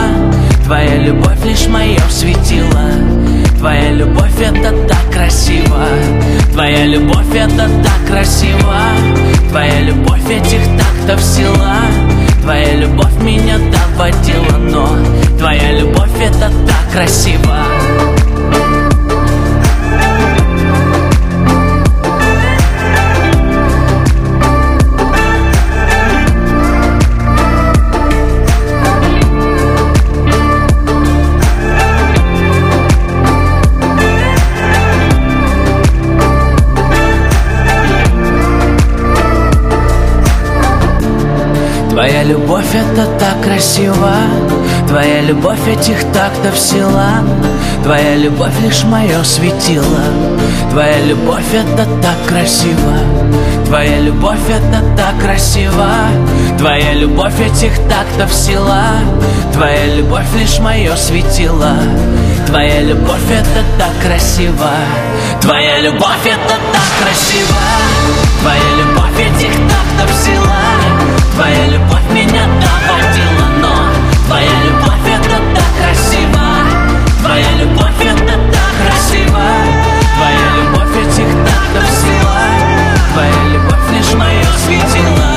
Твоя 0.64 0.96
любовь 0.96 1.44
лишь 1.44 1.66
мое 1.66 1.98
светило 2.12 3.33
Твоя 3.64 3.92
любовь 3.92 4.42
это 4.42 4.74
так 4.90 5.10
красиво. 5.10 5.86
Твоя 6.52 6.86
любовь 6.86 7.34
это 7.34 7.70
так 7.82 8.06
красиво. 8.06 8.76
Твоя 9.52 9.80
любовь 9.80 10.30
этих 10.30 10.60
тактов 10.78 11.24
сила. 11.24 11.78
Твоя 12.42 12.74
любовь 12.76 13.16
меня 13.22 13.58
доводила, 13.60 14.58
но 14.58 14.90
Твоя 15.38 15.80
любовь 15.80 16.12
это 16.20 16.52
так 16.68 16.92
красиво 16.92 17.83
Твоя 41.94 42.24
любовь 42.24 42.74
это 42.74 43.06
так 43.20 43.40
красиво 43.44 44.16
Твоя 44.88 45.22
любовь 45.22 45.60
этих 45.68 46.02
тактов 46.12 46.58
сила 46.58 47.22
Твоя 47.84 48.16
любовь 48.16 48.60
лишь 48.64 48.84
мое 48.84 49.24
светило 49.24 50.02
Твоя 50.72 51.00
любовь 51.06 51.54
это 51.54 51.86
так 52.02 52.18
красиво 52.28 52.98
Твоя 53.68 54.00
любовь 54.00 54.50
это 54.50 54.84
так 54.98 55.20
красиво 55.22 55.88
Твоя 56.58 56.94
любовь 56.94 57.40
этих 57.40 57.78
тактов 57.88 58.34
сила 58.34 58.86
Твоя 59.54 59.96
любовь 59.96 60.34
лишь 60.36 60.58
мое 60.58 60.96
светило 60.96 61.76
Твоя 62.48 62.82
любовь 62.82 63.30
это 63.30 63.64
так 63.78 63.94
красиво 64.04 64.72
Твоя 65.42 65.78
любовь 65.78 66.26
это 66.26 66.56
так 66.74 67.04
красиво 67.04 67.62
Твоя 68.42 68.82
любовь 68.82 69.20
этих 69.20 69.54
тактов 69.70 70.16
сила 70.26 70.83
Твоя 71.34 71.66
любовь 71.66 72.08
меня 72.12 72.46
доводила, 72.46 73.48
но 73.60 73.74
Твоя 74.28 74.52
любовь 74.66 75.06
это 75.08 75.38
так 75.56 75.66
красиво. 75.80 76.46
Твоя 77.22 77.52
любовь 77.60 78.02
это 78.02 78.34
так 78.52 78.70
красиво. 78.82 79.42
Твоя 80.16 80.48
любовь 80.58 80.96
этих 80.96 81.30
тактов 81.44 81.90
сила. 81.90 82.38
Твоя 83.14 83.54
любовь 83.54 83.92
лишь 83.92 84.14
мое 84.14 84.44
светило. 84.64 85.34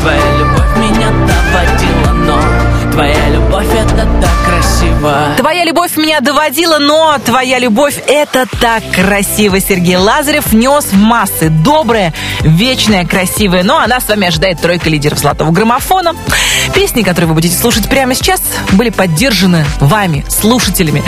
Твоя 0.00 0.38
любовь 0.38 0.76
меня 0.76 1.10
доводила, 1.10 2.12
но 2.12 2.92
Твоя 2.92 3.28
любовь 3.30 3.74
это 3.74 4.06
так 4.20 4.36
красиво 4.46 5.35
Твоя 5.46 5.64
любовь 5.64 5.96
меня 5.96 6.18
доводила, 6.18 6.78
но 6.78 7.16
твоя 7.24 7.60
любовь 7.60 8.02
это 8.08 8.46
так 8.60 8.82
красиво. 8.92 9.60
Сергей 9.60 9.94
Лазарев 9.94 10.52
нес 10.52 10.86
в 10.86 10.94
массы. 10.94 11.50
Добрая, 11.50 12.12
вечная, 12.40 13.06
красивая. 13.06 13.62
Ну, 13.62 13.76
а 13.76 13.86
нас 13.86 14.06
с 14.06 14.08
вами 14.08 14.26
ожидает 14.26 14.60
тройка 14.60 14.90
лидеров 14.90 15.20
золотого 15.20 15.52
граммофона. 15.52 16.16
Песни, 16.74 17.04
которые 17.04 17.28
вы 17.28 17.34
будете 17.34 17.56
слушать 17.56 17.88
прямо 17.88 18.14
сейчас, 18.14 18.42
были 18.72 18.90
поддержаны 18.90 19.64
вами, 19.78 20.24
слушателями, 20.28 21.04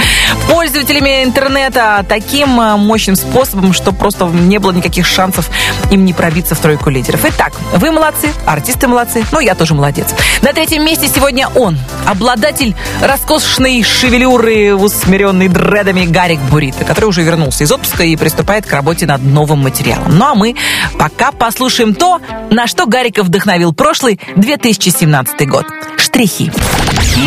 пользователями 0.49 1.25
интернета 1.25 2.07
таким 2.09 2.61
э, 2.61 2.77
мощным 2.77 3.17
способом, 3.17 3.73
что 3.73 3.91
просто 3.91 4.27
не 4.27 4.59
было 4.59 4.71
никаких 4.71 5.05
шансов 5.05 5.51
им 5.91 6.05
не 6.05 6.13
пробиться 6.13 6.55
в 6.55 6.61
тройку 6.61 6.91
лидеров. 6.91 7.25
Итак, 7.25 7.55
вы 7.75 7.91
молодцы, 7.91 8.33
артисты 8.47 8.87
молодцы, 8.87 9.25
ну, 9.33 9.41
я 9.41 9.57
тоже 9.57 9.75
молодец. 9.75 10.07
На 10.43 10.53
третьем 10.53 10.85
месте 10.85 11.09
сегодня 11.13 11.49
он, 11.57 11.77
обладатель 12.07 12.77
роскошной 13.03 13.83
шевелюры, 13.83 14.28
усмиренной 14.29 15.49
дредами 15.49 16.07
Гарик 16.07 16.41
Бурита, 16.51 16.85
который 16.85 17.07
уже 17.07 17.23
вернулся 17.23 17.65
из 17.65 17.73
отпуска 17.73 18.05
и 18.05 18.17
приступает 18.17 18.67
к 18.67 18.73
работе 18.73 19.07
над 19.07 19.23
новым 19.23 19.61
материалом. 19.61 20.19
Ну 20.19 20.25
а 20.25 20.35
мы 20.35 20.55
пока 20.99 21.33
послушаем 21.33 21.95
то, 21.95 22.21
на 22.51 22.67
что 22.67 22.87
Гарика 22.87 23.23
вдохновил 23.23 23.73
прошлый 23.73 24.21
2017 24.37 25.49
год. 25.49 25.67
Штрихи. 25.97 26.53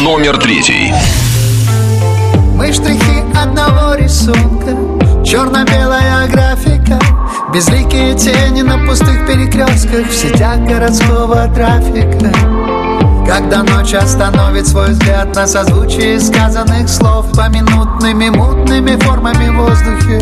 Номер 0.04 0.38
третий. 0.38 0.94
Мы 2.56 2.72
штрихи 2.72 3.24
одного 3.36 3.96
рисунка 3.96 4.78
Черно-белая 5.26 6.28
графика 6.28 7.00
Безликие 7.52 8.16
тени 8.16 8.62
на 8.62 8.78
пустых 8.88 9.26
перекрестках 9.26 10.08
В 10.08 10.14
сетях 10.14 10.60
городского 10.60 11.48
трафика 11.56 12.81
когда 13.34 13.64
ночь 13.64 13.94
остановит 13.94 14.68
свой 14.68 14.90
взгляд 14.90 15.34
на 15.34 15.48
созвучие 15.48 16.20
сказанных 16.20 16.90
слов 16.90 17.28
Поминутными 17.32 18.28
мутными 18.28 18.98
формами 18.98 19.48
в 19.48 19.56
воздухе 19.56 20.20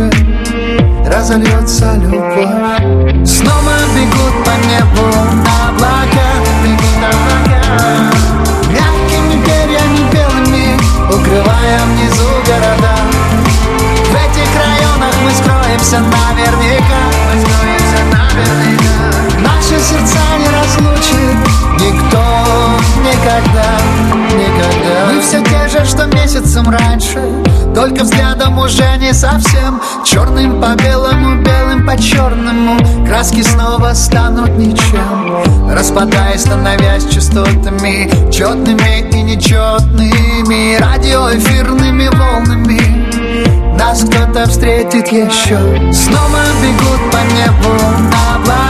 Разольется 1.07 1.95
любовь. 1.95 3.27
Снова 3.27 3.73
бегут 3.95 4.45
по 4.45 4.53
небу 4.67 5.07
облака 5.65 6.29
Бегут 6.63 6.97
облака. 6.97 8.11
Мягкими 8.69 9.43
перьями 9.43 10.11
белыми 10.13 10.77
Укрывая 11.07 11.79
внизу 11.87 12.29
города. 12.45 12.95
В 14.05 14.13
этих 14.13 14.49
районах 14.55 15.15
мы 15.23 15.31
скроемся 15.31 15.99
наверняка 15.99 17.01
Мы 17.33 17.41
скроемся 17.41 18.03
наверняка 18.11 18.88
Наши 19.59 19.77
сердца 19.83 20.19
не 20.39 20.47
разлучит 20.47 21.37
Никто 21.73 22.23
никогда, 23.03 23.77
никогда. 24.33 25.11
Мы 25.11 25.21
все 25.21 25.43
те 25.43 25.67
же, 25.67 25.85
что 25.85 26.05
месяцем 26.05 26.69
раньше 26.69 27.21
Только 27.75 28.03
взглядом 28.05 28.57
уже 28.57 28.87
не 28.99 29.13
совсем. 29.13 29.81
Черным 30.05 30.61
по 30.61 30.81
белому, 30.81 31.41
белым 31.41 31.85
по 31.85 31.97
черному 32.01 32.77
Краски 33.05 33.41
снова 33.41 33.93
станут 33.93 34.57
ничем. 34.57 35.69
Распадаясь, 35.69 36.41
становясь 36.41 37.05
частотами 37.09 38.31
Четными 38.31 39.09
и 39.11 39.21
нечетными 39.21 40.77
Радиоэфирными 40.79 42.07
волнами 42.15 43.77
Нас 43.77 44.03
кто-то 44.03 44.49
встретит 44.49 45.09
еще 45.09 45.59
Снова 45.91 46.43
бегут 46.61 47.11
по 47.11 47.17
небу 47.33 47.75
облака 48.35 48.68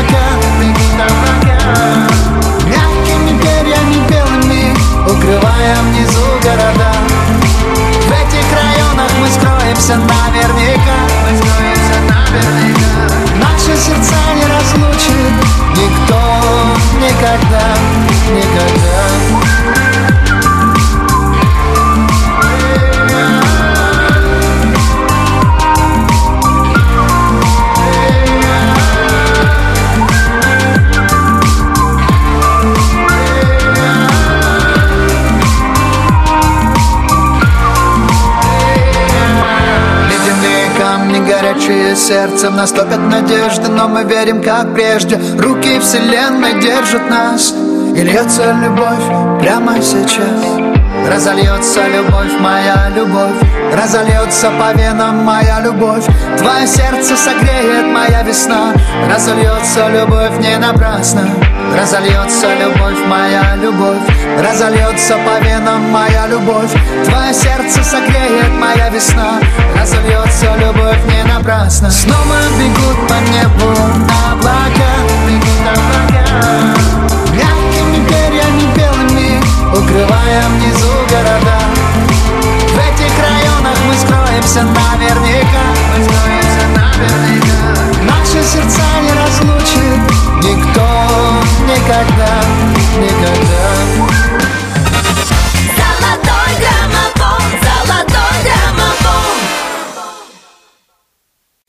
Мягкими 2.65 3.39
перьями 3.41 4.07
белыми 4.09 4.75
Укрывая 5.05 5.75
внизу 5.83 6.25
города. 6.43 6.93
В 8.07 8.11
этих 8.11 8.45
районах 8.51 9.11
мы 9.19 9.27
скроемся 9.29 9.95
наверняка. 9.97 10.97
Мы 11.23 11.37
скроемся 11.37 11.97
наверняка. 12.07 12.89
Наши 13.35 13.77
сердца 13.77 14.15
не 14.35 14.45
разлучит 14.45 15.59
Никто 15.75 16.19
никогда, 16.99 17.63
никогда 18.33 19.88
камни, 41.69 41.79
горячие 41.79 41.95
сердцем 41.95 42.55
Наступят 42.55 42.99
надежды, 42.99 43.69
но 43.69 43.87
мы 43.87 44.03
верим, 44.03 44.41
как 44.41 44.73
прежде. 44.73 45.19
Руки 45.37 45.79
вселенной 45.79 46.59
держат 46.61 47.09
нас 47.09 47.53
И 47.95 48.01
льется 48.01 48.55
любовь 48.61 49.39
прямо 49.41 49.81
сейчас. 49.81 50.45
Разольется 51.07 51.87
любовь, 51.87 52.39
моя 52.39 52.89
любовь 52.95 53.39
Разольется 53.73 54.51
по 54.51 54.77
венам 54.77 55.23
моя 55.23 55.61
любовь. 55.61 56.05
Твое 56.37 56.67
сердце 56.67 57.15
согреет 57.15 57.85
моя 57.93 58.23
весна 58.23 58.73
Разольется 59.09 59.87
любовь 59.89 60.39
не 60.39 60.57
напрасно 60.57 61.27
Разольется 61.75 62.47
любовь, 62.55 62.99
моя 63.07 63.55
любовь. 63.55 63.97
Разольется 64.39 65.15
по 65.17 65.43
венам 65.43 65.89
моя 65.89 66.27
любовь. 66.27 66.71
Твое 67.05 67.33
сердце 67.33 67.83
согреет 67.83 68.51
моя 68.59 68.89
весна. 68.89 69.39
Разольется 69.77 70.55
любовь 70.57 70.99
не 71.07 71.23
напрасно. 71.23 71.89
Снова 71.89 72.37
бегут 72.57 73.07
по 73.07 73.13
небу 73.31 73.71
облака. 74.31 74.91
Бегут 75.27 75.67
облака. 75.71 76.75
Мягкими 77.33 78.07
перьями 78.07 78.75
белыми 78.75 79.41
Укрывая 79.71 80.43
внизу 80.49 80.91
города. 81.09 81.59
В 82.67 82.77
этих 82.77 83.13
районах 83.19 83.77
мы 83.87 83.93
скроемся 83.93 84.63
наверняка. 84.63 85.63
Мы 85.95 86.03
скроемся 86.03 86.68
Наши 88.03 88.43
сердца 88.43 88.83
не 89.01 89.13
разлучит 89.13 90.01
Никто 90.43 90.87
никогда, 91.65 92.43
никогда 92.97 94.09
Золотой 95.77 96.51
граммофон, 96.59 97.43
золотой 97.61 98.35
граммофон. 98.43 99.37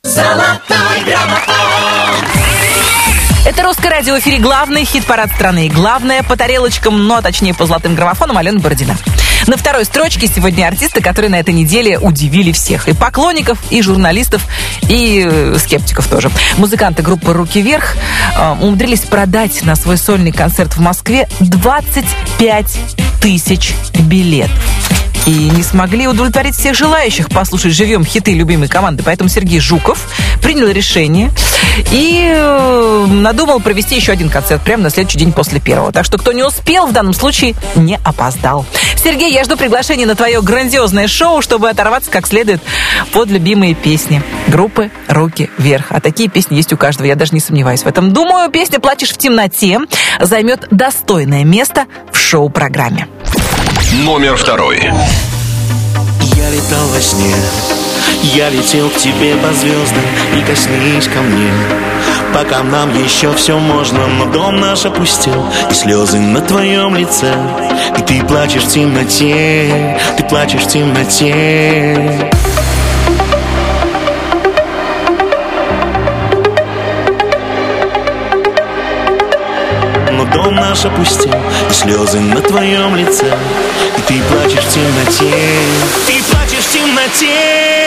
Золотой 0.02 1.04
граммофон. 1.04 2.24
Это 3.46 3.62
русское 3.62 3.90
радио 3.90 4.14
в 4.14 4.18
эфире 4.18 4.38
главный 4.38 4.84
хит-парад 4.84 5.30
страны. 5.32 5.66
И 5.66 5.70
главное 5.70 6.22
по 6.22 6.36
тарелочкам, 6.36 7.06
но 7.06 7.22
точнее 7.22 7.54
по 7.54 7.66
золотым 7.66 7.94
граммофонам 7.94 8.38
Алена 8.38 8.60
Бородина. 8.60 8.96
На 9.50 9.56
второй 9.56 9.84
строчке 9.84 10.28
сегодня 10.28 10.68
артисты, 10.68 11.00
которые 11.00 11.28
на 11.28 11.40
этой 11.40 11.52
неделе 11.52 11.98
удивили 11.98 12.52
всех. 12.52 12.86
И 12.86 12.92
поклонников, 12.92 13.58
и 13.70 13.82
журналистов, 13.82 14.46
и 14.88 15.26
э, 15.28 15.56
скептиков 15.58 16.06
тоже. 16.06 16.30
Музыканты 16.56 17.02
группы 17.02 17.32
«Руки 17.32 17.60
вверх» 17.60 17.96
э, 18.38 18.50
умудрились 18.60 19.00
продать 19.00 19.64
на 19.64 19.74
свой 19.74 19.98
сольный 19.98 20.30
концерт 20.30 20.76
в 20.76 20.80
Москве 20.80 21.28
25 21.40 22.78
тысяч 23.20 23.74
билетов. 23.98 24.89
И 25.26 25.30
не 25.30 25.62
смогли 25.62 26.08
удовлетворить 26.08 26.56
всех 26.56 26.74
желающих 26.74 27.28
послушать 27.28 27.72
живьем 27.72 28.04
хиты 28.04 28.32
любимой 28.32 28.68
команды. 28.68 29.02
Поэтому 29.04 29.28
Сергей 29.28 29.60
Жуков 29.60 30.08
принял 30.42 30.68
решение 30.68 31.30
и 31.92 32.32
э, 32.34 33.06
надумал 33.08 33.60
провести 33.60 33.96
еще 33.96 34.12
один 34.12 34.28
концерт 34.28 34.62
прямо 34.62 34.84
на 34.84 34.90
следующий 34.90 35.18
день 35.18 35.32
после 35.32 35.60
первого. 35.60 35.92
Так 35.92 36.04
что 36.04 36.18
кто 36.18 36.32
не 36.32 36.42
успел, 36.42 36.86
в 36.86 36.92
данном 36.92 37.12
случае 37.12 37.54
не 37.76 37.98
опоздал. 38.04 38.66
Сергей, 39.02 39.32
я 39.32 39.44
жду 39.44 39.56
приглашения 39.56 40.06
на 40.06 40.14
твое 40.14 40.42
грандиозное 40.42 41.08
шоу, 41.08 41.40
чтобы 41.40 41.70
оторваться 41.70 42.10
как 42.10 42.26
следует 42.26 42.60
под 43.12 43.28
любимые 43.28 43.74
песни 43.74 44.22
группы 44.46 44.90
«Руки 45.08 45.48
вверх». 45.56 45.86
А 45.90 46.00
такие 46.00 46.28
песни 46.28 46.56
есть 46.56 46.72
у 46.72 46.76
каждого, 46.76 47.06
я 47.06 47.14
даже 47.14 47.32
не 47.32 47.40
сомневаюсь 47.40 47.82
в 47.82 47.86
этом. 47.86 48.12
Думаю, 48.12 48.50
песня 48.50 48.78
«Плачешь 48.78 49.10
в 49.10 49.16
темноте» 49.16 49.78
займет 50.20 50.66
достойное 50.70 51.44
место 51.44 51.86
в 52.12 52.18
шоу-программе. 52.18 53.08
Номер 54.04 54.36
второй. 54.36 54.78
Я 56.36 56.50
летал 56.50 56.86
во 56.92 57.00
сне, 57.00 57.34
я 58.22 58.50
летел 58.50 58.88
к 58.90 58.96
тебе 58.96 59.34
по 59.36 59.52
звездам 59.52 60.02
И 60.36 60.42
коснись 60.42 61.08
ко 61.08 61.20
мне. 61.20 61.50
Пока 62.34 62.62
нам 62.62 62.96
еще 63.02 63.32
все 63.34 63.58
можно 63.58 64.06
Но 64.06 64.26
дом 64.26 64.60
наш 64.60 64.84
опустел 64.86 65.44
И 65.70 65.74
слезы 65.74 66.18
на 66.18 66.40
твоем 66.40 66.96
лице. 66.96 67.34
И 67.98 68.02
ты 68.02 68.24
плачешь 68.24 68.64
в 68.64 68.68
темноте 68.68 69.98
Ты 70.16 70.24
плачешь 70.24 70.62
в 70.62 70.68
темноте 70.68 72.30
дом 80.32 80.54
наш 80.54 80.84
опустел 80.84 81.40
И 81.70 81.72
слезы 81.72 82.20
на 82.20 82.40
твоем 82.40 82.96
лице. 82.96 83.36
И 83.98 84.00
ты 84.02 84.22
плачешь 84.22 84.64
в 84.64 84.72
темноте. 84.72 85.34
Ты 86.06 86.22
плачешь 86.30 86.64
в 86.64 86.72
темноте 86.72 87.79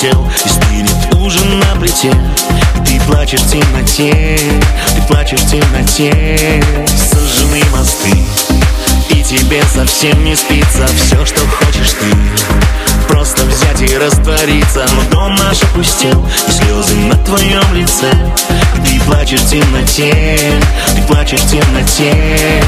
опустел 0.00 0.26
и 0.72 1.16
ужин 1.16 1.60
на 1.60 1.80
плите. 1.80 2.12
Ты 2.86 3.00
плачешь 3.00 3.40
в 3.40 3.50
темноте, 3.50 4.38
ты 4.94 5.02
плачешь 5.02 5.40
в 5.40 5.50
темноте. 5.50 6.62
Сожжены 6.86 7.62
мосты, 7.72 8.16
и 9.10 9.22
тебе 9.22 9.62
совсем 9.74 10.24
не 10.24 10.34
спится 10.34 10.86
все, 10.96 11.24
что 11.24 11.40
хочешь 11.46 11.92
ты. 12.00 12.06
Просто 13.08 13.42
взять 13.44 13.82
и 13.82 13.98
раствориться 13.98 14.86
Но 14.94 15.02
дом 15.10 15.34
наш 15.34 15.60
опустел 15.64 16.24
И 16.46 16.50
слезы 16.52 16.94
на 16.94 17.16
твоем 17.24 17.74
лице 17.74 18.08
ты 18.86 19.00
плачешь 19.00 19.40
в 19.40 19.50
темноте 19.50 20.38
Ты 20.94 21.02
плачешь 21.02 21.40
в 21.40 21.50
темноте 21.50 22.62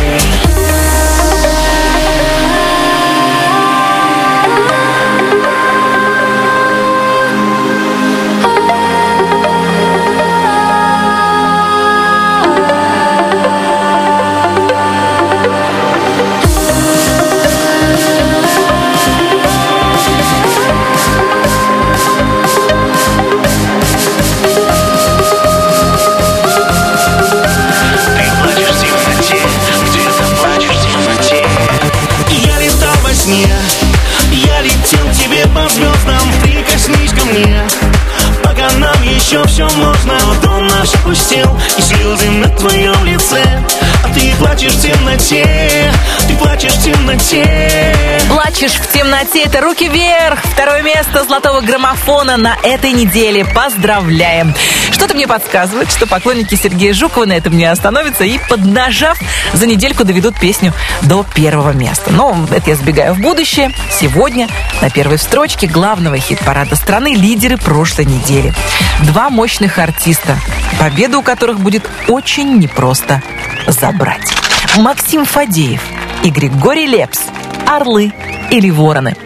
Плачешь 48.62 48.78
в 48.78 48.92
темноте, 48.92 49.42
это 49.42 49.60
руки 49.60 49.88
вверх. 49.88 50.38
Второе 50.44 50.82
место 50.82 51.24
золотого 51.24 51.62
граммофона 51.62 52.36
на 52.36 52.56
этой 52.62 52.92
неделе. 52.92 53.44
Поздравляем. 53.44 54.54
Что-то 54.92 55.14
мне 55.14 55.26
подсказывает, 55.26 55.90
что 55.90 56.06
поклонники 56.06 56.54
Сергея 56.54 56.94
Жукова 56.94 57.24
на 57.24 57.32
этом 57.32 57.56
не 57.56 57.64
остановятся 57.64 58.22
и, 58.22 58.38
поднажав, 58.48 59.18
за 59.52 59.66
недельку 59.66 60.04
доведут 60.04 60.38
песню 60.38 60.72
до 61.02 61.24
первого 61.34 61.72
места. 61.72 62.12
Но 62.12 62.46
это 62.52 62.70
я 62.70 62.76
сбегаю 62.76 63.14
в 63.14 63.18
будущее. 63.18 63.72
Сегодня 63.90 64.46
на 64.80 64.90
первой 64.90 65.18
строчке 65.18 65.66
главного 65.66 66.16
хит-парада 66.18 66.76
страны 66.76 67.14
лидеры 67.16 67.56
прошлой 67.56 68.04
недели. 68.04 68.54
Два 69.00 69.28
мощных 69.28 69.78
артиста, 69.78 70.38
победу 70.78 71.18
у 71.18 71.22
которых 71.22 71.58
будет 71.58 71.82
очень 72.06 72.58
непросто 72.58 73.24
забрать. 73.66 74.32
Максим 74.76 75.24
Фадеев 75.24 75.82
и 76.22 76.30
Григорий 76.30 76.86
Лепс. 76.86 77.18
Орлы 77.66 78.12
или 78.52 78.70
вороны. 78.70 79.16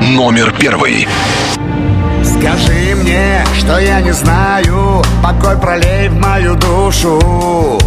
Номер 0.00 0.54
первый. 0.58 1.06
Скажи 2.24 2.94
мне, 2.94 3.44
что 3.58 3.78
я 3.78 4.00
не 4.00 4.12
знаю 4.12 5.02
Покой 5.22 5.56
пролей 5.58 6.08
в 6.08 6.14
мою 6.14 6.54
душу 6.54 7.78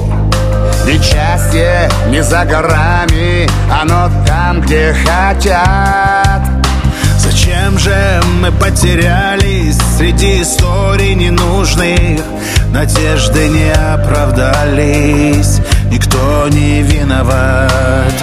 Ведь 0.86 1.04
счастье 1.04 1.90
не 2.10 2.22
за 2.22 2.46
горами 2.46 3.50
Оно 3.82 4.10
там, 4.26 4.62
где 4.62 4.94
хотят 4.94 6.42
Зачем 7.18 7.80
же 7.80 8.22
мы 8.40 8.52
потерялись 8.52 9.78
Среди 9.98 10.42
историй 10.42 11.16
ненужных 11.16 12.22
Надежды 12.72 13.48
не 13.48 13.72
оправдались 13.72 15.60
Никто 15.90 16.48
не 16.50 16.82
виноват 16.82 18.14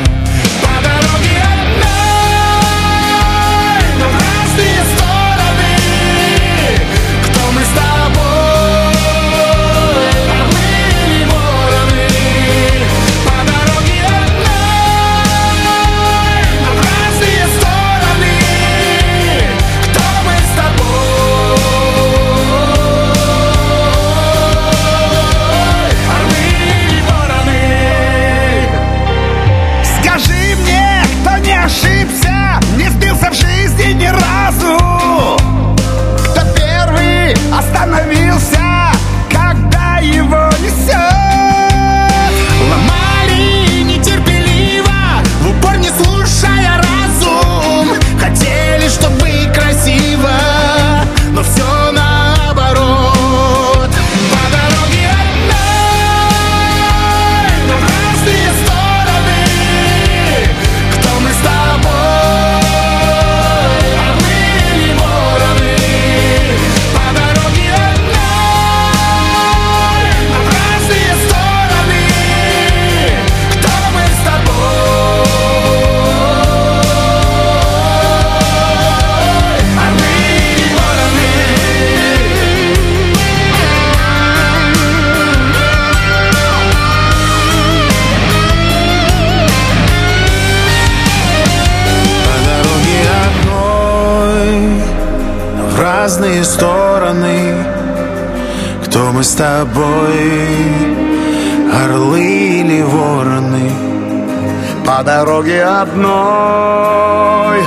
одной, 105.82 107.60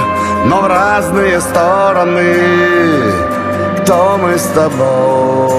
но 0.45 0.61
в 0.61 0.67
разные 0.67 1.41
стороны. 1.41 2.35
Кто 3.81 4.17
мы 4.17 4.37
с 4.37 4.45
тобой 4.47 5.54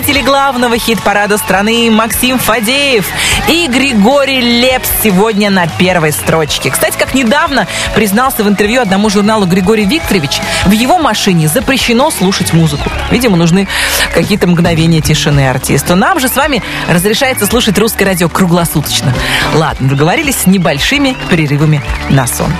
победители 0.00 0.22
главного 0.22 0.78
хит-парада 0.78 1.36
страны 1.36 1.90
Максим 1.90 2.38
Фадеев 2.38 3.06
и 3.48 3.66
Григорий 3.66 4.40
Лепс 4.40 4.88
сегодня 5.02 5.50
на 5.50 5.66
первой 5.66 6.12
строчке. 6.12 6.70
Кстати, 6.70 6.96
как 6.96 7.12
недавно 7.12 7.66
признался 7.94 8.42
в 8.42 8.48
интервью 8.48 8.80
одному 8.80 9.10
журналу 9.10 9.44
Григорий 9.44 9.84
Викторович, 9.84 10.40
в 10.64 10.70
его 10.70 10.96
машине 10.96 11.48
запрещено 11.48 12.10
слушать 12.10 12.54
музыку. 12.54 12.90
Видимо, 13.10 13.36
нужны 13.36 13.68
какие-то 14.14 14.46
мгновения 14.46 15.02
тишины 15.02 15.50
артисту. 15.50 15.96
Нам 15.96 16.18
же 16.18 16.28
с 16.28 16.36
вами 16.36 16.62
разрешается 16.88 17.44
слушать 17.44 17.76
русское 17.76 18.06
радио 18.06 18.30
круглосуточно. 18.30 19.12
Ладно, 19.52 19.86
договорились 19.86 20.36
с 20.36 20.46
небольшими 20.46 21.14
перерывами 21.28 21.82
на 22.08 22.26
сон. 22.26 22.50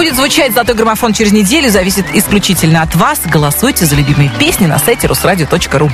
Будет 0.00 0.16
звучать 0.16 0.54
«Золотой 0.54 0.74
граммофон» 0.76 1.12
через 1.12 1.30
неделю, 1.30 1.68
зависит 1.68 2.06
исключительно 2.14 2.80
от 2.80 2.94
вас. 2.94 3.20
Голосуйте 3.26 3.84
за 3.84 3.96
любимые 3.96 4.30
песни 4.38 4.64
на 4.64 4.78
сайте 4.78 5.06
русрадио.ру. 5.06 5.90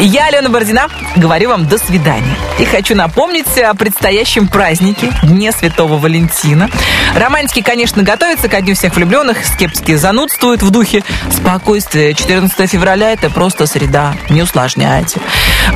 Я, 0.00 0.26
Алена 0.26 0.48
Бородина, 0.48 0.88
говорю 1.14 1.50
вам 1.50 1.68
до 1.68 1.78
свидания. 1.78 2.36
И 2.58 2.64
хочу 2.64 2.96
напомнить 2.96 3.56
о 3.58 3.72
предстоящем 3.74 4.48
празднике, 4.48 5.12
Дне 5.22 5.52
Святого 5.52 5.98
Валентина. 5.98 6.68
Романтики, 7.14 7.62
конечно, 7.62 8.02
готовятся 8.02 8.48
ко 8.48 8.60
Дню 8.60 8.74
всех 8.74 8.96
влюбленных, 8.96 9.46
скептики 9.46 9.94
занудствуют 9.94 10.60
в 10.62 10.70
духе 10.70 11.04
спокойствия. 11.30 12.12
14 12.12 12.68
февраля– 12.68 13.12
это 13.12 13.30
просто 13.30 13.66
среда, 13.66 14.16
не 14.30 14.42
усложняйте. 14.42 15.20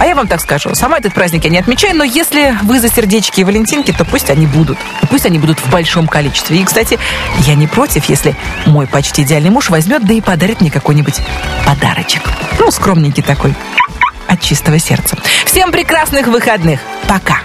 А 0.01 0.05
я 0.05 0.17
вам 0.17 0.27
так 0.27 0.41
скажу, 0.41 0.75
сама 0.75 0.99
этот 0.99 1.15
праздник 1.15 1.45
я 1.45 1.51
не 1.51 1.59
отмечаю, 1.59 1.97
но 1.97 2.03
если 2.03 2.57
вы 2.65 2.81
за 2.81 2.89
сердечки 2.89 3.43
и 3.43 3.45
валентинки, 3.45 3.93
то 3.93 4.05
пусть 4.05 4.31
они 4.31 4.47
будут. 4.47 4.79
Пусть 5.11 5.27
они 5.27 5.39
будут 5.39 5.61
в 5.61 5.71
большом 5.71 6.09
количестве. 6.09 6.59
И, 6.59 6.65
кстати, 6.65 6.99
я 7.47 7.55
не 7.55 7.68
против, 7.69 8.07
если 8.07 8.35
мой 8.67 8.87
почти 8.87 9.23
идеальный 9.23 9.51
муж 9.51 9.71
возьмет, 9.71 10.05
да 10.05 10.15
и 10.15 10.21
подарит 10.21 10.61
мне 10.61 10.71
какой-нибудь 10.71 11.21
подарочек. 11.67 12.23
Ну, 12.59 12.71
скромненький 12.71 13.23
такой, 13.23 13.55
от 14.27 14.41
чистого 14.41 14.79
сердца. 14.79 15.17
Всем 15.45 15.73
прекрасных 15.73 16.27
выходных. 16.27 16.81
Пока. 17.09 17.39